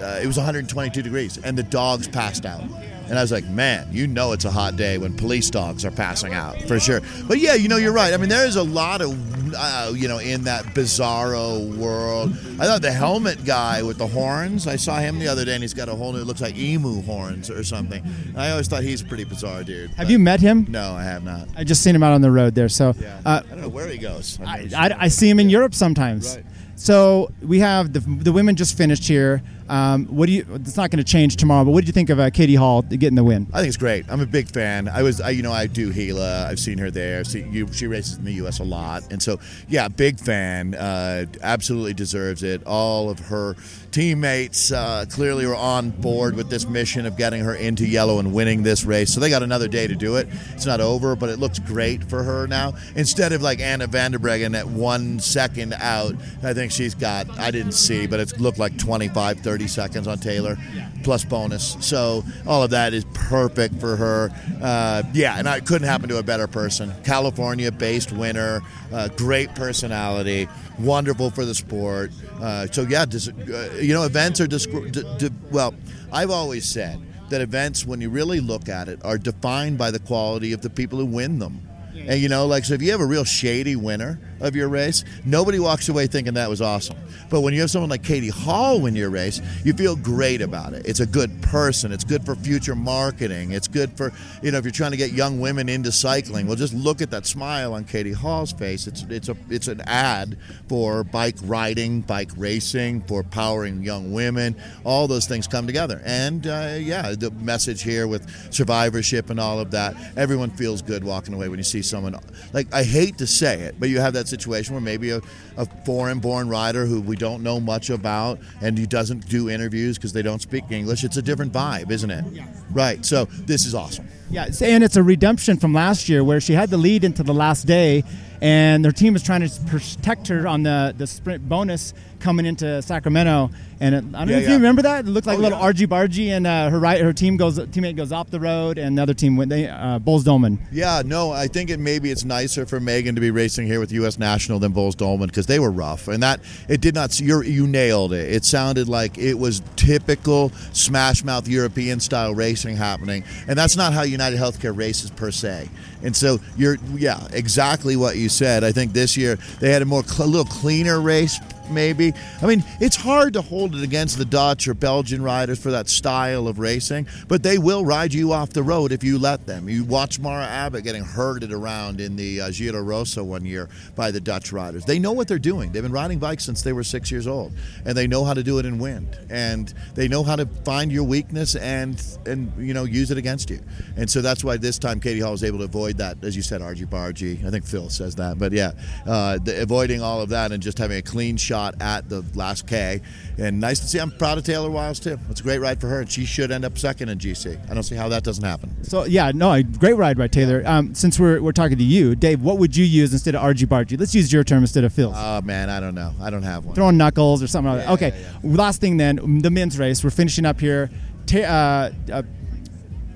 uh, 0.00 0.20
it 0.22 0.26
was 0.26 0.36
122 0.36 1.00
degrees, 1.00 1.38
and 1.38 1.56
the 1.56 1.62
dogs 1.62 2.06
passed 2.06 2.44
out. 2.44 2.62
And 3.08 3.18
I 3.18 3.22
was 3.22 3.30
like, 3.30 3.44
man, 3.46 3.88
you 3.92 4.06
know 4.06 4.32
it's 4.32 4.44
a 4.44 4.50
hot 4.50 4.76
day 4.76 4.98
when 4.98 5.16
police 5.16 5.48
dogs 5.50 5.84
are 5.84 5.90
passing 5.92 6.34
out 6.34 6.60
for 6.62 6.80
sure. 6.80 7.00
But 7.28 7.38
yeah, 7.38 7.54
you 7.54 7.68
know, 7.68 7.76
you're 7.76 7.92
right. 7.92 8.12
I 8.12 8.16
mean, 8.16 8.28
there 8.28 8.46
is 8.46 8.56
a 8.56 8.62
lot 8.62 9.00
of, 9.00 9.54
uh, 9.54 9.92
you 9.94 10.08
know, 10.08 10.18
in 10.18 10.42
that 10.44 10.64
bizarro 10.74 11.74
world. 11.76 12.30
I 12.58 12.66
thought 12.66 12.82
the 12.82 12.90
helmet 12.92 13.44
guy 13.44 13.82
with 13.82 13.98
the 13.98 14.06
horns, 14.08 14.66
I 14.66 14.76
saw 14.76 14.96
him 14.98 15.18
the 15.18 15.28
other 15.28 15.44
day, 15.44 15.54
and 15.54 15.62
he's 15.62 15.74
got 15.74 15.88
a 15.88 15.94
whole 15.94 16.12
new, 16.12 16.20
it 16.20 16.26
looks 16.26 16.40
like 16.40 16.56
emu 16.56 17.00
horns 17.02 17.48
or 17.50 17.62
something. 17.62 18.02
And 18.02 18.38
I 18.40 18.50
always 18.50 18.66
thought 18.66 18.82
he's 18.82 19.02
pretty 19.02 19.24
bizarre 19.24 19.62
dude. 19.62 19.90
Have 19.92 20.10
you 20.10 20.18
met 20.18 20.40
him? 20.40 20.66
No, 20.68 20.92
I 20.94 21.04
have 21.04 21.22
not. 21.22 21.48
I 21.56 21.64
just 21.64 21.82
seen 21.82 21.94
him 21.94 22.02
out 22.02 22.12
on 22.12 22.20
the 22.22 22.30
road 22.30 22.54
there. 22.54 22.68
So 22.68 22.94
Yeah. 22.98 23.20
uh, 23.24 23.42
I 23.44 23.48
don't 23.48 23.60
know 23.60 23.68
where 23.68 23.88
he 23.88 23.98
goes. 23.98 24.38
I, 24.44 24.68
I. 24.76 24.96
I 24.98 25.08
see 25.08 25.28
him 25.30 25.38
in 25.38 25.48
Europe 25.48 25.74
sometimes. 25.74 26.34
Right. 26.36 26.44
So 26.74 27.30
we 27.42 27.60
have 27.60 27.92
the, 27.92 28.00
the 28.00 28.32
women 28.32 28.56
just 28.56 28.76
finished 28.76 29.06
here. 29.06 29.42
Um, 29.68 30.06
what 30.06 30.26
do 30.26 30.32
you? 30.32 30.46
It's 30.54 30.76
not 30.76 30.90
going 30.90 31.04
to 31.04 31.10
change 31.10 31.36
tomorrow, 31.36 31.64
but 31.64 31.72
what 31.72 31.80
did 31.80 31.88
you 31.88 31.92
think 31.92 32.10
of 32.10 32.18
uh, 32.18 32.30
Katie 32.30 32.54
Hall 32.54 32.82
getting 32.82 33.16
the 33.16 33.24
win? 33.24 33.46
I 33.52 33.58
think 33.58 33.68
it's 33.68 33.76
great. 33.76 34.04
I'm 34.08 34.20
a 34.20 34.26
big 34.26 34.48
fan. 34.48 34.88
I 34.88 35.02
was, 35.02 35.20
I, 35.20 35.30
you 35.30 35.42
know, 35.42 35.52
I 35.52 35.66
do 35.66 35.92
Gila. 35.92 36.46
I've 36.46 36.60
seen 36.60 36.78
her 36.78 36.90
there. 36.90 37.20
I've 37.20 37.34
you. 37.34 37.72
She 37.72 37.86
races 37.86 38.16
in 38.16 38.24
the 38.24 38.34
U.S. 38.34 38.60
a 38.60 38.64
lot, 38.64 39.10
and 39.10 39.22
so 39.22 39.40
yeah, 39.68 39.88
big 39.88 40.18
fan. 40.18 40.74
Uh, 40.74 41.26
absolutely 41.42 41.94
deserves 41.94 42.42
it. 42.42 42.64
All 42.66 43.10
of 43.10 43.18
her 43.20 43.56
teammates 43.96 44.72
uh, 44.72 45.06
clearly 45.08 45.46
were 45.46 45.56
on 45.56 45.88
board 45.88 46.36
with 46.36 46.50
this 46.50 46.68
mission 46.68 47.06
of 47.06 47.16
getting 47.16 47.42
her 47.42 47.54
into 47.54 47.86
yellow 47.86 48.18
and 48.18 48.34
winning 48.34 48.62
this 48.62 48.84
race. 48.84 49.10
So 49.10 49.20
they 49.20 49.30
got 49.30 49.42
another 49.42 49.68
day 49.68 49.86
to 49.86 49.94
do 49.94 50.16
it. 50.16 50.28
It's 50.52 50.66
not 50.66 50.82
over, 50.82 51.16
but 51.16 51.30
it 51.30 51.38
looks 51.38 51.58
great 51.58 52.04
for 52.04 52.22
her 52.22 52.46
now. 52.46 52.74
Instead 52.94 53.32
of 53.32 53.40
like 53.40 53.58
Anna 53.58 53.86
van 53.86 54.10
der 54.10 54.18
Breggen 54.18 54.54
at 54.54 54.66
one 54.68 55.18
second 55.18 55.72
out, 55.78 56.14
I 56.42 56.52
think 56.52 56.72
she's 56.72 56.94
got. 56.94 57.26
I 57.38 57.50
didn't 57.50 57.72
see, 57.72 58.06
but 58.06 58.20
it 58.20 58.38
looked 58.38 58.58
like 58.58 58.76
25, 58.76 59.40
30 59.40 59.66
seconds 59.66 60.06
on 60.06 60.18
Taylor, 60.18 60.58
plus 61.02 61.24
bonus. 61.24 61.78
So 61.80 62.22
all 62.46 62.62
of 62.62 62.68
that 62.72 62.92
is 62.92 63.06
perfect 63.14 63.76
for 63.76 63.96
her. 63.96 64.30
Uh, 64.60 65.04
yeah, 65.14 65.38
and 65.38 65.48
it 65.48 65.64
couldn't 65.64 65.88
happen 65.88 66.10
to 66.10 66.18
a 66.18 66.22
better 66.22 66.46
person. 66.46 66.92
California-based 67.02 68.12
winner, 68.12 68.60
uh, 68.92 69.08
great 69.16 69.54
personality, 69.54 70.48
wonderful 70.78 71.30
for 71.30 71.44
the 71.44 71.54
sport. 71.54 72.10
Uh, 72.40 72.66
so 72.66 72.82
yeah, 72.82 73.04
dis- 73.04 73.28
uh, 73.28 73.78
you 73.80 73.94
know, 73.94 74.04
events 74.04 74.40
are 74.40 74.46
discre- 74.46 74.90
d- 74.92 75.04
d- 75.18 75.34
well. 75.50 75.74
I've 76.12 76.30
always 76.30 76.64
said 76.68 77.00
that 77.30 77.40
events, 77.40 77.84
when 77.84 78.00
you 78.00 78.08
really 78.10 78.40
look 78.40 78.68
at 78.68 78.88
it, 78.88 79.00
are 79.04 79.18
defined 79.18 79.78
by 79.78 79.90
the 79.90 79.98
quality 79.98 80.52
of 80.52 80.60
the 80.62 80.70
people 80.70 80.98
who 80.98 81.06
win 81.06 81.38
them. 81.38 81.60
And 81.98 82.20
you 82.20 82.28
know, 82.28 82.46
like 82.46 82.64
so 82.64 82.74
if 82.74 82.82
you 82.82 82.90
have 82.92 83.00
a 83.00 83.06
real 83.06 83.24
shady 83.24 83.74
winner 83.74 84.20
of 84.40 84.56
your 84.56 84.68
race, 84.68 85.04
nobody 85.24 85.58
walks 85.58 85.88
away 85.88 86.06
thinking 86.06 86.34
that 86.34 86.48
was 86.48 86.60
awesome. 86.60 86.96
But 87.30 87.40
when 87.40 87.54
you 87.54 87.60
have 87.60 87.70
someone 87.70 87.90
like 87.90 88.02
Katie 88.02 88.28
Hall 88.28 88.80
win 88.80 88.94
your 88.94 89.10
race, 89.10 89.40
you 89.64 89.72
feel 89.72 89.96
great 89.96 90.40
about 90.40 90.72
it. 90.74 90.86
It's 90.86 91.00
a 91.00 91.06
good 91.06 91.42
person. 91.42 91.92
It's 91.92 92.04
good 92.04 92.24
for 92.24 92.34
future 92.36 92.74
marketing. 92.74 93.52
It's 93.52 93.68
good 93.68 93.96
for 93.96 94.12
you 94.42 94.50
know 94.50 94.58
if 94.58 94.64
you're 94.64 94.72
trying 94.72 94.92
to 94.92 94.96
get 94.96 95.12
young 95.12 95.40
women 95.40 95.68
into 95.68 95.90
cycling. 95.92 96.46
Well, 96.46 96.56
just 96.56 96.74
look 96.74 97.02
at 97.02 97.10
that 97.10 97.26
smile 97.26 97.74
on 97.74 97.84
Katie 97.84 98.12
Hall's 98.12 98.52
face. 98.52 98.86
It's 98.86 99.02
it's 99.04 99.28
a 99.28 99.36
it's 99.50 99.68
an 99.68 99.80
ad 99.82 100.38
for 100.68 101.04
bike 101.04 101.36
riding, 101.44 102.02
bike 102.02 102.30
racing, 102.36 103.02
for 103.02 103.22
powering 103.22 103.82
young 103.82 104.12
women. 104.12 104.56
All 104.84 105.08
those 105.08 105.26
things 105.26 105.46
come 105.46 105.66
together. 105.66 106.02
And 106.04 106.46
uh, 106.46 106.76
yeah, 106.78 107.12
the 107.12 107.30
message 107.30 107.82
here 107.82 108.06
with 108.06 108.52
survivorship 108.52 109.30
and 109.30 109.40
all 109.40 109.58
of 109.58 109.70
that, 109.72 109.96
everyone 110.16 110.50
feels 110.50 110.82
good 110.82 111.04
walking 111.04 111.34
away 111.34 111.48
when 111.48 111.58
you 111.58 111.64
see 111.64 111.82
someone 111.82 112.16
like 112.52 112.72
I 112.72 112.84
hate 112.84 113.18
to 113.18 113.26
say 113.26 113.60
it, 113.60 113.76
but 113.78 113.88
you 113.88 114.00
have 114.00 114.14
that 114.14 114.25
situation 114.26 114.74
where 114.74 114.82
maybe 114.82 115.10
a, 115.10 115.20
a 115.56 115.66
foreign-born 115.84 116.48
rider 116.48 116.86
who 116.86 117.00
we 117.00 117.16
don't 117.16 117.42
know 117.42 117.60
much 117.60 117.90
about 117.90 118.38
and 118.60 118.76
he 118.78 118.86
doesn't 118.86 119.28
do 119.28 119.48
interviews 119.48 119.96
because 119.96 120.12
they 120.12 120.22
don't 120.22 120.42
speak 120.42 120.64
English. 120.70 121.04
It's 121.04 121.16
a 121.16 121.22
different 121.22 121.52
vibe, 121.52 121.90
isn't 121.90 122.10
it? 122.10 122.24
Right. 122.70 123.04
So 123.04 123.24
this 123.24 123.66
is 123.66 123.74
awesome. 123.74 124.08
Yeah, 124.30 124.48
and 124.62 124.82
it's 124.82 124.96
a 124.96 125.02
redemption 125.02 125.56
from 125.56 125.72
last 125.72 126.08
year 126.08 126.24
where 126.24 126.40
she 126.40 126.52
had 126.52 126.70
the 126.70 126.76
lead 126.76 127.04
into 127.04 127.22
the 127.22 127.34
last 127.34 127.64
day, 127.66 128.02
and 128.40 128.84
their 128.84 128.90
team 128.90 129.12
was 129.12 129.22
trying 129.22 129.48
to 129.48 129.60
protect 129.66 130.26
her 130.28 130.48
on 130.48 130.64
the 130.64 130.92
the 130.98 131.06
sprint 131.06 131.48
bonus 131.48 131.94
coming 132.20 132.46
into 132.46 132.80
Sacramento. 132.82 133.50
And 133.78 133.94
it, 133.94 133.98
I 134.14 134.20
don't 134.20 134.28
know 134.28 134.34
if 134.36 134.44
yeah. 134.44 134.48
you 134.48 134.54
remember 134.54 134.82
that. 134.82 135.06
It 135.06 135.10
looked 135.10 135.26
like 135.26 135.36
Oh, 135.36 135.40
a 135.40 135.42
little 135.42 135.58
yeah. 135.58 135.64
argy 135.64 135.86
bargy, 135.86 136.28
and 136.28 136.46
uh, 136.46 136.70
her 136.70 136.78
right 136.78 136.98
her 137.00 137.12
team 137.12 137.36
goes 137.36 137.58
teammate 137.58 137.94
goes 137.96 138.10
off 138.10 138.30
the 138.30 138.40
road, 138.40 138.78
and 138.78 138.96
the 138.96 139.02
other 139.02 139.12
team 139.12 139.36
went. 139.36 139.50
They 139.50 139.68
uh, 139.68 139.98
Boels 139.98 140.24
Dolman. 140.24 140.58
Yeah, 140.72 141.02
no, 141.04 141.30
I 141.30 141.46
think 141.46 141.68
it 141.68 141.78
maybe 141.78 142.10
it's 142.10 142.24
nicer 142.24 142.64
for 142.64 142.80
Megan 142.80 143.14
to 143.16 143.20
be 143.20 143.30
racing 143.30 143.66
here 143.66 143.78
with 143.78 143.92
U.S. 143.92 144.18
National 144.18 144.58
than 144.58 144.72
Boels 144.72 144.96
Dolman 144.96 145.26
because 145.28 145.44
they 145.44 145.58
were 145.58 145.70
rough, 145.70 146.08
and 146.08 146.22
that 146.22 146.40
it 146.70 146.80
did 146.80 146.94
not. 146.94 147.20
You 147.20 147.42
you 147.42 147.66
nailed 147.66 148.14
it. 148.14 148.32
It 148.32 148.46
sounded 148.46 148.88
like 148.88 149.18
it 149.18 149.34
was 149.34 149.60
typical 149.76 150.50
smash 150.72 151.22
mouth 151.22 151.46
European 151.46 152.00
style 152.00 152.34
racing 152.34 152.76
happening, 152.76 153.24
and 153.46 153.58
that's 153.58 153.76
not 153.76 153.92
how 153.92 154.02
United 154.04 154.38
Healthcare 154.38 154.74
races 154.74 155.10
per 155.10 155.30
se. 155.30 155.68
And 156.02 156.16
so 156.16 156.38
you're 156.56 156.76
yeah, 156.94 157.26
exactly 157.32 157.96
what 157.96 158.16
you 158.16 158.30
said. 158.30 158.64
I 158.64 158.72
think 158.72 158.94
this 158.94 159.18
year 159.18 159.36
they 159.60 159.70
had 159.70 159.82
a 159.82 159.84
more 159.84 160.02
cl- 160.02 160.26
a 160.26 160.30
little 160.30 160.46
cleaner 160.46 160.98
race 161.00 161.38
maybe. 161.70 162.12
I 162.42 162.46
mean, 162.46 162.64
it's 162.80 162.96
hard 162.96 163.34
to 163.34 163.42
hold 163.42 163.74
it 163.74 163.82
against 163.82 164.18
the 164.18 164.24
Dutch 164.24 164.68
or 164.68 164.74
Belgian 164.74 165.22
riders 165.22 165.58
for 165.58 165.70
that 165.70 165.88
style 165.88 166.48
of 166.48 166.58
racing, 166.58 167.06
but 167.28 167.42
they 167.42 167.58
will 167.58 167.84
ride 167.84 168.14
you 168.14 168.32
off 168.32 168.50
the 168.50 168.62
road 168.62 168.92
if 168.92 169.02
you 169.02 169.18
let 169.18 169.46
them. 169.46 169.68
You 169.68 169.84
watch 169.84 170.18
Mara 170.18 170.46
Abbott 170.46 170.84
getting 170.84 171.04
herded 171.04 171.52
around 171.52 172.00
in 172.00 172.16
the 172.16 172.40
uh, 172.40 172.50
Giro 172.50 172.80
Rosa 172.80 173.22
one 173.22 173.44
year 173.44 173.68
by 173.94 174.10
the 174.10 174.20
Dutch 174.20 174.52
riders. 174.52 174.84
They 174.84 174.98
know 174.98 175.12
what 175.12 175.28
they're 175.28 175.38
doing. 175.38 175.72
They've 175.72 175.82
been 175.82 175.92
riding 175.92 176.18
bikes 176.18 176.44
since 176.44 176.62
they 176.62 176.72
were 176.72 176.84
six 176.84 177.10
years 177.10 177.26
old, 177.26 177.52
and 177.84 177.96
they 177.96 178.06
know 178.06 178.24
how 178.24 178.34
to 178.34 178.42
do 178.42 178.58
it 178.58 178.66
in 178.66 178.78
wind, 178.78 179.18
and 179.30 179.72
they 179.94 180.08
know 180.08 180.22
how 180.22 180.36
to 180.36 180.46
find 180.64 180.92
your 180.92 181.04
weakness 181.04 181.56
and 181.56 182.02
and 182.26 182.52
you 182.58 182.74
know 182.74 182.84
use 182.84 183.10
it 183.10 183.18
against 183.18 183.50
you. 183.50 183.60
And 183.96 184.08
so 184.10 184.22
that's 184.22 184.44
why 184.44 184.56
this 184.56 184.78
time 184.78 185.00
Katie 185.00 185.20
Hall 185.20 185.32
was 185.32 185.44
able 185.44 185.58
to 185.58 185.64
avoid 185.64 185.98
that, 185.98 186.22
as 186.22 186.36
you 186.36 186.42
said, 186.42 186.62
argy 186.62 186.86
bargy. 186.86 187.44
I 187.44 187.50
think 187.50 187.64
Phil 187.64 187.90
says 187.90 188.14
that, 188.16 188.38
but 188.38 188.52
yeah, 188.52 188.72
uh, 189.06 189.38
the, 189.38 189.62
avoiding 189.62 190.02
all 190.02 190.20
of 190.20 190.30
that 190.30 190.52
and 190.52 190.62
just 190.62 190.78
having 190.78 190.98
a 190.98 191.02
clean 191.02 191.36
shot 191.36 191.55
at 191.56 192.08
the 192.08 192.24
last 192.34 192.66
K. 192.66 193.00
And 193.38 193.60
nice 193.60 193.80
to 193.80 193.86
see. 193.86 193.98
I'm 193.98 194.10
proud 194.12 194.38
of 194.38 194.44
Taylor 194.44 194.70
Wiles 194.70 194.98
too. 195.00 195.18
It's 195.30 195.40
a 195.40 195.42
great 195.42 195.58
ride 195.58 195.80
for 195.80 195.88
her, 195.88 196.00
and 196.00 196.10
she 196.10 196.24
should 196.24 196.50
end 196.50 196.64
up 196.64 196.78
second 196.78 197.08
in 197.08 197.18
GC. 197.18 197.70
I 197.70 197.74
don't 197.74 197.82
see 197.82 197.94
how 197.96 198.08
that 198.08 198.22
doesn't 198.24 198.44
happen. 198.44 198.82
So 198.84 199.04
yeah, 199.04 199.32
no, 199.34 199.62
great 199.62 199.94
ride 199.94 200.16
by 200.16 200.28
Taylor. 200.28 200.62
Um, 200.64 200.94
since 200.94 201.18
we're, 201.20 201.40
we're 201.40 201.52
talking 201.52 201.78
to 201.78 201.84
you, 201.84 202.14
Dave, 202.14 202.40
what 202.40 202.58
would 202.58 202.76
you 202.76 202.84
use 202.84 203.12
instead 203.12 203.34
of 203.34 203.42
argy 203.42 203.66
bargy? 203.66 203.98
Let's 203.98 204.14
use 204.14 204.32
your 204.32 204.44
term 204.44 204.62
instead 204.62 204.84
of 204.84 204.92
Phil's. 204.92 205.14
Oh 205.16 205.40
man, 205.42 205.68
I 205.70 205.80
don't 205.80 205.94
know. 205.94 206.12
I 206.20 206.30
don't 206.30 206.42
have 206.44 206.64
one. 206.64 206.74
throwing 206.74 206.96
knuckles 206.96 207.42
or 207.42 207.46
something 207.46 207.72
like 207.72 207.80
that. 207.80 207.86
Yeah, 207.88 208.08
Okay, 208.08 208.20
yeah, 208.20 208.56
last 208.56 208.80
thing 208.80 208.96
then, 208.96 209.40
the 209.42 209.50
men's 209.50 209.78
race. 209.78 210.02
We're 210.04 210.10
finishing 210.10 210.44
up 210.46 210.60
here. 210.60 210.90
Ta- 211.26 211.38
uh, 211.38 211.92
uh, 212.12 212.22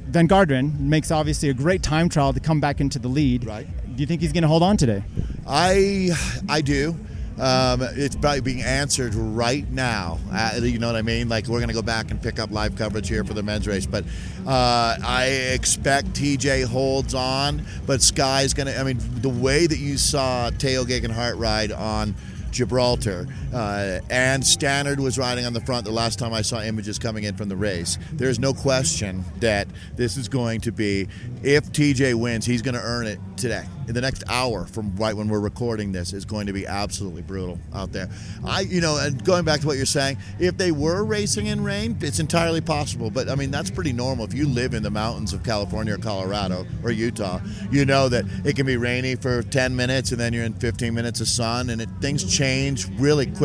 Van 0.09 0.27
Garderen 0.27 0.79
makes 0.81 1.11
obviously 1.13 1.51
a 1.51 1.55
great 1.55 1.83
time 1.85 2.09
trial 2.09 2.33
to 2.33 2.41
come 2.41 2.61
back 2.61 2.81
into 2.81 2.99
the 2.99 3.07
lead. 3.09 3.45
Right. 3.45 3.67
Do 3.97 4.01
you 4.03 4.07
think 4.07 4.21
he's 4.21 4.33
going 4.33 4.43
to 4.43 4.49
hold 4.49 4.63
on 4.63 4.77
today? 4.77 5.05
I 5.47 6.11
I 6.49 6.61
do. 6.61 6.97
Um, 7.41 7.81
it's 7.83 8.17
probably 8.17 8.43
being 8.43 8.63
answered 8.63 9.15
right 9.15 9.69
now. 9.71 10.19
Uh, 10.31 10.61
you 10.63 10.79
know 10.79 10.87
what 10.87 10.97
I 10.97 11.03
mean? 11.03 11.29
Like 11.29 11.47
we're 11.47 11.59
going 11.59 11.69
to 11.69 11.75
go 11.75 11.83
back 11.83 12.11
and 12.11 12.21
pick 12.23 12.39
up 12.39 12.51
live 12.51 12.77
coverage 12.77 13.09
here 13.09 13.25
for 13.25 13.33
the 13.33 13.43
men's 13.43 13.67
race, 13.67 13.87
but 13.87 14.05
uh, 14.47 14.97
I 15.03 15.27
expect 15.53 16.09
TJ 16.09 16.67
holds 16.67 17.15
on. 17.15 17.63
But 17.87 18.03
Sky's 18.03 18.53
going 18.53 18.67
to. 18.67 18.79
I 18.79 18.85
mean, 18.85 18.99
the 19.23 19.31
way 19.31 19.67
that 19.67 19.79
you 19.79 19.97
saw 19.97 20.51
Tao 20.51 20.85
Geoghegan 20.85 21.11
Hart 21.11 21.37
ride 21.37 21.73
on 21.73 22.15
Gibraltar, 22.51 23.27
uh, 23.53 24.01
and 24.11 24.43
Stannard 24.43 25.01
was 25.01 25.19
riding 25.19 25.45
on 25.45 25.53
the 25.53 25.61
front 25.61 25.85
the 25.85 25.91
last 25.91 26.19
time 26.19 26.33
I 26.33 26.43
saw 26.43 26.63
images 26.63 26.99
coming 26.99 27.25
in 27.25 27.37
from 27.37 27.49
the 27.49 27.57
race. 27.57 27.99
There's 28.13 28.39
no 28.39 28.53
question 28.53 29.25
that 29.41 29.67
this 29.97 30.17
is 30.17 30.29
going 30.29 30.61
to 30.63 30.73
be, 30.73 31.09
if 31.43 31.71
TJ 31.73 32.15
wins, 32.15 32.47
he's 32.47 32.63
going 32.63 32.75
to 32.75 32.83
earn 32.83 33.07
it 33.07 33.19
today. 33.37 33.65
In 33.89 33.95
the 33.95 34.01
next 34.01 34.23
hour 34.29 34.67
from 34.67 34.95
right 34.95 35.17
when 35.17 35.29
we're 35.29 35.41
recording 35.41 35.91
this 35.91 36.13
is 36.13 36.25
going 36.25 36.47
to 36.47 36.53
be 36.53 36.65
absolutely 36.65 37.23
brutal 37.23 37.59
out 37.75 37.91
there. 37.91 38.09
I, 38.45 38.61
you 38.61 38.81
know, 38.81 38.99
and 38.99 39.23
going 39.25 39.45
back 39.45 39.61
to 39.61 39.67
what 39.67 39.77
you're 39.77 39.87
saying, 39.87 40.19
if 40.39 40.57
they 40.57 40.71
were 40.71 41.05
racing 41.05 41.47
in 41.47 41.65
rain, 41.65 41.99
it's 42.01 42.21
entirely 42.21 42.61
possible. 42.61 43.11
But 43.11 43.29
I 43.29 43.35
mean, 43.35 43.51
that's 43.51 43.71
pretty 43.71 43.93
normal. 43.93 44.25
If 44.27 44.35
you 44.35 44.47
live 44.47 44.75
in 44.75 44.85
the 44.85 44.91
mountains 44.91 45.33
of 45.33 45.43
California 45.43 45.95
or 45.95 45.99
Colorado 45.99 46.67
or 46.85 46.93
Utah, 46.93 47.41
you 47.73 47.85
know 47.85 48.09
that 48.09 48.27
it 48.45 48.55
can 48.55 48.65
be 48.65 48.77
rainy 48.77 49.17
for 49.17 49.43
10 49.43 49.75
minutes 49.75 50.13
and 50.13 50.21
then 50.21 50.33
you're 50.33 50.45
in 50.45 50.55
15 50.55 50.95
minutes 50.95 51.21
of 51.21 51.27
sun, 51.27 51.71
and 51.71 51.81
it, 51.81 51.89
things 52.01 52.23
change 52.25 52.89
really 52.99 53.27
quickly. 53.27 53.40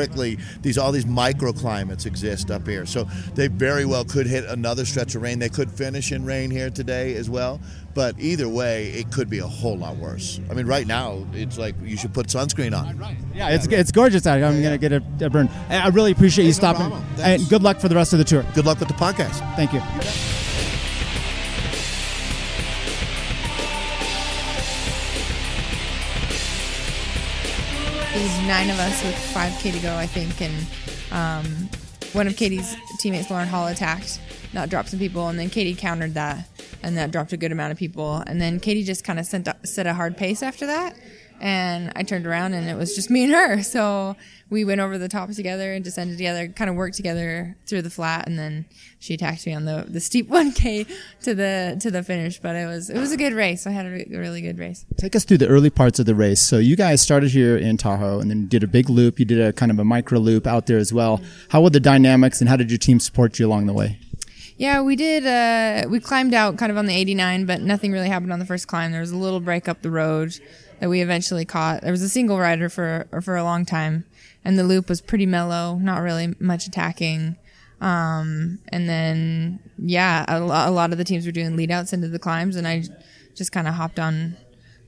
These 0.61 0.77
all 0.77 0.91
these 0.91 1.05
microclimates 1.05 2.05
exist 2.05 2.51
up 2.51 2.67
here, 2.67 2.85
so 2.85 3.05
they 3.33 3.47
very 3.47 3.85
well 3.85 4.03
could 4.05 4.27
hit 4.27 4.45
another 4.45 4.85
stretch 4.85 5.15
of 5.15 5.21
rain. 5.21 5.39
They 5.39 5.49
could 5.49 5.71
finish 5.71 6.11
in 6.11 6.25
rain 6.25 6.51
here 6.51 6.69
today 6.69 7.15
as 7.15 7.29
well. 7.29 7.59
But 7.93 8.19
either 8.19 8.49
way, 8.49 8.87
it 8.89 9.09
could 9.09 9.29
be 9.29 9.39
a 9.39 9.47
whole 9.47 9.77
lot 9.77 9.95
worse. 9.95 10.41
I 10.49 10.53
mean, 10.53 10.65
right 10.65 10.85
now 10.85 11.25
it's 11.31 11.57
like 11.57 11.75
you 11.81 11.95
should 11.95 12.13
put 12.13 12.27
sunscreen 12.27 12.77
on. 12.77 12.99
Yeah, 13.33 13.51
it's, 13.51 13.67
it's 13.67 13.91
gorgeous 13.93 14.27
out 14.27 14.35
here. 14.37 14.45
I'm 14.45 14.61
going 14.61 14.77
to 14.77 14.89
get 14.89 14.91
a, 14.91 15.25
a 15.25 15.29
burn. 15.29 15.47
I 15.69 15.77
I 15.77 15.87
really 15.87 16.11
appreciate 16.11 16.43
you 16.43 16.51
Hey, 16.51 16.59
no 16.61 16.73
stopping. 16.73 16.87
problem. 16.89 17.05
And 17.21 17.47
good 17.49 17.63
luck 17.63 17.79
for 17.79 17.87
the 17.87 17.95
rest 17.95 18.11
of 18.11 18.19
the 18.19 18.25
tour. 18.25 18.45
Good 18.53 18.65
luck 18.65 18.79
with 18.79 18.89
the 18.89 18.95
podcast. 18.95 19.39
Thank 19.55 19.71
you. 19.71 19.79
There's 19.79 20.34
nine 28.45 28.69
of 28.69 28.79
us 28.79 29.03
with 29.03 29.15
5K 29.33 29.73
to 29.73 29.79
go, 29.79 29.95
I 29.95 30.05
think, 30.05 30.39
and 30.41 30.53
um, 31.11 31.69
one 32.13 32.27
of 32.27 32.37
Katie's 32.37 32.75
teammates, 32.99 33.29
Lauren 33.31 33.47
Hall, 33.47 33.67
attacked, 33.67 34.19
not 34.53 34.69
dropped 34.69 34.89
some 34.89 34.99
people, 34.99 35.27
and 35.27 35.39
then 35.39 35.49
Katie 35.49 35.73
countered 35.73 36.13
that, 36.13 36.47
and 36.83 36.95
that 36.97 37.11
dropped 37.11 37.33
a 37.33 37.37
good 37.37 37.51
amount 37.51 37.71
of 37.71 37.77
people, 37.77 38.23
and 38.27 38.39
then 38.39 38.59
Katie 38.59 38.83
just 38.83 39.03
kind 39.03 39.19
of 39.19 39.25
set 39.25 39.87
a 39.87 39.93
hard 39.93 40.15
pace 40.15 40.43
after 40.43 40.67
that, 40.67 40.95
and 41.41 41.91
I 41.95 42.03
turned 42.03 42.25
around 42.25 42.53
and 42.53 42.69
it 42.69 42.75
was 42.75 42.95
just 42.95 43.09
me 43.09 43.23
and 43.23 43.33
her, 43.33 43.61
so 43.75 44.15
we 44.49 44.63
went 44.63 44.79
over 44.81 44.97
the 44.97 45.09
top 45.09 45.29
together 45.31 45.73
and 45.73 45.83
descended 45.83 46.17
together, 46.17 46.47
kind 46.47 46.69
of 46.69 46.75
worked 46.75 46.95
together 46.95 47.55
through 47.65 47.81
the 47.81 47.89
flat, 47.89 48.27
and 48.27 48.37
then 48.37 48.65
she 48.99 49.15
attacked 49.15 49.45
me 49.45 49.53
on 49.53 49.65
the, 49.65 49.85
the 49.87 49.99
steep 49.99 50.29
1K 50.29 50.87
to 51.23 51.33
the 51.33 51.77
to 51.81 51.91
the 51.91 52.03
finish, 52.03 52.39
but 52.39 52.55
it 52.55 52.67
was 52.67 52.89
it 52.89 52.99
was 52.99 53.11
a 53.11 53.17
good 53.17 53.33
race. 53.33 53.65
I 53.65 53.71
had 53.71 53.85
a 53.85 53.89
re- 53.89 54.07
really 54.11 54.41
good 54.41 54.59
race. 54.59 54.85
Take 54.97 55.15
us 55.15 55.23
through 55.23 55.39
the 55.39 55.47
early 55.47 55.69
parts 55.69 55.99
of 55.99 56.05
the 56.05 56.15
race. 56.15 56.41
So 56.41 56.57
you 56.57 56.75
guys 56.75 57.01
started 57.01 57.31
here 57.31 57.57
in 57.57 57.77
Tahoe 57.77 58.19
and 58.19 58.29
then 58.29 58.47
did 58.47 58.63
a 58.63 58.67
big 58.67 58.89
loop. 58.89 59.19
You 59.19 59.25
did 59.25 59.41
a 59.41 59.51
kind 59.51 59.71
of 59.71 59.79
a 59.79 59.85
micro 59.85 60.19
loop 60.19 60.45
out 60.47 60.67
there 60.67 60.77
as 60.77 60.93
well. 60.93 61.21
How 61.49 61.61
were 61.61 61.69
the 61.69 61.79
dynamics 61.79 62.39
and 62.39 62.49
how 62.49 62.55
did 62.55 62.69
your 62.69 62.77
team 62.77 62.99
support 62.99 63.39
you 63.39 63.47
along 63.47 63.65
the 63.65 63.73
way? 63.73 63.99
Yeah, 64.57 64.81
we 64.81 64.95
did. 64.95 65.25
Uh, 65.25 65.89
we 65.89 65.99
climbed 65.99 66.33
out 66.33 66.57
kind 66.57 66.71
of 66.71 66.77
on 66.77 66.85
the 66.85 66.95
89, 66.95 67.45
but 67.45 67.61
nothing 67.61 67.91
really 67.91 68.07
happened 68.07 68.31
on 68.31 68.39
the 68.39 68.45
first 68.45 68.67
climb. 68.67 68.93
There 68.93 69.01
was 69.01 69.11
a 69.11 69.17
little 69.17 69.41
break 69.41 69.67
up 69.67 69.81
the 69.81 69.91
road 69.91 70.33
that 70.79 70.89
we 70.89 71.01
eventually 71.01 71.45
caught. 71.45 71.81
There 71.81 71.91
was 71.91 72.01
a 72.01 72.09
single 72.09 72.39
rider 72.39 72.69
for 72.69 73.07
for 73.21 73.35
a 73.35 73.43
long 73.43 73.65
time, 73.65 74.05
and 74.43 74.57
the 74.57 74.63
loop 74.63 74.89
was 74.89 75.01
pretty 75.01 75.25
mellow, 75.25 75.75
not 75.75 76.01
really 76.01 76.35
much 76.39 76.67
attacking. 76.67 77.37
Um, 77.81 78.59
and 78.69 78.87
then 78.87 79.59
yeah, 79.77 80.25
a, 80.27 80.41
a 80.41 80.71
lot 80.71 80.91
of 80.91 80.97
the 80.97 81.03
teams 81.03 81.25
were 81.25 81.31
doing 81.31 81.55
lead 81.55 81.71
outs 81.71 81.93
into 81.93 82.07
the 82.07 82.19
climbs, 82.19 82.55
and 82.55 82.67
I 82.67 82.83
just 83.35 83.51
kind 83.51 83.67
of 83.67 83.75
hopped 83.75 83.99
on 83.99 84.37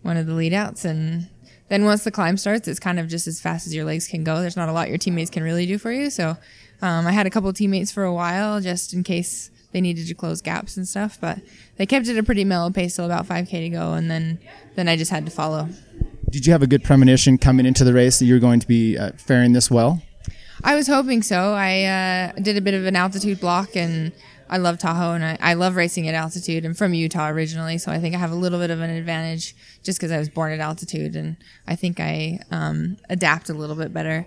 one 0.02 0.17
of 0.17 0.26
the 0.26 0.34
lead 0.34 0.54
outs 0.54 0.86
and. 0.86 1.30
Then 1.69 1.84
once 1.84 2.06
the 2.06 2.12
climb 2.12 2.38
starts, 2.38 2.65
it's 2.69 2.80
kind 2.80 2.97
of 2.97 3.10
just 3.10 3.28
as 3.28 3.41
fast 3.41 3.67
as 3.67 3.76
your 3.76 3.84
legs 3.84 4.08
can 4.08 4.23
go. 4.23 4.39
There's 4.39 4.56
not 4.56 4.69
a 4.69 4.71
lot 4.71 4.88
your 4.88 4.97
teammates 4.97 5.30
can 5.30 5.43
really 5.43 5.65
do 5.65 5.78
for 5.78 5.91
you. 5.91 6.10
So 6.10 6.38
um, 6.82 7.06
I 7.06 7.12
had 7.12 7.28
a 7.28 7.30
couple 7.30 7.52
teammates 7.52 7.91
for 7.91 8.06
a 8.06 8.13
while 8.13 8.62
just 8.62 8.93
in 8.93 9.04
case 9.04 9.52
they 9.72 9.82
needed 9.82 10.08
to 10.08 10.14
close 10.14 10.42
gaps 10.42 10.78
and 10.78 10.88
stuff, 10.88 11.18
but 11.20 11.40
they 11.78 11.86
kept 11.86 12.08
it 12.08 12.18
a 12.18 12.24
pretty 12.24 12.44
mellow 12.44 12.70
pace 12.70 12.96
till 12.96 13.06
about 13.06 13.28
5k 13.28 13.50
to 13.50 13.70
go, 13.70 13.94
and 13.94 14.10
then 14.10 14.40
then 14.76 14.88
I 14.88 14.96
just 14.96 15.12
had 15.12 15.26
to 15.26 15.32
follow. 15.32 15.70
Did 16.30 16.46
you 16.46 16.52
have 16.52 16.62
a 16.62 16.68
good 16.68 16.84
premonition 16.84 17.38
coming 17.38 17.66
into 17.66 17.84
the 17.84 17.94
race 17.94 18.20
that 18.20 18.26
you 18.26 18.34
were 18.34 18.40
going 18.40 18.60
to 18.60 18.68
be 18.68 18.98
uh, 18.98 19.12
faring 19.18 19.54
this 19.54 19.72
well? 19.72 20.02
I 20.64 20.76
was 20.76 20.88
hoping 20.88 21.22
so. 21.22 21.54
I 21.54 21.84
uh, 22.36 22.40
did 22.42 22.58
a 22.58 22.62
bit 22.62 22.74
of 22.74 22.86
an 22.86 22.96
altitude 22.96 23.40
block, 23.40 23.76
and 23.76 24.12
I 24.50 24.58
love 24.58 24.78
Tahoe, 24.78 25.14
and 25.14 25.24
I, 25.24 25.38
I 25.40 25.54
love 25.54 25.76
racing 25.76 26.08
at 26.08 26.16
altitude. 26.16 26.66
I'm 26.66 26.74
from 26.74 26.94
Utah 26.94 27.30
originally, 27.30 27.78
so 27.78 27.92
I 27.92 28.00
think 28.00 28.16
I 28.16 28.18
have 28.18 28.32
a 28.32 28.36
little 28.36 28.60
bit 28.60 28.72
of 28.72 28.82
an 28.82 28.90
advantage 28.90 29.56
just 29.84 30.00
because 30.00 30.12
I 30.12 30.18
was 30.18 30.30
born 30.30 30.52
at 30.52 30.60
altitude, 30.60 31.16
and 31.16 31.38
I 31.68 31.76
think 31.76 32.00
I 32.00 32.40
um, 32.52 32.98
adapt 33.10 33.50
a 33.50 33.54
little 33.54 33.76
bit 33.76 33.94
better. 33.94 34.26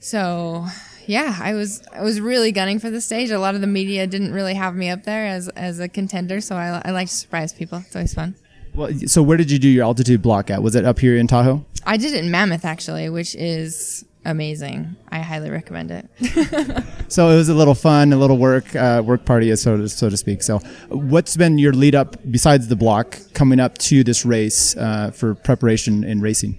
So 0.00 0.66
yeah, 1.06 1.38
I 1.40 1.54
was 1.54 1.82
I 1.92 2.02
was 2.02 2.20
really 2.20 2.52
gunning 2.52 2.78
for 2.78 2.90
the 2.90 3.00
stage. 3.00 3.30
A 3.30 3.38
lot 3.38 3.54
of 3.54 3.60
the 3.60 3.66
media 3.66 4.06
didn't 4.06 4.32
really 4.32 4.54
have 4.54 4.74
me 4.74 4.90
up 4.90 5.04
there 5.04 5.26
as 5.26 5.48
as 5.50 5.80
a 5.80 5.88
contender, 5.88 6.40
so 6.40 6.56
I, 6.56 6.80
I 6.84 6.90
like 6.90 7.08
to 7.08 7.14
surprise 7.14 7.52
people. 7.52 7.78
It's 7.78 7.94
always 7.94 8.14
fun. 8.14 8.34
Well, 8.74 8.92
so 9.06 9.22
where 9.22 9.36
did 9.36 9.50
you 9.50 9.58
do 9.58 9.68
your 9.68 9.84
altitude 9.84 10.20
block 10.20 10.50
at? 10.50 10.62
Was 10.62 10.74
it 10.74 10.84
up 10.84 10.98
here 10.98 11.16
in 11.16 11.26
Tahoe? 11.26 11.64
I 11.86 11.96
did 11.96 12.14
it 12.14 12.24
in 12.24 12.30
Mammoth 12.30 12.64
actually, 12.64 13.08
which 13.08 13.34
is 13.36 14.04
amazing. 14.24 14.96
I 15.10 15.20
highly 15.20 15.50
recommend 15.50 15.90
it. 15.90 16.84
So 17.08 17.28
it 17.28 17.36
was 17.36 17.48
a 17.48 17.54
little 17.54 17.74
fun, 17.74 18.12
a 18.12 18.16
little 18.16 18.38
work, 18.38 18.74
uh, 18.74 19.02
work 19.04 19.24
party, 19.24 19.54
so 19.56 19.76
to, 19.76 19.88
so 19.88 20.08
to 20.08 20.16
speak. 20.16 20.42
So, 20.42 20.58
what's 20.88 21.36
been 21.36 21.58
your 21.58 21.72
lead 21.72 21.94
up 21.94 22.16
besides 22.30 22.66
the 22.68 22.76
block 22.76 23.18
coming 23.34 23.60
up 23.60 23.78
to 23.78 24.02
this 24.02 24.24
race 24.24 24.76
uh, 24.76 25.10
for 25.10 25.34
preparation 25.34 26.02
in 26.02 26.20
racing? 26.20 26.58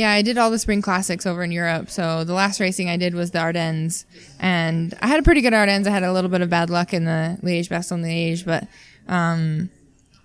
Yeah, 0.00 0.12
I 0.12 0.22
did 0.22 0.38
all 0.38 0.50
the 0.50 0.58
spring 0.58 0.80
classics 0.80 1.26
over 1.26 1.42
in 1.42 1.52
Europe. 1.52 1.90
So 1.90 2.24
the 2.24 2.32
last 2.32 2.58
racing 2.58 2.88
I 2.88 2.96
did 2.96 3.14
was 3.14 3.32
the 3.32 3.38
Ardennes, 3.38 4.06
and 4.38 4.96
I 5.02 5.08
had 5.08 5.20
a 5.20 5.22
pretty 5.22 5.42
good 5.42 5.52
Ardennes. 5.52 5.86
I 5.86 5.90
had 5.90 6.02
a 6.02 6.10
little 6.10 6.30
bit 6.30 6.40
of 6.40 6.48
bad 6.48 6.70
luck 6.70 6.94
in 6.94 7.04
the 7.04 7.38
Liège 7.42 7.68
Bastogne 7.68 8.02
Liège, 8.02 8.46
but 8.46 8.66
um, 9.12 9.68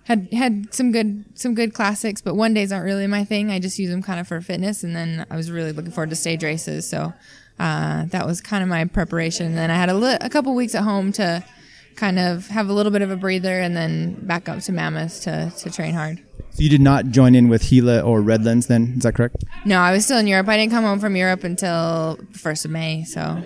had 0.04 0.32
had 0.32 0.72
some 0.72 0.92
good 0.92 1.26
some 1.34 1.54
good 1.54 1.74
classics, 1.74 2.22
but 2.22 2.36
one 2.36 2.54
days 2.54 2.72
aren't 2.72 2.86
really 2.86 3.06
my 3.06 3.22
thing. 3.22 3.50
I 3.50 3.58
just 3.58 3.78
use 3.78 3.90
them 3.90 4.02
kind 4.02 4.18
of 4.18 4.26
for 4.26 4.40
fitness, 4.40 4.82
and 4.82 4.96
then 4.96 5.26
I 5.30 5.36
was 5.36 5.50
really 5.50 5.72
looking 5.72 5.92
forward 5.92 6.08
to 6.08 6.16
stage 6.16 6.42
races. 6.42 6.88
So 6.88 7.12
uh, 7.58 8.06
that 8.06 8.26
was 8.26 8.40
kind 8.40 8.62
of 8.62 8.70
my 8.70 8.86
preparation. 8.86 9.48
And 9.48 9.58
then 9.58 9.70
I 9.70 9.74
had 9.74 9.90
a, 9.90 9.94
li- 9.94 10.16
a 10.22 10.30
couple 10.30 10.54
weeks 10.54 10.74
at 10.74 10.84
home 10.84 11.12
to 11.12 11.44
kind 11.96 12.18
of 12.18 12.46
have 12.46 12.70
a 12.70 12.72
little 12.72 12.92
bit 12.92 13.02
of 13.02 13.10
a 13.10 13.16
breather, 13.16 13.60
and 13.60 13.76
then 13.76 14.14
back 14.26 14.48
up 14.48 14.60
to 14.60 14.72
Mammoth 14.72 15.20
to 15.24 15.52
to 15.58 15.70
train 15.70 15.92
hard. 15.92 16.22
So 16.56 16.62
you 16.62 16.70
did 16.70 16.80
not 16.80 17.10
join 17.10 17.34
in 17.34 17.50
with 17.50 17.68
Gila 17.68 18.00
or 18.00 18.22
Redlands 18.22 18.66
then, 18.66 18.94
is 18.96 19.02
that 19.02 19.14
correct? 19.14 19.44
No, 19.66 19.78
I 19.78 19.92
was 19.92 20.06
still 20.06 20.16
in 20.16 20.26
Europe. 20.26 20.48
I 20.48 20.56
didn't 20.56 20.72
come 20.72 20.84
home 20.84 20.98
from 20.98 21.14
Europe 21.14 21.44
until 21.44 22.16
the 22.32 22.38
first 22.38 22.64
of 22.64 22.70
May. 22.70 23.04
So 23.04 23.42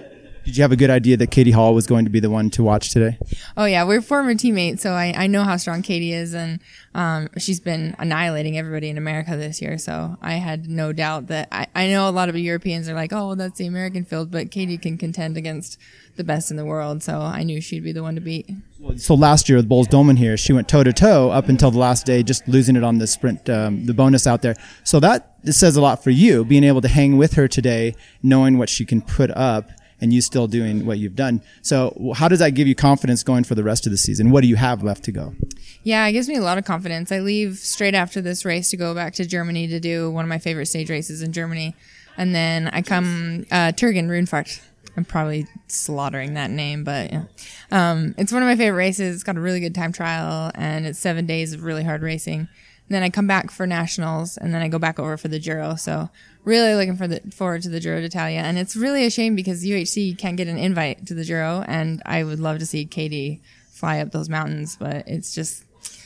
Did 0.50 0.56
you 0.56 0.62
have 0.62 0.72
a 0.72 0.76
good 0.76 0.90
idea 0.90 1.16
that 1.18 1.30
Katie 1.30 1.52
Hall 1.52 1.74
was 1.74 1.86
going 1.86 2.06
to 2.06 2.10
be 2.10 2.18
the 2.18 2.28
one 2.28 2.50
to 2.50 2.64
watch 2.64 2.90
today? 2.90 3.18
Oh 3.56 3.66
yeah, 3.66 3.84
we're 3.84 4.00
former 4.00 4.34
teammates, 4.34 4.82
so 4.82 4.90
I, 4.90 5.14
I 5.16 5.26
know 5.28 5.44
how 5.44 5.56
strong 5.56 5.80
Katie 5.80 6.12
is, 6.12 6.34
and 6.34 6.58
um, 6.92 7.28
she's 7.38 7.60
been 7.60 7.94
annihilating 8.00 8.58
everybody 8.58 8.88
in 8.88 8.98
America 8.98 9.36
this 9.36 9.62
year. 9.62 9.78
So 9.78 10.18
I 10.20 10.32
had 10.32 10.68
no 10.68 10.92
doubt 10.92 11.28
that 11.28 11.46
I, 11.52 11.68
I 11.76 11.86
know 11.86 12.08
a 12.08 12.10
lot 12.10 12.28
of 12.28 12.36
Europeans 12.36 12.88
are 12.88 12.94
like, 12.94 13.12
oh, 13.12 13.28
well, 13.28 13.36
that's 13.36 13.58
the 13.58 13.66
American 13.66 14.04
field, 14.04 14.32
but 14.32 14.50
Katie 14.50 14.76
can 14.76 14.98
contend 14.98 15.36
against 15.36 15.78
the 16.16 16.24
best 16.24 16.50
in 16.50 16.56
the 16.56 16.64
world. 16.64 17.04
So 17.04 17.20
I 17.20 17.44
knew 17.44 17.60
she'd 17.60 17.84
be 17.84 17.92
the 17.92 18.02
one 18.02 18.16
to 18.16 18.20
beat. 18.20 18.50
So 18.96 19.14
last 19.14 19.48
year 19.48 19.56
with 19.56 19.68
Boels 19.68 19.86
Dolman 19.86 20.16
here, 20.16 20.36
she 20.36 20.52
went 20.52 20.66
toe 20.66 20.82
to 20.82 20.92
toe 20.92 21.30
up 21.30 21.48
until 21.48 21.70
the 21.70 21.78
last 21.78 22.06
day, 22.06 22.24
just 22.24 22.48
losing 22.48 22.74
it 22.74 22.82
on 22.82 22.98
the 22.98 23.06
sprint, 23.06 23.48
um, 23.48 23.86
the 23.86 23.94
bonus 23.94 24.26
out 24.26 24.42
there. 24.42 24.56
So 24.82 24.98
that 24.98 25.32
says 25.44 25.76
a 25.76 25.80
lot 25.80 26.02
for 26.02 26.10
you, 26.10 26.44
being 26.44 26.64
able 26.64 26.80
to 26.80 26.88
hang 26.88 27.16
with 27.16 27.34
her 27.34 27.46
today, 27.46 27.94
knowing 28.20 28.58
what 28.58 28.68
she 28.68 28.84
can 28.84 29.00
put 29.00 29.30
up, 29.30 29.70
and 30.00 30.12
you 30.12 30.20
still 30.20 30.46
doing 30.46 30.86
what 30.86 30.98
you've 30.98 31.16
done. 31.16 31.42
So 31.62 32.12
how 32.14 32.28
does 32.28 32.38
that 32.38 32.50
give 32.50 32.66
you 32.66 32.74
confidence 32.74 33.22
going 33.22 33.44
for 33.44 33.54
the 33.54 33.64
rest 33.64 33.86
of 33.86 33.92
the 33.92 33.98
season? 33.98 34.30
What 34.30 34.42
do 34.42 34.48
you 34.48 34.56
have 34.56 34.82
left 34.82 35.04
to 35.04 35.12
go? 35.12 35.34
Yeah, 35.82 36.06
it 36.06 36.12
gives 36.12 36.28
me 36.28 36.36
a 36.36 36.42
lot 36.42 36.58
of 36.58 36.64
confidence. 36.64 37.10
I 37.10 37.20
leave 37.20 37.56
straight 37.56 37.94
after 37.94 38.20
this 38.20 38.44
race 38.44 38.70
to 38.70 38.76
go 38.76 38.94
back 38.94 39.14
to 39.14 39.24
Germany 39.24 39.66
to 39.68 39.80
do 39.80 40.10
one 40.10 40.24
of 40.24 40.28
my 40.28 40.38
favorite 40.38 40.66
stage 40.66 40.90
races 40.90 41.22
in 41.22 41.32
Germany, 41.32 41.74
and 42.16 42.34
then 42.34 42.68
I 42.68 42.82
come 42.82 43.46
uh, 43.50 43.72
Turgen 43.72 44.08
Rundfahrt. 44.08 44.60
I'm 44.96 45.04
probably 45.04 45.46
slaughtering 45.68 46.34
that 46.34 46.50
name, 46.50 46.84
but 46.84 47.12
yeah. 47.12 47.24
Um, 47.70 48.14
it's 48.18 48.32
one 48.32 48.42
of 48.42 48.48
my 48.48 48.56
favorite 48.56 48.76
races. 48.76 49.14
It's 49.14 49.24
got 49.24 49.36
a 49.36 49.40
really 49.40 49.60
good 49.60 49.74
time 49.74 49.92
trial, 49.92 50.50
and 50.54 50.86
it's 50.86 50.98
seven 50.98 51.26
days 51.26 51.52
of 51.52 51.62
really 51.62 51.84
hard 51.84 52.02
racing. 52.02 52.48
And 52.90 52.96
then 52.96 53.04
I 53.04 53.08
come 53.08 53.28
back 53.28 53.52
for 53.52 53.68
nationals, 53.68 54.36
and 54.36 54.52
then 54.52 54.62
I 54.62 54.68
go 54.68 54.80
back 54.80 54.98
over 54.98 55.16
for 55.16 55.28
the 55.28 55.38
Giro. 55.38 55.76
So 55.76 56.10
really 56.44 56.74
looking 56.74 56.96
for 56.96 57.06
the, 57.06 57.20
forward 57.30 57.62
to 57.62 57.68
the 57.68 57.78
Giro 57.78 58.00
d'Italia, 58.00 58.40
and 58.40 58.58
it's 58.58 58.74
really 58.74 59.06
a 59.06 59.10
shame 59.10 59.36
because 59.36 59.64
UHC 59.64 60.18
can't 60.18 60.36
get 60.36 60.48
an 60.48 60.58
invite 60.58 61.06
to 61.06 61.14
the 61.14 61.24
Giro, 61.24 61.64
and 61.68 62.02
I 62.04 62.24
would 62.24 62.40
love 62.40 62.58
to 62.58 62.66
see 62.66 62.84
Katie 62.84 63.42
fly 63.70 64.00
up 64.00 64.10
those 64.10 64.28
mountains, 64.28 64.76
but 64.76 65.06
it's 65.06 65.32
just 65.32 65.62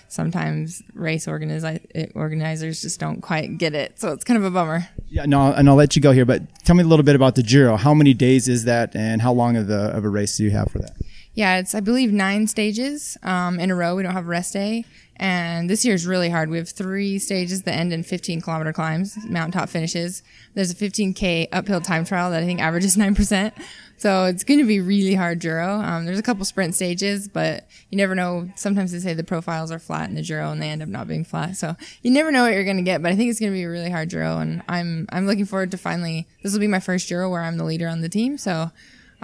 sometimes 0.08 0.82
race 0.92 1.26
organizers 1.26 2.82
just 2.82 3.00
don't 3.00 3.22
quite 3.22 3.56
get 3.56 3.74
it. 3.74 3.98
So 3.98 4.12
it's 4.12 4.22
kind 4.22 4.36
of 4.36 4.44
a 4.44 4.50
bummer. 4.50 4.86
Yeah, 5.08 5.24
no, 5.24 5.54
and 5.54 5.70
I'll 5.70 5.74
let 5.76 5.96
you 5.96 6.02
go 6.02 6.12
here, 6.12 6.26
but 6.26 6.42
tell 6.66 6.76
me 6.76 6.84
a 6.84 6.86
little 6.86 7.02
bit 7.02 7.16
about 7.16 7.34
the 7.34 7.42
Giro. 7.42 7.76
How 7.76 7.94
many 7.94 8.12
days 8.12 8.46
is 8.46 8.64
that, 8.64 8.94
and 8.94 9.22
how 9.22 9.32
long 9.32 9.56
of, 9.56 9.68
the, 9.68 9.96
of 9.96 10.04
a 10.04 10.08
race 10.10 10.36
do 10.36 10.44
you 10.44 10.50
have 10.50 10.70
for 10.70 10.80
that? 10.80 10.92
Yeah, 11.34 11.58
it's 11.58 11.74
I 11.74 11.80
believe 11.80 12.12
nine 12.12 12.46
stages 12.46 13.18
um, 13.24 13.58
in 13.58 13.70
a 13.70 13.74
row. 13.74 13.96
We 13.96 14.04
don't 14.04 14.12
have 14.12 14.26
a 14.26 14.28
rest 14.28 14.52
day, 14.52 14.84
and 15.16 15.70
this 15.70 15.84
year 15.84 15.94
is 15.94 16.06
really 16.06 16.28
hard. 16.28 16.50
We 16.50 16.58
have 16.58 16.68
three 16.68 17.18
stages 17.18 17.62
that 17.62 17.74
end 17.74 17.92
in 17.92 18.02
15 18.02 18.40
kilometer 18.40 18.72
climbs, 18.72 19.16
mountaintop 19.28 19.68
finishes. 19.68 20.22
There's 20.54 20.72
a 20.72 20.74
15k 20.74 21.48
uphill 21.52 21.80
time 21.80 22.04
trial 22.04 22.30
that 22.30 22.42
I 22.42 22.46
think 22.46 22.60
averages 22.60 22.96
nine 22.96 23.14
percent. 23.14 23.54
So 23.96 24.24
it's 24.24 24.42
going 24.42 24.58
to 24.58 24.66
be 24.66 24.80
really 24.80 25.14
hard 25.14 25.38
Giro. 25.38 25.80
Um, 25.80 26.04
there's 26.04 26.18
a 26.18 26.22
couple 26.22 26.44
sprint 26.44 26.74
stages, 26.74 27.28
but 27.28 27.68
you 27.90 27.96
never 27.96 28.14
know. 28.14 28.50
Sometimes 28.56 28.90
they 28.90 28.98
say 28.98 29.14
the 29.14 29.22
profiles 29.22 29.70
are 29.70 29.78
flat 29.78 30.08
in 30.08 30.16
the 30.16 30.22
Giro, 30.22 30.50
and 30.50 30.60
they 30.60 30.68
end 30.68 30.82
up 30.82 30.88
not 30.88 31.06
being 31.06 31.24
flat. 31.24 31.56
So 31.56 31.76
you 32.02 32.10
never 32.10 32.32
know 32.32 32.42
what 32.42 32.52
you're 32.52 32.64
going 32.64 32.76
to 32.76 32.82
get. 32.82 33.02
But 33.02 33.12
I 33.12 33.16
think 33.16 33.30
it's 33.30 33.38
going 33.38 33.52
to 33.52 33.56
be 33.56 33.62
a 33.62 33.70
really 33.70 33.90
hard 33.90 34.10
Giro, 34.10 34.38
and 34.38 34.62
I'm 34.68 35.06
I'm 35.10 35.26
looking 35.26 35.46
forward 35.46 35.70
to 35.70 35.78
finally. 35.78 36.26
This 36.42 36.52
will 36.52 36.60
be 36.60 36.66
my 36.66 36.80
first 36.80 37.08
Giro 37.08 37.30
where 37.30 37.42
I'm 37.42 37.56
the 37.56 37.64
leader 37.64 37.88
on 37.88 38.00
the 38.00 38.08
team. 38.08 38.36
So 38.36 38.72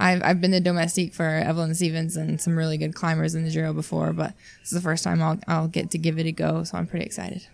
I've, 0.00 0.22
I've 0.22 0.40
been 0.40 0.50
the 0.50 0.60
domestique 0.60 1.12
for 1.12 1.26
Evelyn 1.26 1.74
Stevens 1.74 2.16
and 2.16 2.40
some 2.40 2.56
really 2.56 2.78
good 2.78 2.94
climbers 2.94 3.34
in 3.34 3.44
the 3.44 3.50
Giro 3.50 3.72
before, 3.72 4.12
but 4.12 4.34
this 4.60 4.72
is 4.72 4.74
the 4.74 4.80
first 4.80 5.04
time 5.04 5.22
I'll, 5.22 5.38
I'll 5.46 5.68
get 5.68 5.90
to 5.90 5.98
give 5.98 6.18
it 6.18 6.26
a 6.26 6.32
go, 6.32 6.64
so 6.64 6.78
I'm 6.78 6.86
pretty 6.86 7.04
excited. 7.04 7.46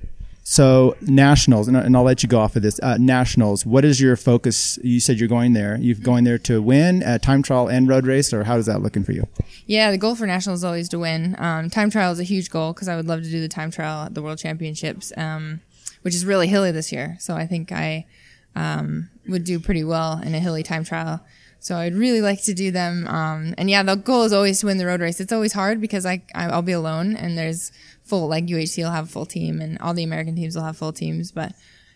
So 0.48 0.96
nationals, 1.00 1.66
and, 1.66 1.76
and 1.76 1.96
I'll 1.96 2.04
let 2.04 2.22
you 2.22 2.28
go 2.28 2.38
off 2.38 2.54
of 2.54 2.62
this. 2.62 2.78
Uh, 2.80 2.96
nationals, 3.00 3.66
what 3.66 3.84
is 3.84 4.00
your 4.00 4.14
focus? 4.14 4.78
You 4.80 5.00
said 5.00 5.18
you're 5.18 5.28
going 5.28 5.54
there. 5.54 5.76
You're 5.76 5.96
going 5.96 6.22
there 6.22 6.38
to 6.38 6.62
win 6.62 7.02
a 7.02 7.18
time 7.18 7.42
trial 7.42 7.66
and 7.66 7.88
road 7.88 8.06
race, 8.06 8.32
or 8.32 8.44
how 8.44 8.56
is 8.56 8.66
that 8.66 8.80
looking 8.80 9.02
for 9.02 9.10
you? 9.10 9.26
Yeah, 9.66 9.90
the 9.90 9.98
goal 9.98 10.14
for 10.14 10.24
nationals 10.24 10.60
is 10.60 10.64
always 10.64 10.88
to 10.90 11.00
win. 11.00 11.34
Um, 11.38 11.68
time 11.68 11.90
trial 11.90 12.12
is 12.12 12.20
a 12.20 12.24
huge 12.24 12.50
goal 12.50 12.72
because 12.72 12.86
I 12.86 12.94
would 12.94 13.08
love 13.08 13.24
to 13.24 13.28
do 13.28 13.40
the 13.40 13.48
time 13.48 13.72
trial 13.72 14.06
at 14.06 14.14
the 14.14 14.22
World 14.22 14.38
Championships, 14.38 15.12
um, 15.16 15.62
which 16.02 16.14
is 16.14 16.24
really 16.24 16.46
hilly 16.46 16.70
this 16.70 16.92
year. 16.92 17.16
So 17.18 17.34
I 17.34 17.44
think 17.48 17.72
I 17.72 18.06
um, 18.54 19.10
would 19.26 19.42
do 19.42 19.58
pretty 19.58 19.82
well 19.82 20.20
in 20.22 20.32
a 20.32 20.38
hilly 20.38 20.62
time 20.62 20.84
trial. 20.84 21.22
So 21.66 21.76
I'd 21.76 21.96
really 21.96 22.20
like 22.20 22.44
to 22.44 22.54
do 22.54 22.70
them. 22.70 23.08
Um, 23.08 23.52
and 23.58 23.68
yeah, 23.68 23.82
the 23.82 23.96
goal 23.96 24.22
is 24.22 24.32
always 24.32 24.60
to 24.60 24.66
win 24.66 24.78
the 24.78 24.86
road 24.86 25.00
race. 25.00 25.18
It's 25.18 25.32
always 25.32 25.52
hard 25.52 25.80
because 25.80 26.06
I, 26.06 26.22
I'll 26.32 26.62
be 26.62 26.70
alone 26.70 27.16
and 27.16 27.36
there's 27.36 27.72
full, 28.04 28.28
like 28.28 28.46
UHC 28.46 28.84
will 28.84 28.92
have 28.92 29.06
a 29.06 29.08
full 29.08 29.26
team 29.26 29.60
and 29.60 29.76
all 29.80 29.92
the 29.92 30.04
American 30.04 30.36
teams 30.36 30.54
will 30.54 30.62
have 30.62 30.76
full 30.76 30.92
teams. 30.92 31.32
But, 31.32 31.54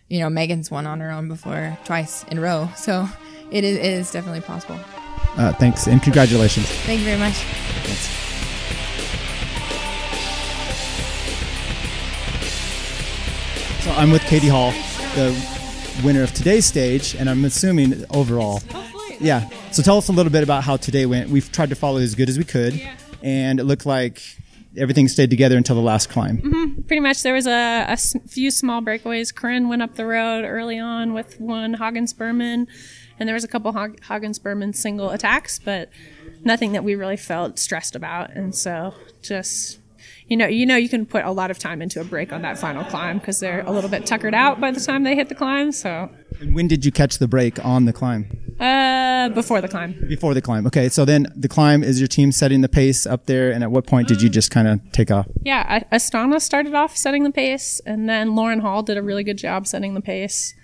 you 0.09 0.19
know, 0.19 0.29
Megan's 0.29 0.73
won 0.73 0.89
on 0.89 0.99
her 0.99 1.13
own 1.13 1.29
before 1.29 1.79
twice 1.85 2.25
in 2.25 2.39
a 2.39 2.41
row. 2.41 2.69
So 2.75 3.09
it 3.53 3.63
is, 3.63 3.77
it 3.77 3.85
is 3.85 4.11
definitely 4.11 4.41
possible. 4.41 4.81
Uh, 5.37 5.53
thanks 5.53 5.87
and 5.87 6.03
congratulations. 6.03 6.67
Thank 6.67 6.99
you 6.99 7.07
very 7.07 7.21
much. 7.21 7.37
So 13.85 13.93
I'm 13.93 14.11
with 14.11 14.23
Katie 14.23 14.49
Hall, 14.49 14.73
the 15.15 16.03
winner 16.03 16.25
of 16.25 16.35
today's 16.35 16.67
stage, 16.67 17.15
and 17.15 17.31
I'm 17.31 17.45
assuming 17.45 18.05
overall. 18.11 18.61
Yeah. 19.21 19.49
So 19.73 19.83
tell 19.83 19.99
us 19.99 20.09
a 20.09 20.13
little 20.13 20.33
bit 20.33 20.43
about 20.43 20.65
how 20.65 20.77
today 20.77 21.07
went. 21.07 21.31
We've 21.31 21.51
tried 21.53 21.69
to 21.71 21.75
follow 21.77 21.99
as 21.99 22.15
good 22.15 22.29
as 22.29 22.39
we 22.39 22.45
could, 22.45 22.81
and 23.23 23.61
it 23.61 23.65
looked 23.65 23.87
like 23.87 24.23
everything 24.77 25.09
stayed 25.09 25.31
together 25.31 25.57
until 25.57 25.77
the 25.77 25.83
last 25.83 26.09
climb. 26.09 26.39
Mm-hmm. 26.39 26.83
Pretty 26.83 27.01
much, 27.01 27.23
there 27.23 27.35
was 27.35 27.47
a, 27.47 27.51
a 27.51 27.91
s- 27.91 28.15
few 28.29 28.51
small 28.51 28.81
breakaways. 28.81 29.35
Corinne 29.35 29.69
went 29.69 29.83
up 29.83 29.97
the 29.97 30.07
road 30.07 30.45
early 30.45 30.79
on 30.79 31.13
with 31.13 31.41
one 31.41 31.75
Hagens 31.77 32.17
Berman, 32.17 32.67
and 33.19 33.29
there 33.29 33.35
was 33.35 33.45
a 33.45 33.49
couple 33.49 33.73
Hog- 33.73 34.01
Hagens 34.03 34.41
Berman 34.43 34.73
single 34.73 35.11
attacks, 35.11 35.59
but 35.59 35.91
nothing 36.45 36.73
that 36.73 36.85
we 36.85 36.95
really 36.95 37.17
felt 37.17 37.59
stressed 37.59 37.95
about. 37.97 38.31
And 38.35 38.55
so, 38.55 38.95
just 39.23 39.79
you 40.29 40.37
know, 40.37 40.47
you 40.47 40.65
know, 40.65 40.77
you 40.77 40.89
can 40.89 41.05
put 41.05 41.25
a 41.25 41.33
lot 41.33 41.51
of 41.51 41.59
time 41.59 41.83
into 41.83 42.01
a 42.01 42.05
break 42.05 42.33
on 42.33 42.43
that 42.43 42.57
final 42.57 42.85
climb 42.85 43.19
because 43.19 43.41
they're 43.41 43.63
a 43.67 43.73
little 43.73 43.91
bit 43.91 44.07
tuckered 44.07 44.33
out 44.35 44.61
by 44.61 44.71
the 44.71 44.79
time 44.81 45.03
they 45.03 45.17
hit 45.17 45.29
the 45.29 45.35
climb. 45.35 45.73
So, 45.73 46.09
And 46.41 46.55
when 46.55 46.69
did 46.69 46.85
you 46.85 46.93
catch 46.93 47.19
the 47.19 47.27
break 47.27 47.63
on 47.65 47.85
the 47.87 47.93
climb? 47.93 48.40
Uh, 48.61 49.29
before 49.31 49.61
the 49.61 49.69
climb. 49.69 49.95
Before 50.07 50.35
the 50.35 50.43
climb. 50.43 50.67
Okay. 50.67 50.89
So 50.89 51.05
then 51.05 51.33
the 51.35 51.49
climb 51.49 51.83
is 51.83 52.01
your 52.01 52.09
team 52.09 52.31
setting 52.33 52.61
the 52.61 52.69
pace 52.69 53.07
up 53.07 53.27
there, 53.27 53.51
and 53.51 53.65
at 53.65 53.71
what 53.71 53.87
point 53.87 54.09
did 54.09 54.23
you 54.23 54.29
just 54.29 54.51
kind 54.51 54.69
of 54.69 54.81
take 54.93 55.11
off? 55.11 55.27
Yeah, 55.43 55.83
Astana 55.91 56.41
started 56.41 56.75
off 56.75 56.97
setting 56.97 57.25
the 57.25 57.31
pace, 57.31 57.81
and 57.87 58.09
then 58.09 58.35
Lauren 58.35 58.61
Hall 58.61 58.83
did 58.83 58.97
a 58.97 59.03
really 59.03 59.25
good 59.25 59.39
job 59.39 59.67
setting 59.67 59.95
the 59.95 60.01
pace, 60.01 60.55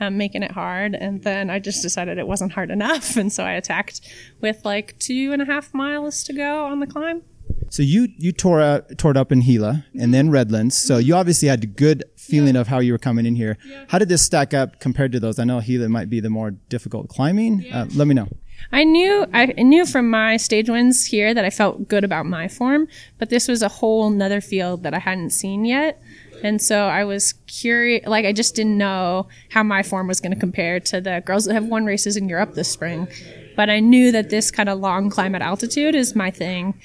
um, 0.00 0.16
making 0.18 0.42
it 0.42 0.52
hard. 0.52 0.94
And 0.94 1.22
then 1.22 1.50
I 1.50 1.58
just 1.58 1.82
decided 1.82 2.18
it 2.18 2.26
wasn't 2.26 2.52
hard 2.52 2.70
enough, 2.70 3.16
and 3.20 3.32
so 3.32 3.44
I 3.44 3.52
attacked 3.52 4.00
with 4.40 4.64
like 4.64 4.98
two 4.98 5.30
and 5.32 5.40
a 5.40 5.46
half 5.46 5.72
miles 5.72 6.22
to 6.24 6.32
go 6.32 6.66
on 6.66 6.80
the 6.80 6.86
climb. 6.86 7.22
So 7.68 7.82
you 7.82 8.08
you 8.16 8.32
tore 8.32 8.60
out, 8.60 8.96
tore 8.98 9.10
it 9.10 9.16
up 9.16 9.32
in 9.32 9.40
Gila 9.40 9.84
and 9.98 10.14
then 10.14 10.30
Redlands. 10.30 10.76
So 10.76 10.98
you 10.98 11.14
obviously 11.14 11.48
had 11.48 11.64
a 11.64 11.66
good 11.66 12.04
feeling 12.16 12.56
of 12.56 12.68
how 12.68 12.78
you 12.78 12.92
were 12.92 12.98
coming 12.98 13.26
in 13.26 13.36
here. 13.36 13.58
How 13.88 13.98
did 13.98 14.08
this 14.08 14.22
stack 14.22 14.54
up 14.54 14.80
compared 14.80 15.12
to 15.12 15.20
those? 15.20 15.38
I 15.38 15.44
know 15.44 15.60
Gila 15.60 15.88
might 15.88 16.08
be 16.08 16.20
the 16.20 16.30
more 16.30 16.50
difficult 16.50 17.08
climbing. 17.08 17.66
Uh, 17.72 17.86
let 17.94 18.06
me 18.06 18.14
know. 18.14 18.28
I 18.72 18.84
knew 18.84 19.26
I 19.32 19.46
knew 19.46 19.86
from 19.86 20.10
my 20.10 20.36
stage 20.36 20.68
wins 20.68 21.06
here 21.06 21.34
that 21.34 21.44
I 21.44 21.50
felt 21.50 21.88
good 21.88 22.04
about 22.04 22.26
my 22.26 22.48
form, 22.48 22.88
but 23.18 23.30
this 23.30 23.48
was 23.48 23.62
a 23.62 23.68
whole 23.68 24.10
nother 24.10 24.40
field 24.40 24.82
that 24.82 24.94
I 24.94 24.98
hadn't 24.98 25.30
seen 25.30 25.64
yet. 25.64 26.00
And 26.42 26.60
so 26.60 26.86
I 26.86 27.04
was 27.04 27.34
curious, 27.46 28.06
like 28.06 28.26
I 28.26 28.32
just 28.32 28.54
didn't 28.54 28.76
know 28.76 29.28
how 29.50 29.62
my 29.62 29.82
form 29.82 30.06
was 30.06 30.20
going 30.20 30.34
to 30.34 30.38
compare 30.38 30.80
to 30.80 31.00
the 31.00 31.22
girls 31.24 31.46
that 31.46 31.54
have 31.54 31.66
won 31.66 31.86
races 31.86 32.16
in 32.16 32.28
Europe 32.28 32.54
this 32.54 32.70
spring. 32.70 33.08
But 33.56 33.70
I 33.70 33.80
knew 33.80 34.12
that 34.12 34.28
this 34.28 34.50
kind 34.50 34.68
of 34.68 34.78
long 34.78 35.08
climb 35.08 35.34
at 35.34 35.42
altitude 35.42 35.94
is 35.94 36.14
my 36.14 36.30
thing. 36.30 36.78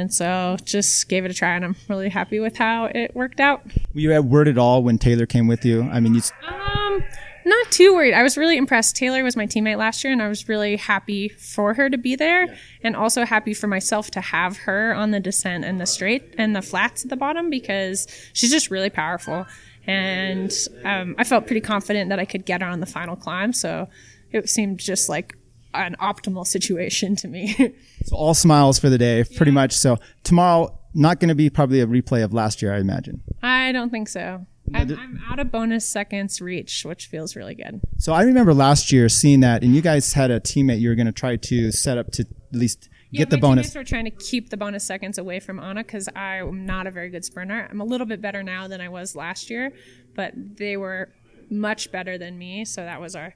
And 0.00 0.12
so 0.12 0.56
just 0.64 1.08
gave 1.08 1.24
it 1.24 1.30
a 1.30 1.34
try 1.34 1.54
and 1.54 1.64
I'm 1.64 1.76
really 1.88 2.08
happy 2.08 2.40
with 2.40 2.56
how 2.56 2.86
it 2.86 3.14
worked 3.14 3.38
out. 3.38 3.64
Were 3.94 4.00
you 4.00 4.12
at 4.12 4.24
word 4.24 4.48
at 4.48 4.58
all 4.58 4.82
when 4.82 4.98
Taylor 4.98 5.26
came 5.26 5.46
with 5.46 5.64
you? 5.64 5.82
I 5.82 6.00
mean, 6.00 6.14
you, 6.14 6.20
s- 6.20 6.32
Um, 6.48 7.04
not 7.44 7.70
too 7.70 7.94
worried. 7.94 8.14
I 8.14 8.22
was 8.22 8.36
really 8.36 8.56
impressed. 8.56 8.96
Taylor 8.96 9.22
was 9.24 9.36
my 9.36 9.46
teammate 9.46 9.78
last 9.78 10.02
year, 10.04 10.12
and 10.12 10.20
I 10.22 10.28
was 10.28 10.48
really 10.48 10.76
happy 10.76 11.28
for 11.28 11.74
her 11.74 11.88
to 11.88 11.96
be 11.98 12.14
there, 12.16 12.54
and 12.82 12.94
also 12.94 13.24
happy 13.24 13.54
for 13.54 13.66
myself 13.66 14.10
to 14.12 14.20
have 14.20 14.56
her 14.58 14.94
on 14.94 15.10
the 15.10 15.20
descent 15.20 15.64
and 15.64 15.80
the 15.80 15.86
straight 15.86 16.34
and 16.38 16.54
the 16.54 16.62
flats 16.62 17.02
at 17.04 17.10
the 17.10 17.16
bottom 17.16 17.48
because 17.50 18.06
she's 18.34 18.50
just 18.50 18.70
really 18.70 18.90
powerful. 18.90 19.46
And 19.86 20.52
um, 20.84 21.14
I 21.18 21.24
felt 21.24 21.46
pretty 21.46 21.62
confident 21.62 22.10
that 22.10 22.18
I 22.20 22.24
could 22.26 22.44
get 22.44 22.60
her 22.60 22.68
on 22.68 22.80
the 22.80 22.86
final 22.86 23.16
climb, 23.16 23.52
so 23.52 23.88
it 24.32 24.48
seemed 24.48 24.78
just 24.78 25.08
like 25.08 25.36
an 25.74 25.96
optimal 26.00 26.46
situation 26.46 27.16
to 27.16 27.28
me. 27.28 27.54
so 28.04 28.16
all 28.16 28.34
smiles 28.34 28.78
for 28.78 28.88
the 28.88 28.98
day, 28.98 29.24
pretty 29.36 29.52
much. 29.52 29.72
So 29.72 29.98
tomorrow, 30.24 30.76
not 30.94 31.20
going 31.20 31.28
to 31.28 31.34
be 31.34 31.50
probably 31.50 31.80
a 31.80 31.86
replay 31.86 32.24
of 32.24 32.32
last 32.32 32.62
year, 32.62 32.74
I 32.74 32.78
imagine. 32.78 33.22
I 33.42 33.72
don't 33.72 33.90
think 33.90 34.08
so. 34.08 34.46
I'm, 34.72 34.90
I'm 34.98 35.20
out 35.28 35.38
of 35.40 35.50
bonus 35.50 35.84
seconds 35.86 36.40
reach, 36.40 36.84
which 36.84 37.06
feels 37.06 37.34
really 37.34 37.54
good. 37.56 37.80
So 37.98 38.12
I 38.12 38.22
remember 38.22 38.54
last 38.54 38.92
year 38.92 39.08
seeing 39.08 39.40
that, 39.40 39.62
and 39.64 39.74
you 39.74 39.82
guys 39.82 40.12
had 40.12 40.30
a 40.30 40.38
teammate 40.38 40.78
you 40.80 40.88
were 40.88 40.94
going 40.94 41.06
to 41.06 41.12
try 41.12 41.36
to 41.36 41.72
set 41.72 41.98
up 41.98 42.12
to 42.12 42.22
at 42.22 42.58
least 42.58 42.88
Yeah, 43.10 43.18
get 43.20 43.30
the 43.30 43.38
bonus. 43.38 43.74
were 43.74 43.82
trying 43.82 44.04
to 44.04 44.10
keep 44.12 44.50
the 44.50 44.56
bonus 44.56 44.84
seconds 44.84 45.18
away 45.18 45.40
from 45.40 45.58
Anna 45.58 45.82
because 45.82 46.08
I'm 46.14 46.66
not 46.66 46.86
a 46.86 46.90
very 46.92 47.10
good 47.10 47.24
sprinter. 47.24 47.66
I'm 47.68 47.80
a 47.80 47.84
little 47.84 48.06
bit 48.06 48.20
better 48.20 48.42
now 48.44 48.68
than 48.68 48.80
I 48.80 48.88
was 48.88 49.16
last 49.16 49.50
year, 49.50 49.72
but 50.14 50.34
they 50.36 50.76
were 50.76 51.08
much 51.50 51.90
better 51.90 52.16
than 52.16 52.38
me. 52.38 52.64
So 52.64 52.82
that 52.84 53.00
was 53.00 53.16
our 53.16 53.34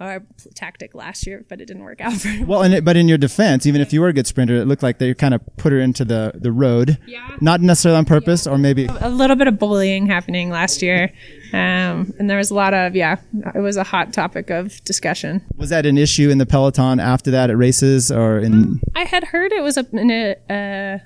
our 0.00 0.22
tactic 0.54 0.94
last 0.94 1.26
year, 1.26 1.44
but 1.48 1.60
it 1.60 1.66
didn't 1.66 1.82
work 1.82 2.00
out 2.00 2.12
very 2.14 2.38
well. 2.38 2.48
Well, 2.48 2.62
and 2.62 2.74
it, 2.74 2.84
but 2.84 2.96
in 2.96 3.08
your 3.08 3.18
defense, 3.18 3.66
even 3.66 3.80
if 3.80 3.92
you 3.92 4.00
were 4.00 4.08
a 4.08 4.12
good 4.12 4.26
sprinter, 4.26 4.56
it 4.56 4.66
looked 4.66 4.82
like 4.82 4.98
they 4.98 5.12
kind 5.14 5.34
of 5.34 5.40
put 5.56 5.72
her 5.72 5.80
into 5.80 6.04
the, 6.04 6.32
the 6.34 6.52
road. 6.52 6.98
Yeah. 7.06 7.36
Not 7.40 7.60
necessarily 7.60 7.98
on 7.98 8.04
purpose, 8.04 8.46
or 8.46 8.58
maybe. 8.58 8.86
A 9.00 9.10
little 9.10 9.36
bit 9.36 9.48
of 9.48 9.58
bullying 9.58 10.06
happening 10.06 10.50
last 10.50 10.82
year, 10.82 11.12
um, 11.52 12.12
and 12.18 12.28
there 12.28 12.38
was 12.38 12.50
a 12.50 12.54
lot 12.54 12.74
of 12.74 12.94
yeah. 12.94 13.16
It 13.54 13.60
was 13.60 13.76
a 13.76 13.84
hot 13.84 14.12
topic 14.12 14.50
of 14.50 14.82
discussion. 14.84 15.44
Was 15.56 15.70
that 15.70 15.86
an 15.86 15.98
issue 15.98 16.30
in 16.30 16.38
the 16.38 16.46
peloton 16.46 17.00
after 17.00 17.30
that 17.30 17.50
at 17.50 17.56
races, 17.56 18.10
or 18.10 18.38
in? 18.38 18.80
I 18.94 19.04
had 19.04 19.24
heard 19.24 19.52
it 19.52 19.62
was 19.62 19.76
a, 19.76 19.86
an 19.92 20.10
uh, 20.50 20.98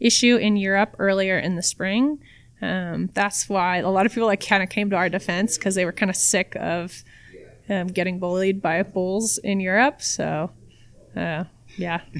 issue 0.00 0.36
in 0.36 0.56
Europe 0.56 0.96
earlier 0.98 1.38
in 1.38 1.56
the 1.56 1.62
spring. 1.62 2.18
Um, 2.62 3.10
that's 3.14 3.48
why 3.48 3.78
a 3.78 3.90
lot 3.90 4.06
of 4.06 4.12
people 4.12 4.26
like 4.26 4.46
kind 4.46 4.62
of 4.62 4.68
came 4.68 4.88
to 4.90 4.96
our 4.96 5.08
defense 5.08 5.58
because 5.58 5.74
they 5.74 5.84
were 5.84 5.92
kind 5.92 6.08
of 6.08 6.16
sick 6.16 6.56
of 6.56 7.02
um, 7.68 7.88
getting 7.88 8.18
bullied 8.18 8.60
by 8.60 8.82
Boels 8.82 9.38
in 9.42 9.60
Europe. 9.60 10.02
So, 10.02 10.50
uh, 11.16 11.44
yeah. 11.76 12.00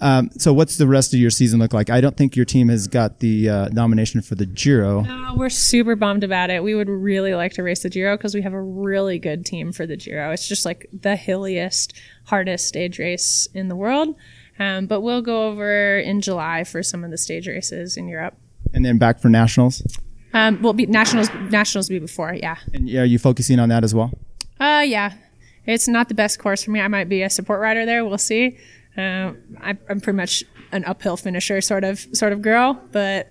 Um, 0.00 0.30
so 0.36 0.52
what's 0.52 0.76
the 0.76 0.86
rest 0.86 1.14
of 1.14 1.20
your 1.20 1.30
season 1.30 1.60
look 1.60 1.72
like? 1.72 1.90
I 1.90 2.00
don't 2.00 2.16
think 2.16 2.36
your 2.36 2.44
team 2.44 2.68
has 2.68 2.86
got 2.86 3.20
the 3.20 3.48
uh, 3.48 3.68
nomination 3.68 4.20
for 4.20 4.34
the 4.34 4.46
Giro. 4.46 5.04
Uh, 5.04 5.34
we're 5.34 5.48
super 5.48 5.96
bummed 5.96 6.24
about 6.24 6.50
it. 6.50 6.62
We 6.62 6.74
would 6.74 6.88
really 6.88 7.34
like 7.34 7.52
to 7.52 7.62
race 7.62 7.82
the 7.82 7.88
Giro 7.88 8.16
because 8.16 8.34
we 8.34 8.42
have 8.42 8.52
a 8.52 8.60
really 8.60 9.18
good 9.18 9.46
team 9.46 9.72
for 9.72 9.86
the 9.86 9.96
Giro. 9.96 10.32
It's 10.32 10.46
just 10.46 10.64
like 10.64 10.88
the 10.92 11.16
hilliest, 11.16 11.94
hardest 12.26 12.68
stage 12.68 12.98
race 12.98 13.48
in 13.54 13.68
the 13.68 13.76
world. 13.76 14.16
Um, 14.58 14.86
but 14.86 15.00
we'll 15.00 15.22
go 15.22 15.48
over 15.48 15.98
in 15.98 16.20
July 16.20 16.64
for 16.64 16.82
some 16.82 17.02
of 17.02 17.10
the 17.10 17.18
stage 17.18 17.48
races 17.48 17.96
in 17.96 18.08
Europe. 18.08 18.36
And 18.72 18.84
then 18.84 18.98
back 18.98 19.20
for 19.20 19.28
nationals. 19.28 19.82
Um, 20.32 20.60
well, 20.62 20.72
be 20.72 20.86
nationals. 20.86 21.28
Nationals 21.50 21.88
be 21.88 21.98
before, 21.98 22.34
yeah. 22.34 22.56
And 22.72 22.88
are 22.90 23.04
you 23.04 23.18
focusing 23.18 23.60
on 23.60 23.68
that 23.68 23.84
as 23.84 23.94
well? 23.94 24.12
Uh, 24.60 24.84
yeah. 24.86 25.14
It's 25.66 25.88
not 25.88 26.08
the 26.08 26.14
best 26.14 26.38
course 26.38 26.62
for 26.64 26.70
me. 26.70 26.80
I 26.80 26.88
might 26.88 27.08
be 27.08 27.22
a 27.22 27.30
support 27.30 27.60
rider 27.60 27.86
there. 27.86 28.04
We'll 28.04 28.18
see. 28.18 28.58
Um, 28.96 29.38
I, 29.60 29.76
I'm 29.88 30.00
pretty 30.00 30.16
much 30.16 30.44
an 30.72 30.84
uphill 30.84 31.16
finisher 31.16 31.60
sort 31.60 31.84
of 31.84 32.06
sort 32.12 32.32
of 32.32 32.42
girl, 32.42 32.80
but 32.92 33.30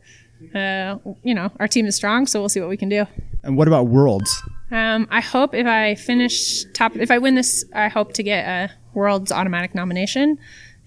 uh, 0.55 0.97
you 1.24 1.34
know, 1.34 1.51
our 1.59 1.67
team 1.67 1.86
is 1.86 1.95
strong, 1.95 2.28
so 2.28 2.39
we'll 2.39 2.49
see 2.49 2.59
what 2.59 2.69
we 2.69 2.78
can 2.78 2.89
do. 2.89 3.05
And 3.43 3.57
what 3.57 3.67
about 3.67 3.88
worlds? 3.88 4.41
Um, 4.71 5.07
I 5.11 5.21
hope 5.21 5.53
if 5.53 5.67
I 5.67 5.95
finish 5.95 6.65
top, 6.74 6.95
if 6.95 7.11
I 7.11 7.17
win 7.17 7.36
this, 7.36 7.63
I 7.74 7.88
hope 7.88 8.13
to 8.13 8.24
get 8.24 8.45
a 8.45 8.74
Worlds 8.93 9.32
automatic 9.32 9.74
nomination 9.74 10.38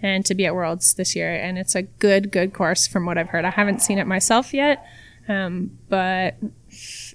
and 0.02 0.24
to 0.26 0.34
be 0.34 0.46
at 0.46 0.54
Worlds 0.54 0.94
this 0.94 1.16
year. 1.16 1.34
And 1.34 1.58
it's 1.58 1.74
a 1.74 1.82
good, 1.82 2.30
good 2.30 2.52
course 2.52 2.86
from 2.86 3.06
what 3.06 3.18
I've 3.18 3.28
heard. 3.28 3.44
I 3.44 3.50
haven't 3.50 3.82
seen 3.82 3.98
it 3.98 4.06
myself 4.06 4.52
yet, 4.52 4.84
um, 5.28 5.78
but 5.88 6.36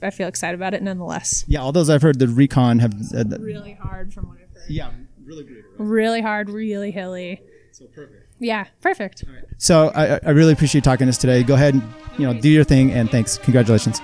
I 0.02 0.10
feel 0.10 0.28
excited 0.28 0.56
about 0.56 0.74
it 0.74 0.82
nonetheless. 0.82 1.46
Yeah, 1.48 1.62
all 1.62 1.72
those 1.72 1.90
I've 1.90 2.02
heard 2.02 2.20
the 2.20 2.28
recon 2.28 2.80
have. 2.80 2.94
Uh, 3.14 3.24
Really 3.40 3.74
hard 3.74 4.14
from 4.14 4.28
what 4.28 4.38
I've 4.42 4.54
heard. 4.56 4.70
yeah, 4.70 4.92
really 5.24 5.44
great. 5.44 5.64
Really 5.78 6.22
hard, 6.22 6.50
really 6.50 6.92
hilly. 6.92 7.42
So 7.72 7.86
perfect. 7.86 8.28
Yeah, 8.40 8.66
perfect. 8.82 9.24
So 9.58 9.90
I, 9.96 10.20
I 10.26 10.30
really 10.32 10.54
appreciate 10.54 10.80
you 10.80 10.82
talking 10.82 11.06
to 11.06 11.10
us 11.10 11.18
today. 11.18 11.44
Go 11.44 11.54
ahead 11.54 11.76
and 11.76 11.84
you 12.18 12.26
know 12.26 12.40
do 12.40 12.50
your 12.50 12.64
thing, 12.64 12.92
and 12.92 13.10
thanks. 13.10 13.38
Congratulations. 13.38 14.00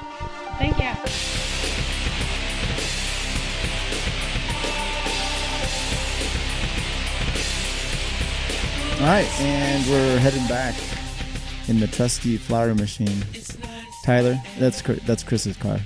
Thank 0.59 0.77
you. 0.79 0.87
All 8.99 9.03
right, 9.03 9.27
and 9.41 9.85
we're 9.87 10.17
heading 10.17 10.45
back 10.47 10.73
in 11.67 11.79
the 11.79 11.85
trusty 11.85 12.35
flower 12.37 12.73
machine. 12.73 13.21
Tyler, 14.07 14.41
that's 14.57 14.81
that's 14.81 15.21
Chris's 15.21 15.57
car. 15.57 15.81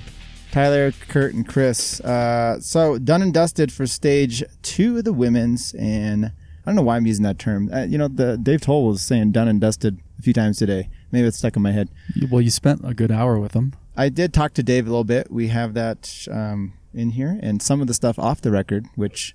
Tyler, 0.52 0.92
Kurt, 1.08 1.34
and 1.34 1.44
Chris. 1.44 2.00
Uh, 2.02 2.60
so 2.60 2.96
done 2.96 3.20
and 3.20 3.34
dusted 3.34 3.72
for 3.72 3.84
stage 3.84 4.44
two 4.62 4.98
of 4.98 5.02
the 5.02 5.12
women's, 5.12 5.74
and 5.74 6.26
I 6.26 6.30
don't 6.64 6.76
know 6.76 6.82
why 6.82 6.94
I'm 6.94 7.04
using 7.04 7.24
that 7.24 7.40
term. 7.40 7.68
Uh, 7.74 7.82
you 7.82 7.98
know, 7.98 8.06
the 8.06 8.38
Dave 8.38 8.60
Towle 8.60 8.86
was 8.86 9.02
saying 9.02 9.32
done 9.32 9.48
and 9.48 9.60
dusted 9.60 9.98
a 10.20 10.22
few 10.22 10.32
times 10.32 10.56
today. 10.56 10.88
Maybe 11.10 11.26
it's 11.26 11.38
stuck 11.38 11.56
in 11.56 11.62
my 11.62 11.72
head. 11.72 11.88
Well, 12.30 12.40
you 12.40 12.50
spent 12.50 12.82
a 12.84 12.94
good 12.94 13.10
hour 13.10 13.40
with 13.40 13.52
them. 13.52 13.72
I 13.96 14.08
did 14.08 14.32
talk 14.32 14.54
to 14.54 14.62
Dave 14.62 14.86
a 14.86 14.90
little 14.90 15.02
bit. 15.02 15.28
We 15.32 15.48
have 15.48 15.74
that 15.74 16.28
um, 16.30 16.74
in 16.94 17.10
here, 17.10 17.40
and 17.42 17.60
some 17.60 17.80
of 17.80 17.88
the 17.88 17.94
stuff 17.94 18.20
off 18.20 18.40
the 18.40 18.52
record, 18.52 18.86
which 18.94 19.34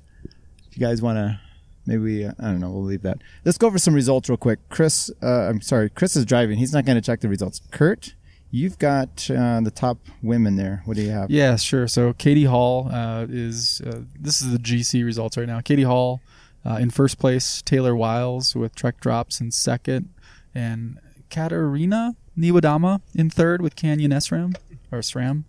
if 0.72 0.78
you 0.78 0.80
guys 0.80 1.02
want 1.02 1.18
to, 1.18 1.42
maybe 1.86 2.02
we, 2.02 2.24
uh, 2.24 2.32
I 2.40 2.52
don't 2.52 2.62
know, 2.62 2.72
we'll 2.72 2.84
leave 2.84 3.02
that. 3.02 3.18
Let's 3.44 3.58
go 3.58 3.68
over 3.68 3.80
some 3.80 3.94
results 3.94 4.30
real 4.30 4.38
quick. 4.38 4.60
Chris, 4.70 5.12
uh, 5.22 5.50
I'm 5.50 5.60
sorry, 5.60 5.90
Chris 5.90 6.16
is 6.16 6.24
driving. 6.24 6.58
He's 6.58 6.72
not 6.72 6.86
going 6.86 6.96
to 6.96 7.02
check 7.02 7.20
the 7.20 7.28
results. 7.28 7.62
Kurt, 7.72 8.14
you've 8.52 8.80
got 8.80 9.30
uh, 9.30 9.62
the 9.62 9.72
top 9.72 9.98
women 10.22 10.56
there. 10.56 10.82
What 10.86 10.98
do 10.98 11.04
you 11.04 11.12
have? 11.12 11.30
Yeah, 11.30 11.56
sure. 11.56 11.88
So 11.88 12.14
Katie 12.14 12.46
Hall 12.46 12.90
uh, 12.92 13.26
is 13.30 13.82
uh, 13.86 14.02
this 14.20 14.42
is 14.42 14.52
the 14.52 14.60
GC 14.60 15.04
results 15.04 15.38
right 15.38 15.48
now. 15.48 15.62
Katie 15.62 15.84
Hall 15.84 16.22
uh, 16.66 16.76
in 16.76 16.90
first 16.90 17.18
place, 17.18 17.62
Taylor 17.62 17.96
Wiles 17.96 18.56
with 18.56 18.76
Trek 18.76 19.00
Drops 19.00 19.40
in 19.40 19.52
second, 19.52 20.10
and 20.54 21.00
Katarina 21.30 22.16
Niewiadoma 22.38 23.02
in 23.16 23.30
third 23.30 23.62
with 23.62 23.76
Canyon 23.76 24.12
SRAM 24.12 24.56
or 24.92 25.00
SRAM. 25.00 25.44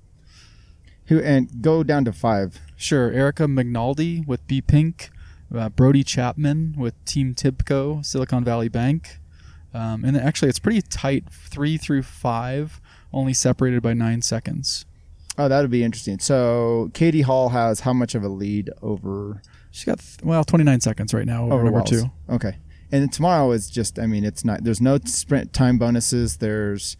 Who 1.06 1.20
and 1.20 1.62
go 1.62 1.82
down 1.82 2.04
to 2.04 2.12
five. 2.12 2.60
Sure, 2.76 3.10
Erica 3.10 3.44
Magnaldi 3.44 4.26
with 4.26 4.46
BePink, 4.46 5.08
uh, 5.54 5.70
Brodie 5.70 6.04
Chapman 6.04 6.74
with 6.76 7.02
Team 7.04 7.34
Tibco, 7.34 8.04
Silicon 8.04 8.44
Valley 8.44 8.68
Bank, 8.68 9.18
um, 9.74 10.04
and 10.04 10.16
actually 10.16 10.48
it's 10.48 10.58
pretty 10.58 10.82
tight, 10.82 11.24
three 11.30 11.76
through 11.76 12.02
five, 12.02 12.80
only 13.12 13.34
separated 13.34 13.82
by 13.82 13.94
nine 13.94 14.22
seconds. 14.22 14.84
Oh, 15.36 15.48
that 15.48 15.60
would 15.60 15.70
be 15.70 15.84
interesting. 15.84 16.18
So 16.18 16.90
Katie 16.94 17.22
Hall 17.22 17.50
has 17.50 17.80
how 17.80 17.92
much 17.92 18.14
of 18.14 18.24
a 18.24 18.28
lead 18.28 18.70
over 18.82 19.40
She's 19.70 19.84
got 19.84 20.00
well 20.22 20.44
29 20.44 20.80
seconds 20.80 21.14
right 21.14 21.26
now 21.26 21.44
over, 21.44 21.54
over 21.54 21.64
number 21.64 21.78
Wiles? 21.78 21.90
two. 21.90 22.10
Okay. 22.28 22.56
And 22.90 23.12
tomorrow 23.12 23.52
is 23.52 23.68
just, 23.70 23.98
I 23.98 24.06
mean, 24.06 24.24
it's 24.24 24.44
not, 24.44 24.64
there's 24.64 24.80
no 24.80 24.98
sprint 25.04 25.52
time 25.52 25.78
bonuses. 25.78 26.38
There's, 26.38 26.96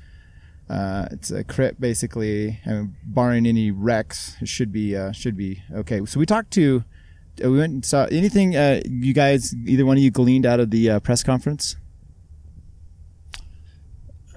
uh, 0.68 1.08
it's 1.10 1.30
a 1.30 1.42
crit 1.44 1.80
basically, 1.80 2.60
I 2.66 2.70
mean, 2.70 2.96
barring 3.04 3.46
any 3.46 3.70
wrecks, 3.70 4.36
it 4.40 4.48
should 4.48 4.70
be, 4.70 4.94
uh, 4.94 5.12
should 5.12 5.36
be 5.36 5.62
okay. 5.74 6.04
So 6.04 6.20
we 6.20 6.26
talked 6.26 6.50
to, 6.52 6.84
uh, 7.42 7.50
we 7.50 7.56
went 7.58 7.72
and 7.72 7.84
saw 7.84 8.04
anything, 8.04 8.54
uh, 8.54 8.82
you 8.84 9.14
guys, 9.14 9.54
either 9.66 9.86
one 9.86 9.96
of 9.96 10.02
you 10.02 10.10
gleaned 10.10 10.44
out 10.44 10.60
of 10.60 10.70
the 10.70 10.90
uh, 10.90 11.00
press 11.00 11.22
conference? 11.22 11.76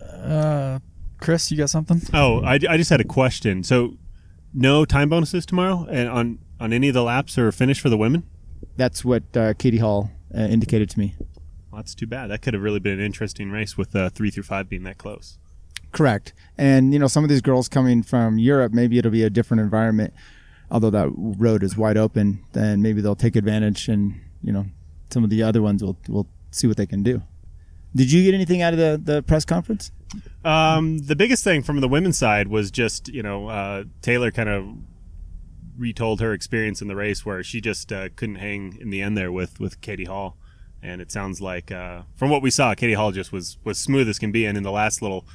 Uh, 0.10 0.80
Chris, 1.22 1.50
you 1.52 1.58
got 1.58 1.70
something? 1.70 2.02
Oh, 2.14 2.42
I, 2.42 2.56
I 2.56 2.78
just 2.78 2.90
had 2.90 3.00
a 3.00 3.06
question. 3.06 3.64
So, 3.64 3.94
no 4.54 4.84
time 4.84 5.08
bonuses 5.08 5.46
tomorrow, 5.46 5.88
and 5.90 6.10
on 6.10 6.40
on 6.60 6.74
any 6.74 6.90
of 6.90 6.94
the 6.94 7.04
laps 7.04 7.38
or 7.38 7.52
finish 7.52 7.80
for 7.80 7.90
the 7.90 7.98
women. 7.98 8.24
That's 8.78 9.06
what 9.06 9.24
uh, 9.36 9.54
Katie 9.54 9.78
Hall 9.80 10.12
uh, 10.36 10.42
indicated 10.42 10.90
to 10.92 11.00
me. 11.00 11.16
Well, 11.72 11.82
that's 11.82 11.96
too 11.96 12.06
bad. 12.06 12.28
That 12.28 12.42
could 12.42 12.54
have 12.54 12.62
really 12.62 12.80
been 12.80 13.00
an 13.00 13.06
interesting 13.06 13.50
race 13.50 13.78
with 13.78 13.96
uh, 13.96 14.10
three 14.10 14.30
through 14.30 14.44
five 14.44 14.70
being 14.70 14.84
that 14.84 14.98
close. 14.98 15.40
Correct. 15.92 16.34
And, 16.58 16.94
you 16.94 17.00
know, 17.00 17.08
some 17.08 17.24
of 17.24 17.30
these 17.30 17.42
girls 17.42 17.68
coming 17.68 18.04
from 18.04 18.38
Europe, 18.38 18.74
maybe 18.74 18.98
it'll 18.98 19.12
be 19.12 19.24
a 19.24 19.30
different 19.30 19.62
environment. 19.62 20.14
Although 20.70 20.92
that 20.92 21.10
road 21.16 21.64
is 21.64 21.76
wide 21.76 21.98
open, 21.98 22.46
then 22.54 22.82
maybe 22.82 23.02
they'll 23.02 23.16
take 23.16 23.36
advantage 23.36 23.90
and, 23.90 24.20
you 24.42 24.54
know, 24.54 24.68
some 25.10 25.24
of 25.24 25.30
the 25.30 25.44
other 25.44 25.62
ones 25.62 25.84
will, 25.84 25.98
will 26.08 26.28
see 26.52 26.68
what 26.68 26.78
they 26.78 26.86
can 26.86 27.04
do. 27.04 27.24
Did 27.96 28.12
you 28.12 28.24
get 28.24 28.34
anything 28.34 28.62
out 28.62 28.74
of 28.74 28.80
the, 28.80 29.02
the 29.04 29.24
press 29.24 29.46
conference? 29.46 29.92
Um, 30.44 31.00
the 31.00 31.16
biggest 31.16 31.44
thing 31.44 31.62
from 31.62 31.82
the 31.82 31.88
women's 31.88 32.18
side 32.18 32.48
was 32.48 32.72
just 32.72 33.08
you 33.10 33.24
know 33.24 33.48
uh, 33.48 33.84
Taylor 34.02 34.32
kind 34.32 34.50
of 34.50 34.66
retold 35.78 36.22
her 36.22 36.34
experience 36.34 36.82
in 36.82 36.88
the 36.88 36.96
race 36.96 37.26
where 37.26 37.44
she 37.44 37.60
just 37.62 37.92
uh, 37.92 38.10
couldn't 38.16 38.36
hang 38.36 38.78
in 38.80 38.90
the 38.90 39.02
end 39.02 39.18
there 39.18 39.32
with 39.32 39.60
with 39.60 39.82
Katie 39.82 40.06
Hall, 40.06 40.38
and 40.82 41.02
it 41.02 41.12
sounds 41.12 41.42
like 41.42 41.72
uh, 41.72 42.04
from 42.16 42.30
what 42.30 42.42
we 42.42 42.50
saw, 42.50 42.74
Katie 42.76 42.94
Hall 42.94 43.12
just 43.12 43.32
was 43.32 43.58
was 43.64 43.78
smooth 43.78 44.08
as 44.08 44.20
can 44.20 44.32
be, 44.32 44.46
and 44.46 44.58
in 44.58 44.64
the 44.64 44.72
last 44.72 45.02
little 45.02 45.26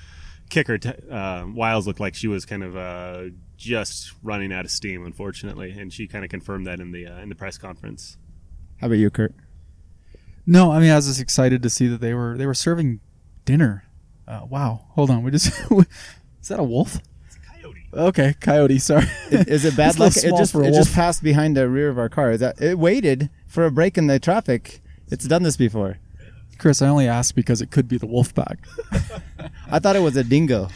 kicker, 0.51 0.79
t- 0.79 0.91
uh, 1.11 1.47
Wiles 1.47 1.87
looked 1.87 2.01
like 2.01 2.15
she 2.15 2.29
was 2.29 2.45
kind 2.45 2.63
of 2.63 2.77
uh, 2.77 3.25
just 3.57 4.13
running 4.23 4.53
out 4.53 4.65
of 4.65 4.71
steam, 4.71 5.05
unfortunately, 5.05 5.71
and 5.73 5.93
she 5.93 6.07
kind 6.07 6.25
of 6.25 6.31
confirmed 6.31 6.67
that 6.67 6.81
in 6.81 6.93
the 6.93 7.07
uh, 7.07 7.19
in 7.19 7.29
the 7.29 7.35
press 7.35 7.59
conference. 7.59 8.17
How 8.81 8.89
about 8.89 8.99
you, 8.99 9.11
Kurt? 9.11 9.35
No, 10.47 10.71
I 10.71 10.79
mean 10.79 10.91
I 10.91 10.97
was 10.97 11.07
just 11.07 11.21
excited 11.21 11.63
to 11.63 11.71
see 11.71 11.89
that 11.89 12.01
they 12.01 12.15
were 12.15 12.37
they 12.37 12.47
were 12.47 12.55
serving 12.55 13.01
dinner. 13.45 13.85
Uh, 14.29 14.47
wow, 14.49 14.87
hold 14.91 15.11
on, 15.11 15.23
we 15.23 15.31
just 15.31 15.49
is 16.41 16.49
that 16.49 16.61
a 16.61 16.65
wolf? 16.65 17.01
It's 17.27 17.37
a 17.37 17.41
coyote. 17.41 17.85
Okay, 17.93 18.35
coyote. 18.41 18.79
Sorry. 18.79 19.07
Is 19.31 19.65
it 19.65 19.77
bad 19.77 19.99
luck? 19.99 20.17
It 20.17 20.37
just 20.37 20.55
it 20.55 20.75
just 20.75 20.95
passed 20.95 21.23
behind 21.23 21.57
the 21.57 21.69
rear 21.69 21.89
of 21.89 21.99
our 21.99 22.09
car. 22.09 22.33
Is 22.33 22.41
that 22.41 22.61
it 22.61 22.79
waited 22.79 23.31
for 23.47 23.67
a 23.67 23.71
break 23.71 23.99
in 23.99 24.07
the 24.07 24.19
traffic? 24.19 24.81
It's 25.09 25.27
done 25.27 25.43
this 25.43 25.57
before. 25.57 25.99
Chris, 26.59 26.81
I 26.81 26.89
only 26.89 27.07
asked 27.07 27.35
because 27.35 27.61
it 27.61 27.71
could 27.71 27.87
be 27.87 27.99
the 27.99 28.07
wolf 28.07 28.35
pack. 28.35 28.59
I 29.71 29.79
thought 29.79 29.95
it 29.95 30.01
was 30.01 30.17
a 30.17 30.25
dingo. 30.25 30.69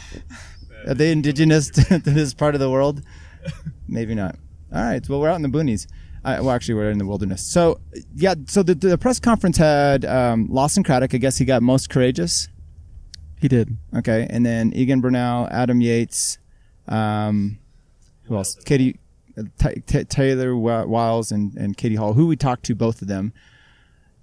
Are 0.87 0.93
they 0.93 1.11
indigenous 1.11 1.69
to 1.71 1.97
this 1.99 2.33
part 2.33 2.55
of 2.55 2.61
the 2.61 2.69
world? 2.69 3.01
Maybe 3.87 4.15
not. 4.15 4.35
All 4.73 4.83
right. 4.83 5.07
Well, 5.09 5.19
we're 5.19 5.29
out 5.29 5.35
in 5.35 5.41
the 5.41 5.49
boonies. 5.49 5.87
Uh, 6.23 6.37
well, 6.41 6.51
actually, 6.51 6.75
we're 6.75 6.91
in 6.91 6.97
the 6.99 7.05
wilderness. 7.05 7.41
So, 7.41 7.79
yeah. 8.15 8.35
So 8.47 8.61
the, 8.63 8.75
the 8.75 8.97
press 8.97 9.19
conference 9.19 9.57
had 9.57 10.05
um, 10.05 10.47
Lawson 10.49 10.83
Craddock. 10.83 11.13
I 11.15 11.17
guess 11.17 11.37
he 11.37 11.45
got 11.45 11.63
most 11.63 11.89
courageous. 11.89 12.47
He 13.39 13.47
did. 13.47 13.75
Okay, 13.95 14.27
and 14.29 14.45
then 14.45 14.71
Egan 14.73 15.01
Bernal, 15.01 15.47
Adam 15.49 15.81
Yates, 15.81 16.37
um, 16.87 17.57
who 18.23 18.35
else? 18.35 18.55
Katie 18.55 18.99
uh, 19.35 19.43
T- 19.57 19.81
T- 19.81 20.03
Taylor 20.03 20.49
Wi- 20.49 20.85
Wiles 20.85 21.31
and 21.31 21.55
and 21.55 21.75
Katie 21.75 21.95
Hall, 21.95 22.13
who 22.13 22.27
we 22.27 22.35
talked 22.35 22.63
to 22.65 22.75
both 22.75 23.01
of 23.01 23.07
them. 23.07 23.33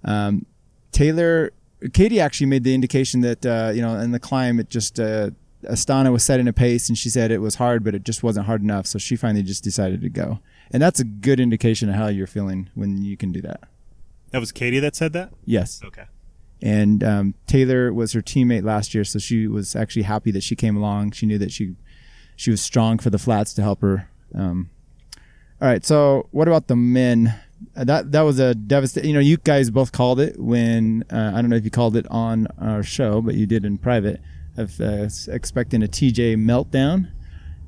Um, 0.05 0.45
Taylor, 0.93 1.51
Katie 1.91 2.21
actually 2.21 2.47
made 2.47 2.63
the 2.63 2.73
indication 2.73 3.19
that 3.21 3.45
uh, 3.45 3.71
you 3.75 3.81
know 3.81 3.95
in 3.99 4.11
the 4.11 4.19
climb 4.19 4.57
it 4.57 4.69
just 4.69 5.01
uh, 5.01 5.31
Astana 5.63 6.11
was 6.11 6.23
setting 6.23 6.47
a 6.47 6.53
pace, 6.53 6.87
and 6.87 6.97
she 6.97 7.09
said 7.09 7.31
it 7.31 7.39
was 7.39 7.55
hard, 7.55 7.83
but 7.83 7.93
it 7.93 8.03
just 8.03 8.23
wasn't 8.23 8.45
hard 8.45 8.61
enough. 8.61 8.87
So 8.87 8.97
she 8.99 9.15
finally 9.15 9.43
just 9.43 9.63
decided 9.63 10.01
to 10.01 10.09
go, 10.09 10.39
and 10.71 10.81
that's 10.81 10.99
a 10.99 11.03
good 11.03 11.39
indication 11.39 11.89
of 11.89 11.95
how 11.95 12.07
you're 12.07 12.27
feeling 12.27 12.69
when 12.75 13.03
you 13.03 13.17
can 13.17 13.31
do 13.31 13.41
that. 13.41 13.61
That 14.31 14.39
was 14.39 14.51
Katie 14.51 14.79
that 14.79 14.95
said 14.95 15.13
that. 15.13 15.31
Yes. 15.45 15.81
Okay. 15.83 16.05
and 16.61 17.03
um, 17.03 17.33
Taylor 17.47 17.91
was 17.93 18.13
her 18.13 18.21
teammate 18.21 18.63
last 18.63 18.93
year, 18.93 19.03
so 19.03 19.17
she 19.19 19.47
was 19.47 19.75
actually 19.75 20.03
happy 20.03 20.31
that 20.31 20.43
she 20.43 20.55
came 20.55 20.75
along. 20.77 21.11
She 21.11 21.25
knew 21.25 21.37
that 21.39 21.51
she 21.51 21.75
she 22.35 22.51
was 22.51 22.61
strong 22.61 22.99
for 22.99 23.09
the 23.09 23.17
flats 23.17 23.53
to 23.55 23.61
help 23.61 23.81
her. 23.81 24.09
Um, 24.35 24.69
all 25.61 25.67
right, 25.67 25.83
so 25.85 26.27
what 26.31 26.47
about 26.47 26.67
the 26.67 26.75
men? 26.75 27.33
Uh, 27.75 27.83
that 27.83 28.11
that 28.11 28.21
was 28.21 28.39
a 28.39 28.55
devastating. 28.55 29.09
You 29.09 29.15
know, 29.15 29.19
you 29.21 29.37
guys 29.37 29.69
both 29.69 29.91
called 29.91 30.19
it 30.19 30.39
when 30.39 31.03
uh, 31.11 31.31
I 31.35 31.41
don't 31.41 31.49
know 31.49 31.57
if 31.57 31.65
you 31.65 31.71
called 31.71 31.95
it 31.97 32.05
on 32.09 32.47
our 32.59 32.83
show, 32.83 33.21
but 33.21 33.35
you 33.35 33.45
did 33.45 33.65
in 33.65 33.77
private 33.77 34.21
of 34.57 34.79
uh, 34.79 35.07
expecting 35.27 35.83
a 35.83 35.87
TJ 35.87 36.37
meltdown. 36.37 37.09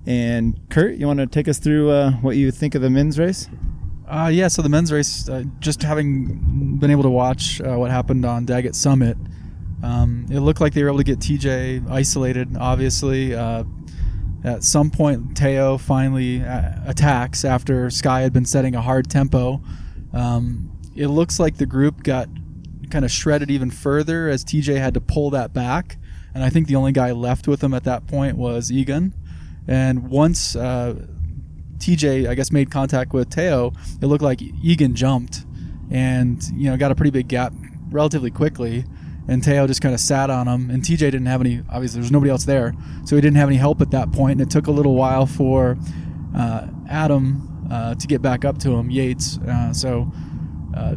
And 0.05 0.59
Kurt, 0.69 0.95
you 0.95 1.07
want 1.07 1.19
to 1.19 1.27
take 1.27 1.47
us 1.47 1.59
through 1.59 1.91
uh, 1.91 2.11
what 2.13 2.35
you 2.35 2.51
think 2.51 2.75
of 2.75 2.81
the 2.81 2.89
men's 2.89 3.19
race? 3.19 3.47
Uh, 4.07 4.29
yeah, 4.31 4.47
so 4.47 4.61
the 4.61 4.69
men's 4.69 4.91
race, 4.91 5.29
uh, 5.29 5.43
just 5.59 5.83
having 5.83 6.77
been 6.79 6.91
able 6.91 7.03
to 7.03 7.09
watch 7.09 7.61
uh, 7.61 7.75
what 7.75 7.91
happened 7.91 8.25
on 8.25 8.45
Daggett 8.45 8.75
Summit, 8.75 9.15
um, 9.83 10.25
it 10.29 10.39
looked 10.39 10.59
like 10.59 10.73
they 10.73 10.83
were 10.83 10.89
able 10.89 10.97
to 10.97 11.03
get 11.03 11.19
TJ 11.19 11.89
isolated, 11.89 12.57
obviously. 12.57 13.33
Uh, 13.33 13.63
at 14.43 14.63
some 14.63 14.89
point, 14.89 15.37
Tao 15.37 15.77
finally 15.77 16.43
uh, 16.43 16.71
attacks 16.85 17.45
after 17.45 17.89
Sky 17.89 18.21
had 18.21 18.33
been 18.33 18.45
setting 18.45 18.75
a 18.75 18.81
hard 18.81 19.09
tempo. 19.09 19.61
Um, 20.13 20.71
it 20.95 21.07
looks 21.07 21.39
like 21.39 21.57
the 21.57 21.65
group 21.65 22.03
got 22.03 22.27
kind 22.89 23.05
of 23.05 23.11
shredded 23.11 23.49
even 23.49 23.71
further 23.71 24.27
as 24.29 24.43
TJ 24.43 24.77
had 24.77 24.93
to 24.95 25.01
pull 25.01 25.29
that 25.29 25.53
back. 25.53 25.97
And 26.33 26.43
I 26.43 26.49
think 26.49 26.67
the 26.67 26.75
only 26.75 26.91
guy 26.91 27.11
left 27.11 27.47
with 27.47 27.63
him 27.63 27.73
at 27.73 27.83
that 27.83 28.07
point 28.07 28.37
was 28.37 28.71
Egan. 28.71 29.13
And 29.67 30.09
once 30.09 30.55
uh, 30.55 30.95
TJ, 31.77 32.27
I 32.27 32.35
guess, 32.35 32.51
made 32.51 32.71
contact 32.71 33.13
with 33.13 33.29
Tao, 33.29 33.73
it 34.01 34.05
looked 34.05 34.23
like 34.23 34.41
Egan 34.41 34.95
jumped 34.95 35.45
and, 35.89 36.41
you 36.55 36.69
know, 36.69 36.77
got 36.77 36.91
a 36.91 36.95
pretty 36.95 37.11
big 37.11 37.27
gap 37.27 37.53
relatively 37.89 38.31
quickly. 38.31 38.85
And 39.27 39.43
Tao 39.43 39.67
just 39.67 39.81
kind 39.81 39.93
of 39.93 39.99
sat 39.99 40.29
on 40.29 40.47
him. 40.47 40.69
And 40.69 40.83
TJ 40.83 40.97
didn't 40.97 41.25
have 41.27 41.41
any, 41.41 41.61
obviously, 41.69 42.01
there's 42.01 42.11
nobody 42.11 42.31
else 42.31 42.45
there. 42.45 42.73
So 43.05 43.15
he 43.15 43.21
didn't 43.21 43.37
have 43.37 43.49
any 43.49 43.57
help 43.57 43.81
at 43.81 43.91
that 43.91 44.11
point. 44.11 44.33
And 44.33 44.41
it 44.41 44.49
took 44.49 44.67
a 44.67 44.71
little 44.71 44.95
while 44.95 45.25
for 45.25 45.77
uh, 46.35 46.67
Adam 46.89 47.67
uh, 47.71 47.95
to 47.95 48.07
get 48.07 48.21
back 48.21 48.45
up 48.45 48.57
to 48.59 48.71
him, 48.71 48.89
Yates. 48.89 49.37
Uh, 49.39 49.73
so 49.73 50.11
uh, 50.75 50.95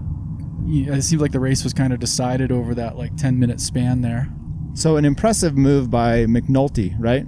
it 0.67 1.03
seemed 1.03 1.21
like 1.23 1.33
the 1.33 1.41
race 1.41 1.63
was 1.65 1.73
kind 1.73 1.93
of 1.93 2.01
decided 2.01 2.51
over 2.51 2.75
that, 2.75 2.97
like, 2.97 3.17
10 3.17 3.39
minute 3.39 3.61
span 3.61 4.01
there. 4.01 4.29
So 4.75 4.97
an 4.97 5.05
impressive 5.05 5.57
move 5.57 5.91
by 5.91 6.25
McNulty, 6.25 6.97
right? 6.99 7.27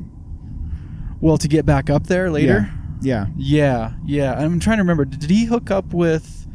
Well, 1.21 1.39
to 1.39 1.49
get 1.49 1.64
back 1.67 1.91
up 1.91 2.07
there 2.07 2.31
later? 2.31 2.71
Yeah. 3.01 3.27
Yeah, 3.37 3.93
yeah. 4.05 4.35
I'm 4.35 4.59
trying 4.59 4.79
to 4.79 4.83
remember. 4.83 5.05
Did 5.05 5.31
he 5.31 5.45
hook 5.45 5.71
up 5.71 5.93
with 5.93 6.47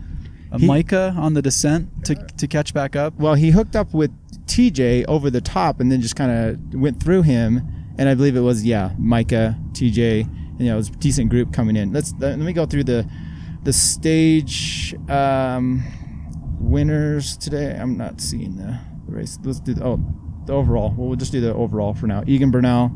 He- 0.58 0.68
Majka 0.68 1.16
on 1.18 1.34
the 1.34 1.42
descent 1.42 2.06
to 2.06 2.16
to 2.16 2.48
catch 2.48 2.74
back 2.74 2.96
up? 2.96 3.14
Well, 3.20 3.36
he 3.36 3.52
hooked 3.52 3.76
up 3.76 3.94
with 3.94 4.12
TJ 4.48 5.06
over 5.08 5.30
the 5.30 5.42
top 5.42 5.80
and 5.80 5.92
then 5.92 6.02
just 6.02 6.16
kind 6.16 6.32
of 6.32 6.80
went 6.80 7.02
through 7.02 7.22
him. 7.24 7.62
And 7.98 8.10
I 8.10 8.16
believe 8.16 8.36
it 8.36 8.42
was 8.42 8.66
yeah, 8.66 8.92
Majka, 9.00 9.56
TJ, 9.74 10.22
and, 10.22 10.60
you 10.60 10.66
know, 10.68 10.74
it 10.74 10.78
was 10.78 10.90
a 10.90 10.94
decent 10.94 11.30
group 11.30 11.54
coming 11.54 11.76
in. 11.76 11.94
Let's 11.94 12.14
let 12.20 12.38
me 12.40 12.54
go 12.54 12.66
through 12.66 12.86
the 12.86 13.08
the 13.64 13.74
stage 13.74 14.96
um, 15.10 15.84
winners 16.60 17.38
today. 17.38 17.78
I'm 17.80 17.98
not 17.98 18.20
seeing 18.22 18.56
the, 18.58 18.80
the 19.06 19.14
race. 19.14 19.38
Let's 19.44 19.60
do 19.60 19.74
the, 19.74 19.84
oh 19.84 20.00
the 20.46 20.54
overall. 20.54 20.94
Well, 20.98 21.08
we'll 21.10 21.18
just 21.18 21.32
do 21.32 21.42
the 21.42 21.54
overall 21.54 21.94
for 21.94 22.08
now. 22.08 22.24
Egan 22.26 22.50
Bernal, 22.52 22.92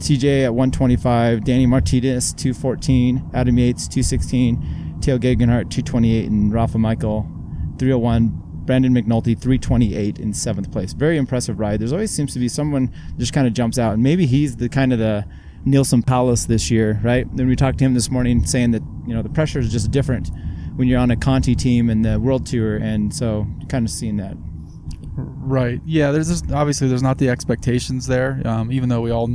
TJ 0.00 0.44
at 0.44 0.54
125, 0.54 1.44
Danny 1.44 1.66
Martinez 1.66 2.32
214, 2.32 3.30
Adam 3.34 3.58
Yates 3.58 3.86
216, 3.86 4.98
Tao 5.00 5.18
Geoghegan 5.18 5.48
Hart 5.48 5.70
228, 5.70 6.30
and 6.30 6.52
Rafa 6.52 6.78
Majka 6.78 7.78
301. 7.78 8.46
Brandon 8.60 8.94
McNulty 8.94 9.36
328 9.36 10.20
in 10.20 10.32
seventh 10.32 10.70
place. 10.70 10.92
Very 10.92 11.16
impressive 11.16 11.58
ride. 11.58 11.80
There's 11.80 11.92
always 11.92 12.12
seems 12.12 12.32
to 12.34 12.38
be 12.38 12.46
someone 12.48 12.92
just 13.18 13.32
kind 13.32 13.48
of 13.48 13.52
jumps 13.52 13.78
out, 13.78 13.94
and 13.94 14.02
maybe 14.02 14.26
he's 14.26 14.56
the 14.56 14.68
kind 14.68 14.92
of 14.92 15.00
the 15.00 15.26
Neilson 15.66 16.06
Powless 16.06 16.46
this 16.46 16.70
year, 16.70 17.00
right? 17.02 17.26
Then 17.36 17.48
we 17.48 17.56
talked 17.56 17.78
to 17.78 17.84
him 17.84 17.94
this 17.94 18.10
morning, 18.10 18.46
saying 18.46 18.70
that 18.70 18.82
you 19.08 19.14
know 19.14 19.22
the 19.22 19.28
pressure 19.28 19.58
is 19.58 19.72
just 19.72 19.90
different 19.90 20.30
when 20.76 20.86
you're 20.86 21.00
on 21.00 21.10
a 21.10 21.16
Conti 21.16 21.56
team 21.56 21.90
and 21.90 22.04
the 22.04 22.20
World 22.20 22.46
Tour, 22.46 22.76
and 22.76 23.12
so 23.12 23.46
kind 23.68 23.84
of 23.84 23.90
seeing 23.90 24.18
that. 24.18 24.36
Right. 25.16 25.80
Yeah. 25.84 26.12
There's 26.12 26.28
just, 26.28 26.50
obviously 26.52 26.88
there's 26.88 27.02
not 27.02 27.18
the 27.18 27.28
expectations 27.28 28.06
there, 28.06 28.40
um, 28.44 28.70
even 28.72 28.88
though 28.88 29.00
we 29.00 29.10
all 29.10 29.28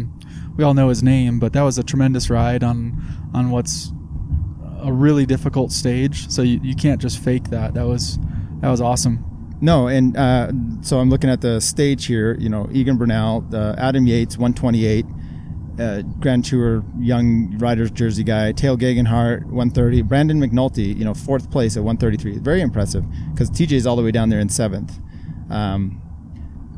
we 0.57 0.63
all 0.63 0.73
know 0.73 0.89
his 0.89 1.03
name. 1.03 1.39
But 1.39 1.53
that 1.53 1.61
was 1.61 1.77
a 1.77 1.83
tremendous 1.83 2.29
ride 2.29 2.63
on 2.63 3.01
on 3.33 3.51
what's 3.51 3.91
a 4.81 4.91
really 4.91 5.25
difficult 5.25 5.71
stage. 5.71 6.29
So 6.29 6.41
you, 6.41 6.59
you 6.63 6.75
can't 6.75 7.01
just 7.01 7.19
fake 7.19 7.49
that. 7.49 7.73
That 7.73 7.85
was 7.87 8.19
that 8.61 8.69
was 8.69 8.81
awesome. 8.81 9.23
No, 9.61 9.87
and 9.87 10.15
uh, 10.17 10.51
so 10.81 10.99
I'm 10.99 11.09
looking 11.09 11.29
at 11.29 11.41
the 11.41 11.59
stage 11.59 12.05
here. 12.05 12.37
You 12.39 12.49
know, 12.49 12.69
Egan 12.71 12.97
Bernal, 12.97 13.45
uh, 13.53 13.75
Adam 13.77 14.05
Yates, 14.05 14.37
128, 14.37 15.05
uh, 15.79 16.01
Grand 16.19 16.45
Tour 16.45 16.83
Young 16.99 17.57
Riders 17.57 17.89
Jersey 17.91 18.23
guy, 18.23 18.51
Tao 18.51 18.75
Geoghegan 18.75 19.07
Hart, 19.07 19.43
130, 19.43 20.01
Brandon 20.03 20.39
McNulty, 20.39 20.95
you 20.95 21.05
know, 21.05 21.13
fourth 21.13 21.49
place 21.51 21.77
at 21.77 21.83
133. 21.83 22.39
Very 22.39 22.61
impressive 22.61 23.05
because 23.33 23.49
TJ's 23.49 23.87
all 23.87 23.95
the 23.95 24.03
way 24.03 24.11
down 24.11 24.29
there 24.29 24.39
in 24.39 24.49
seventh. 24.49 24.99
Um, 25.49 26.01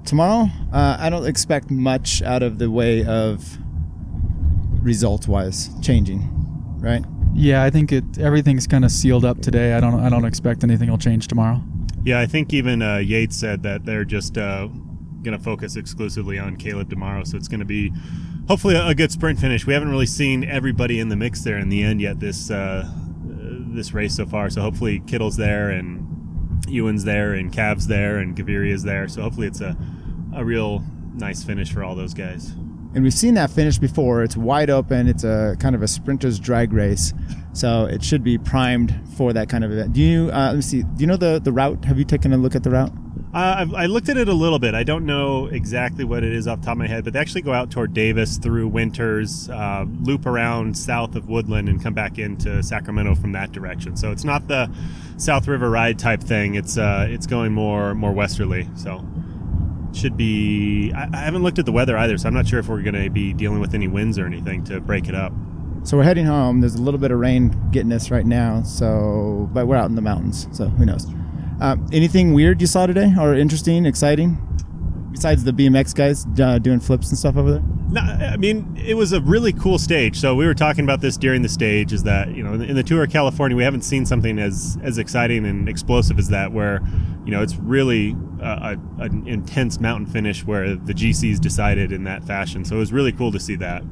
tomorrow, 0.05 0.47
uh, 0.71 0.97
I 0.99 1.09
don't 1.09 1.25
expect 1.25 1.71
much 1.71 2.21
out 2.21 2.43
of 2.43 2.59
the 2.59 2.69
way 2.69 3.03
of 3.03 3.57
results 4.88 5.28
wise 5.28 5.70
changing, 5.82 6.22
right? 6.80 7.04
Yeah, 7.36 7.64
I 7.64 7.70
think 7.70 7.92
it 7.92 8.18
everything's 8.18 8.66
kind 8.66 8.84
of 8.84 8.92
sealed 8.92 9.26
up 9.26 9.42
today. 9.42 9.74
I 9.74 9.80
don't 9.80 10.00
I 10.00 10.10
don't 10.10 10.26
expect 10.26 10.64
anything 10.64 10.90
will 10.90 10.98
change 10.98 11.28
tomorrow. 11.28 11.62
Yeah, 12.04 12.20
I 12.20 12.26
think 12.26 12.54
even 12.54 12.82
uh, 12.82 12.98
Yates 12.98 13.36
said 13.36 13.64
that 13.64 13.86
they're 13.86 14.06
just 14.06 14.38
uh, 14.38 14.68
going 15.22 15.38
to 15.38 15.44
focus 15.44 15.76
exclusively 15.76 16.40
on 16.40 16.56
Caleb 16.56 16.90
tomorrow. 16.90 17.24
So 17.26 17.36
it's 17.36 17.50
going 17.50 17.60
to 17.60 17.66
be 17.66 17.92
hopefully 18.48 18.76
a, 18.76 18.88
a 18.88 18.96
good 18.96 19.12
sprint 19.12 19.40
finish. 19.40 19.68
We 19.68 19.74
haven't 19.74 19.90
really 19.90 20.06
seen 20.06 20.46
everybody 20.46 21.00
in 21.00 21.10
the 21.10 21.18
mix 21.18 21.44
there 21.44 21.58
in 21.58 21.70
the 21.70 21.84
end 21.84 22.02
yet 22.02 22.20
this 22.20 22.50
uh, 22.50 22.90
this 23.26 23.94
race 23.94 24.16
so 24.16 24.26
far. 24.26 24.50
So 24.50 24.62
hopefully 24.62 25.02
Kittel's 25.02 25.36
there 25.36 25.70
and 25.70 26.66
Ewan's 26.68 27.04
there 27.04 27.34
and 27.34 27.52
Cav's 27.52 27.88
there 27.88 28.18
and 28.18 28.36
Gaviria's 28.36 28.84
there. 28.84 29.08
So 29.10 29.22
hopefully 29.22 29.48
it's 29.48 29.62
a 29.62 29.76
a 30.34 30.46
real 30.46 30.84
nice 31.14 31.44
finish 31.44 31.72
for 31.72 31.84
all 31.84 31.96
those 31.96 32.14
guys. 32.14 32.54
And 32.98 33.04
we've 33.04 33.14
seen 33.14 33.36
that 33.36 33.52
finish 33.52 33.78
before. 33.78 34.24
It's 34.24 34.36
wide 34.36 34.72
open. 34.72 35.08
It's 35.08 35.24
a 35.24 35.56
kind 35.60 35.76
of 35.76 35.84
a 35.84 35.88
sprinter's 35.88 36.39
drag 36.39 36.74
race, 36.74 37.14
so 37.54 37.86
it 37.86 38.04
should 38.04 38.24
be 38.24 38.39
primed 38.39 39.00
for 39.16 39.34
that 39.34 39.50
kind 39.50 39.64
of 39.64 39.72
event. 39.72 39.93
Do 39.93 40.02
you? 40.02 40.32
Uh, 40.32 40.48
let 40.48 40.56
me 40.56 40.62
see. 40.64 40.82
Do 40.82 40.95
you 40.98 41.06
know 41.06 41.16
the 41.16 41.39
the 41.39 41.52
route? 41.52 41.86
Have 41.86 42.00
you 42.00 42.06
taken 42.06 42.34
a 42.34 42.38
look 42.38 42.56
at 42.56 42.64
the 42.64 42.72
route? 42.72 42.91
Uh, 43.36 43.68
I 43.76 43.86
looked 43.86 44.10
at 44.10 44.18
it 44.18 44.28
a 44.28 44.34
little 44.34 44.58
bit. 44.58 44.74
I 44.74 44.82
don't 44.82 45.06
know 45.06 45.45
exactly 45.45 46.06
what 46.06 46.24
it 46.24 46.34
is 46.34 46.48
off 46.48 46.62
top 46.62 46.72
of 46.72 46.78
my 46.80 46.88
head, 46.88 47.04
but 47.04 47.14
they 47.14 47.20
actually 47.20 47.43
go 47.43 47.54
out 47.54 47.70
toward 47.70 47.93
Davis 47.93 48.38
through 48.38 48.68
Winters, 48.68 49.48
uh, 49.48 49.86
loop 50.02 50.26
around 50.26 50.76
south 50.76 51.16
of 51.16 51.30
Woodland, 51.30 51.70
and 51.70 51.80
come 51.84 51.93
back 51.93 52.18
into 52.18 52.64
Sacramento 52.64 53.14
from 53.14 53.32
that 53.34 53.52
direction. 53.52 53.95
So 53.95 54.12
it's 54.12 54.24
not 54.24 54.48
the 54.48 54.72
South 55.18 55.48
River 55.48 55.70
Ride 55.70 56.00
type 56.00 56.24
thing. 56.24 56.56
It's 56.56 56.80
uh, 56.80 57.06
it's 57.08 57.28
going 57.28 57.54
more 57.54 57.93
more 57.93 58.12
westerly. 58.12 58.68
So 58.76 59.06
should 59.98 60.16
be. 60.16 60.91
I, 60.93 61.10
I 61.12 61.18
haven't 61.18 61.43
looked 61.43 61.60
at 61.60 61.66
the 61.66 61.72
weather 61.72 61.98
either, 61.98 62.18
so 62.18 62.28
I'm 62.28 62.34
not 62.34 62.48
sure 62.48 62.60
if 62.60 62.68
we're 62.68 62.82
going 62.82 63.02
to 63.02 63.10
be 63.10 63.34
dealing 63.34 63.60
with 63.60 63.74
any 63.74 63.88
winds 63.88 64.18
or 64.18 64.26
anything 64.26 64.64
to 64.66 64.80
break 64.80 65.08
it 65.10 65.16
up. 65.16 65.34
So 65.84 65.98
we're 65.98 66.04
heading 66.04 66.26
home. 66.26 66.60
There's 66.62 66.76
a 66.76 66.82
little 66.82 67.00
bit 67.00 67.12
of 67.12 67.20
rain 67.20 67.56
getting 67.72 67.91
us 67.91 68.12
right 68.12 68.26
now. 68.26 68.62
So, 68.64 69.50
but 69.54 69.68
we're 69.68 69.78
out 69.78 69.89
in 69.89 69.95
the 69.95 70.02
mountains, 70.02 70.48
so 70.52 70.68
who 70.68 70.86
knows? 70.86 71.08
Uh, 71.62 71.78
anything 71.91 72.34
weird 72.34 72.62
you 72.62 72.68
saw 72.68 72.86
today, 72.86 73.14
or 73.20 73.34
interesting, 73.34 73.86
exciting, 73.86 74.38
besides 75.18 75.43
the 75.43 75.51
BMX 75.51 75.95
guys 75.95 76.28
uh, 76.39 76.59
doing 76.59 76.80
flips 76.80 77.09
and 77.09 77.18
stuff 77.18 77.38
over 77.38 77.53
there? 77.53 77.63
No, 77.89 78.01
I 78.01 78.38
mean, 78.38 78.78
it 78.78 78.93
was 78.93 79.13
a 79.13 79.22
really 79.22 79.51
cool 79.51 79.80
stage. 79.80 80.20
So 80.20 80.36
we 80.36 80.45
were 80.45 80.53
talking 80.53 80.84
about 80.84 81.01
this 81.01 81.18
during 81.18 81.41
the 81.41 81.49
stage. 81.49 81.91
Is 81.91 82.03
that 82.03 82.36
you 82.36 82.43
know 82.43 82.53
in 82.53 82.76
the 82.76 82.84
tour 82.84 83.03
of 83.03 83.09
California, 83.09 83.57
we 83.57 83.63
haven't 83.63 83.82
seen 83.82 84.05
something 84.05 84.38
as 84.38 84.78
as 84.84 84.97
exciting 84.97 85.45
and 85.45 85.68
explosive 85.68 86.20
as 86.20 86.30
that, 86.30 86.51
where 86.51 86.82
you 87.26 87.32
know 87.32 87.41
it's 87.41 87.55
really 87.55 88.15
a, 88.41 88.78
a, 88.99 89.03
an 89.03 89.28
intense 89.28 89.80
mountain 89.80 90.05
finish 90.05 90.45
where 90.45 90.76
the 90.76 90.93
GCs 90.93 91.39
decided 91.39 91.91
in 91.91 92.03
that 92.03 92.24
fashion. 92.24 92.63
So 92.63 92.76
it 92.76 92.80
was 92.80 92.93
really 92.93 93.11
cool 93.11 93.32
to 93.32 93.39
see 93.39 93.55
that. 93.55 93.84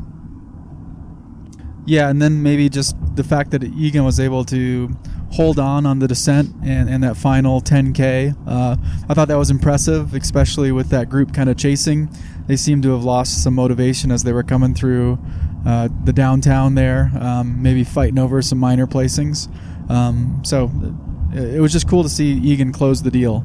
Yeah, 1.88 2.10
and 2.10 2.22
then 2.22 2.44
maybe 2.44 2.70
just 2.70 2.96
the 3.16 3.24
fact 3.24 3.52
that 3.52 3.64
Egan 3.64 4.04
was 4.04 4.20
able 4.20 4.44
to 4.46 4.90
hold 5.36 5.60
on 5.60 5.86
on 5.86 6.00
the 6.00 6.08
descent 6.08 6.50
and, 6.64 6.90
and 6.90 7.04
that 7.04 7.18
final 7.18 7.62
10K. 7.62 8.34
Uh, 8.48 8.78
I 9.10 9.14
thought 9.14 9.28
that 9.28 9.38
was 9.38 9.52
impressive, 9.52 10.14
especially 10.14 10.72
with 10.72 10.90
that 10.90 11.10
group 11.10 11.34
kind 11.34 11.50
of 11.50 11.58
chasing. 11.58 12.10
They 12.48 12.56
seemed 12.56 12.84
to 12.84 12.92
have 12.92 13.04
lost 13.04 13.44
some 13.44 13.54
motivation 13.54 14.12
as 14.12 14.24
they 14.24 14.32
were 14.32 14.44
coming 14.44 14.74
through 14.74 15.20
uh, 15.66 15.90
the 16.06 16.14
downtown 16.14 16.76
there, 16.76 17.12
um, 17.20 17.62
maybe 17.62 17.84
fighting 17.84 18.18
over 18.18 18.42
some 18.42 18.60
minor 18.60 18.88
placings. 18.88 19.50
Um, 19.90 20.42
so 20.46 20.72
it, 21.34 21.60
was 21.60 21.74
just 21.74 21.90
cool 21.90 22.04
to 22.04 22.10
see 22.10 22.32
Egan 22.32 22.72
close 22.72 23.04
the 23.04 23.12
deal. 23.12 23.42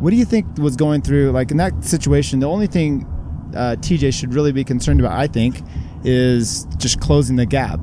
What 0.00 0.10
do 0.10 0.16
you 0.16 0.24
think 0.24 0.56
was 0.56 0.74
going 0.74 1.02
through, 1.02 1.32
like 1.32 1.50
in 1.50 1.58
that 1.58 1.84
situation? 1.84 2.40
The 2.40 2.48
only 2.48 2.66
thing 2.66 3.04
uh, 3.54 3.76
TJ 3.78 4.14
should 4.14 4.32
really 4.32 4.52
be 4.52 4.64
concerned 4.64 5.00
about, 5.00 5.12
I 5.12 5.26
think, 5.26 5.60
is 6.02 6.64
just 6.78 6.98
closing 6.98 7.36
the 7.36 7.44
gap. 7.44 7.80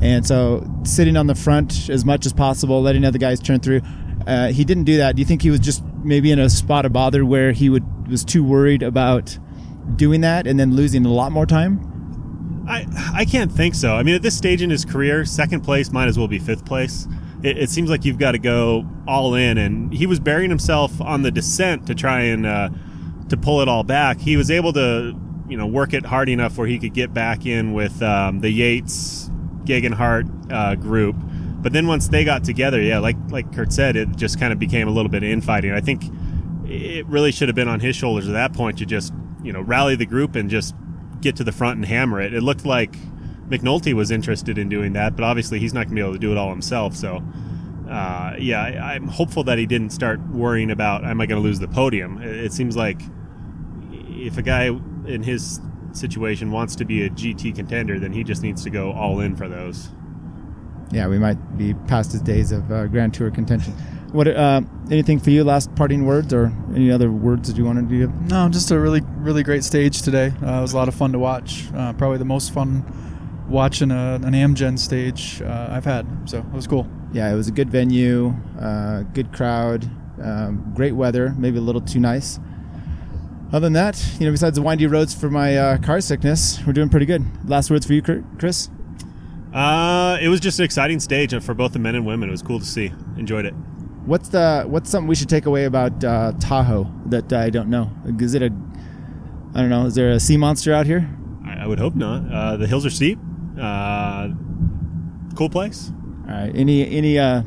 And 0.00 0.26
so 0.26 0.64
sitting 0.84 1.16
on 1.16 1.26
the 1.26 1.34
front 1.34 1.88
as 1.90 2.04
much 2.04 2.26
as 2.26 2.32
possible, 2.32 2.80
letting 2.82 3.04
other 3.04 3.18
guys 3.18 3.40
turn 3.40 3.60
through. 3.60 3.80
Uh, 4.26 4.48
he 4.48 4.64
didn't 4.64 4.84
do 4.84 4.98
that. 4.98 5.16
Do 5.16 5.20
you 5.20 5.26
think 5.26 5.42
he 5.42 5.50
was 5.50 5.60
just 5.60 5.82
maybe 6.04 6.30
in 6.30 6.38
a 6.38 6.48
spot 6.50 6.84
of 6.84 6.92
bother 6.92 7.24
where 7.24 7.52
he 7.52 7.68
would 7.68 8.08
was 8.08 8.24
too 8.24 8.44
worried 8.44 8.82
about 8.82 9.38
doing 9.96 10.20
that 10.20 10.46
and 10.46 10.58
then 10.58 10.74
losing 10.74 11.04
a 11.04 11.12
lot 11.12 11.32
more 11.32 11.46
time? 11.46 12.64
I 12.68 12.86
I 13.14 13.24
can't 13.24 13.50
think 13.50 13.74
so. 13.74 13.94
I 13.94 14.02
mean, 14.02 14.14
at 14.14 14.22
this 14.22 14.36
stage 14.36 14.62
in 14.62 14.70
his 14.70 14.84
career, 14.84 15.24
second 15.24 15.62
place 15.62 15.90
might 15.90 16.08
as 16.08 16.18
well 16.18 16.28
be 16.28 16.38
fifth 16.38 16.64
place. 16.64 17.08
It, 17.42 17.56
it 17.56 17.70
seems 17.70 17.88
like 17.88 18.04
you've 18.04 18.18
got 18.18 18.32
to 18.32 18.38
go 18.38 18.86
all 19.06 19.34
in, 19.34 19.58
and 19.58 19.92
he 19.92 20.06
was 20.06 20.20
burying 20.20 20.50
himself 20.50 21.00
on 21.00 21.22
the 21.22 21.30
descent 21.30 21.86
to 21.86 21.94
try 21.94 22.20
and 22.20 22.44
uh, 22.44 22.68
to 23.28 23.36
pull 23.36 23.60
it 23.62 23.68
all 23.68 23.84
back. 23.84 24.18
He 24.18 24.36
was 24.36 24.50
able 24.50 24.72
to 24.74 25.18
you 25.48 25.56
know 25.56 25.66
work 25.66 25.94
it 25.94 26.04
hard 26.04 26.28
enough 26.28 26.58
where 26.58 26.66
he 26.66 26.78
could 26.78 26.92
get 26.92 27.14
back 27.14 27.46
in 27.46 27.72
with 27.72 28.02
um, 28.02 28.40
the 28.40 28.50
Yates 28.50 29.27
Geoghegan 29.68 30.52
uh, 30.52 30.74
group. 30.74 31.16
But 31.60 31.72
then 31.72 31.86
once 31.86 32.08
they 32.08 32.24
got 32.24 32.44
together, 32.44 32.80
yeah, 32.80 32.98
like 32.98 33.16
like 33.30 33.52
Kurt 33.52 33.72
said, 33.72 33.96
it 33.96 34.16
just 34.16 34.38
kind 34.38 34.52
of 34.52 34.58
became 34.58 34.88
a 34.88 34.90
little 34.90 35.10
bit 35.10 35.22
infighting. 35.22 35.72
I 35.72 35.80
think 35.80 36.04
it 36.66 37.06
really 37.06 37.32
should 37.32 37.48
have 37.48 37.56
been 37.56 37.68
on 37.68 37.80
his 37.80 37.96
shoulders 37.96 38.28
at 38.28 38.32
that 38.32 38.52
point 38.52 38.78
to 38.78 38.86
just 38.86 39.12
you 39.42 39.52
know 39.52 39.60
rally 39.60 39.96
the 39.96 40.06
group 40.06 40.36
and 40.36 40.48
just 40.48 40.74
get 41.20 41.36
to 41.36 41.44
the 41.44 41.52
front 41.52 41.76
and 41.76 41.84
hammer 41.84 42.20
it. 42.20 42.32
It 42.32 42.42
looked 42.42 42.64
like 42.64 42.92
McNulty 43.48 43.92
was 43.92 44.10
interested 44.10 44.56
in 44.56 44.68
doing 44.68 44.92
that, 44.92 45.16
but 45.16 45.24
obviously 45.24 45.58
he's 45.58 45.74
not 45.74 45.86
going 45.86 45.90
to 45.90 45.94
be 45.96 46.00
able 46.00 46.12
to 46.12 46.18
do 46.18 46.32
it 46.32 46.38
all 46.38 46.50
himself. 46.50 46.96
So. 46.96 47.22
Uh, 47.88 48.36
yeah, 48.38 48.62
I, 48.62 48.96
I'm 48.96 49.08
hopeful 49.08 49.44
that 49.44 49.56
he 49.56 49.64
didn't 49.64 49.92
start 49.92 50.20
worrying 50.28 50.70
about 50.70 51.04
am 51.04 51.22
I 51.22 51.24
going 51.24 51.40
to 51.40 51.42
lose 51.42 51.58
the 51.58 51.68
podium. 51.68 52.20
It, 52.20 52.36
it 52.36 52.52
seems 52.52 52.76
like 52.76 53.00
if 53.90 54.36
a 54.36 54.42
guy 54.42 54.66
in 54.66 55.22
his 55.22 55.58
situation 55.98 56.50
wants 56.50 56.76
to 56.76 56.84
be 56.84 57.04
a 57.04 57.10
GT 57.10 57.54
contender, 57.54 57.98
then 57.98 58.12
he 58.12 58.24
just 58.24 58.42
needs 58.42 58.62
to 58.64 58.70
go 58.70 58.92
all 58.92 59.20
in 59.20 59.36
for 59.36 59.48
those. 59.48 59.88
Yeah, 60.90 61.06
we 61.08 61.18
might 61.18 61.58
be 61.58 61.74
past 61.86 62.12
his 62.12 62.22
days 62.22 62.50
of 62.52 62.70
uh, 62.72 62.86
Grand 62.86 63.12
Tour 63.12 63.30
contention. 63.30 63.74
What? 64.12 64.26
Uh, 64.26 64.62
anything 64.90 65.18
for 65.18 65.30
you? 65.30 65.44
Last 65.44 65.74
parting 65.74 66.06
words, 66.06 66.32
or 66.32 66.50
any 66.74 66.90
other 66.90 67.10
words 67.10 67.48
that 67.48 67.58
you 67.58 67.64
wanted 67.64 67.90
to 67.90 67.98
give? 67.98 68.30
No, 68.30 68.48
just 68.48 68.70
a 68.70 68.78
really, 68.80 69.02
really 69.18 69.42
great 69.42 69.64
stage 69.64 70.00
today. 70.00 70.32
Uh, 70.42 70.58
it 70.58 70.60
was 70.62 70.72
a 70.72 70.76
lot 70.76 70.88
of 70.88 70.94
fun 70.94 71.12
to 71.12 71.18
watch. 71.18 71.66
Uh, 71.74 71.92
probably 71.92 72.16
the 72.16 72.24
most 72.24 72.54
fun 72.54 72.84
watching 73.48 73.90
a, 73.90 74.14
an 74.14 74.32
Amgen 74.32 74.78
stage 74.78 75.42
uh, 75.42 75.68
I've 75.70 75.84
had. 75.84 76.06
So 76.24 76.38
it 76.38 76.52
was 76.52 76.66
cool. 76.66 76.88
Yeah, 77.12 77.30
it 77.30 77.34
was 77.34 77.48
a 77.48 77.52
good 77.52 77.70
venue, 77.70 78.34
uh, 78.60 79.02
good 79.14 79.32
crowd, 79.32 79.88
um, 80.22 80.72
great 80.74 80.92
weather. 80.92 81.34
Maybe 81.36 81.58
a 81.58 81.62
little 81.62 81.80
too 81.80 82.00
nice. 82.00 82.38
Other 83.48 83.60
than 83.60 83.72
that, 83.72 84.04
you 84.20 84.26
know, 84.26 84.32
besides 84.32 84.56
the 84.56 84.62
windy 84.62 84.86
roads 84.86 85.14
for 85.14 85.30
my 85.30 85.56
uh, 85.56 85.78
car 85.78 86.00
sickness, 86.02 86.60
we're 86.66 86.74
doing 86.74 86.90
pretty 86.90 87.06
good. 87.06 87.24
Last 87.48 87.70
words 87.70 87.86
for 87.86 87.94
you, 87.94 88.02
Chris? 88.02 88.68
Uh, 89.54 90.18
it 90.20 90.28
was 90.28 90.40
just 90.40 90.58
an 90.58 90.66
exciting 90.66 91.00
stage 91.00 91.34
for 91.42 91.54
both 91.54 91.72
the 91.72 91.78
men 91.78 91.94
and 91.94 92.04
women. 92.04 92.28
It 92.28 92.32
was 92.32 92.42
cool 92.42 92.58
to 92.58 92.66
see. 92.66 92.92
Enjoyed 93.16 93.46
it. 93.46 93.54
What's 94.04 94.28
the 94.28 94.64
what's 94.66 94.90
something 94.90 95.08
we 95.08 95.14
should 95.14 95.28
take 95.28 95.46
away 95.46 95.64
about 95.64 96.04
uh, 96.04 96.32
Tahoe 96.40 96.90
that 97.06 97.32
I 97.32 97.48
don't 97.50 97.68
know? 97.68 97.90
Is 98.20 98.34
it 98.34 98.42
a 98.42 98.52
I 99.54 99.60
don't 99.60 99.70
know. 99.70 99.86
Is 99.86 99.94
there 99.94 100.10
a 100.10 100.20
sea 100.20 100.36
monster 100.36 100.74
out 100.74 100.86
here? 100.86 101.08
I, 101.46 101.64
I 101.64 101.66
would 101.66 101.78
hope 101.78 101.94
not. 101.94 102.30
Uh, 102.30 102.56
the 102.56 102.66
hills 102.66 102.84
are 102.84 102.90
steep. 102.90 103.18
Uh, 103.58 104.28
cool 105.34 105.48
place. 105.48 105.90
All 106.26 106.34
right. 106.34 106.52
Any 106.54 106.88
any 106.90 107.18
uh, 107.18 107.42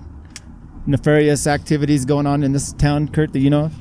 nefarious 0.87 1.45
activities 1.45 2.05
going 2.05 2.25
on 2.25 2.43
in 2.43 2.53
this 2.53 2.73
town, 2.73 3.07
Kurt, 3.07 3.33
that 3.33 3.39
you 3.39 3.51
know 3.51 3.65
of? 3.65 3.73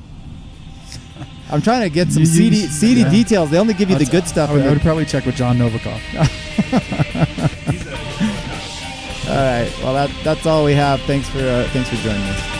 I'm 1.51 1.61
trying 1.61 1.81
to 1.81 1.89
get 1.89 2.11
some 2.11 2.21
You- 2.21 2.25
seedy, 2.27 2.57
you- 2.57 2.67
seedy 2.67 3.01
yeah. 3.01 3.09
details. 3.09 3.49
They 3.51 3.57
only 3.59 3.73
give 3.73 3.89
you 3.89 3.97
the 3.97 4.05
good 4.05 4.27
stuff. 4.27 4.49
I 4.49 4.53
would, 4.53 4.65
I 4.65 4.69
would 4.69 4.81
probably 4.81 5.05
check 5.05 5.25
with 5.25 5.35
John 5.35 5.57
Novikov. 5.57 5.91
all 9.29 9.35
right. 9.35 9.71
Well, 9.83 9.93
that 9.93 10.09
that's 10.23 10.45
all 10.45 10.63
we 10.65 10.73
have. 10.73 11.01
Thanks 11.01 11.27
for 11.29 11.39
uh, 11.39 11.67
thanks 11.73 11.89
for 11.89 11.95
joining 11.97 12.21
us. 12.21 12.50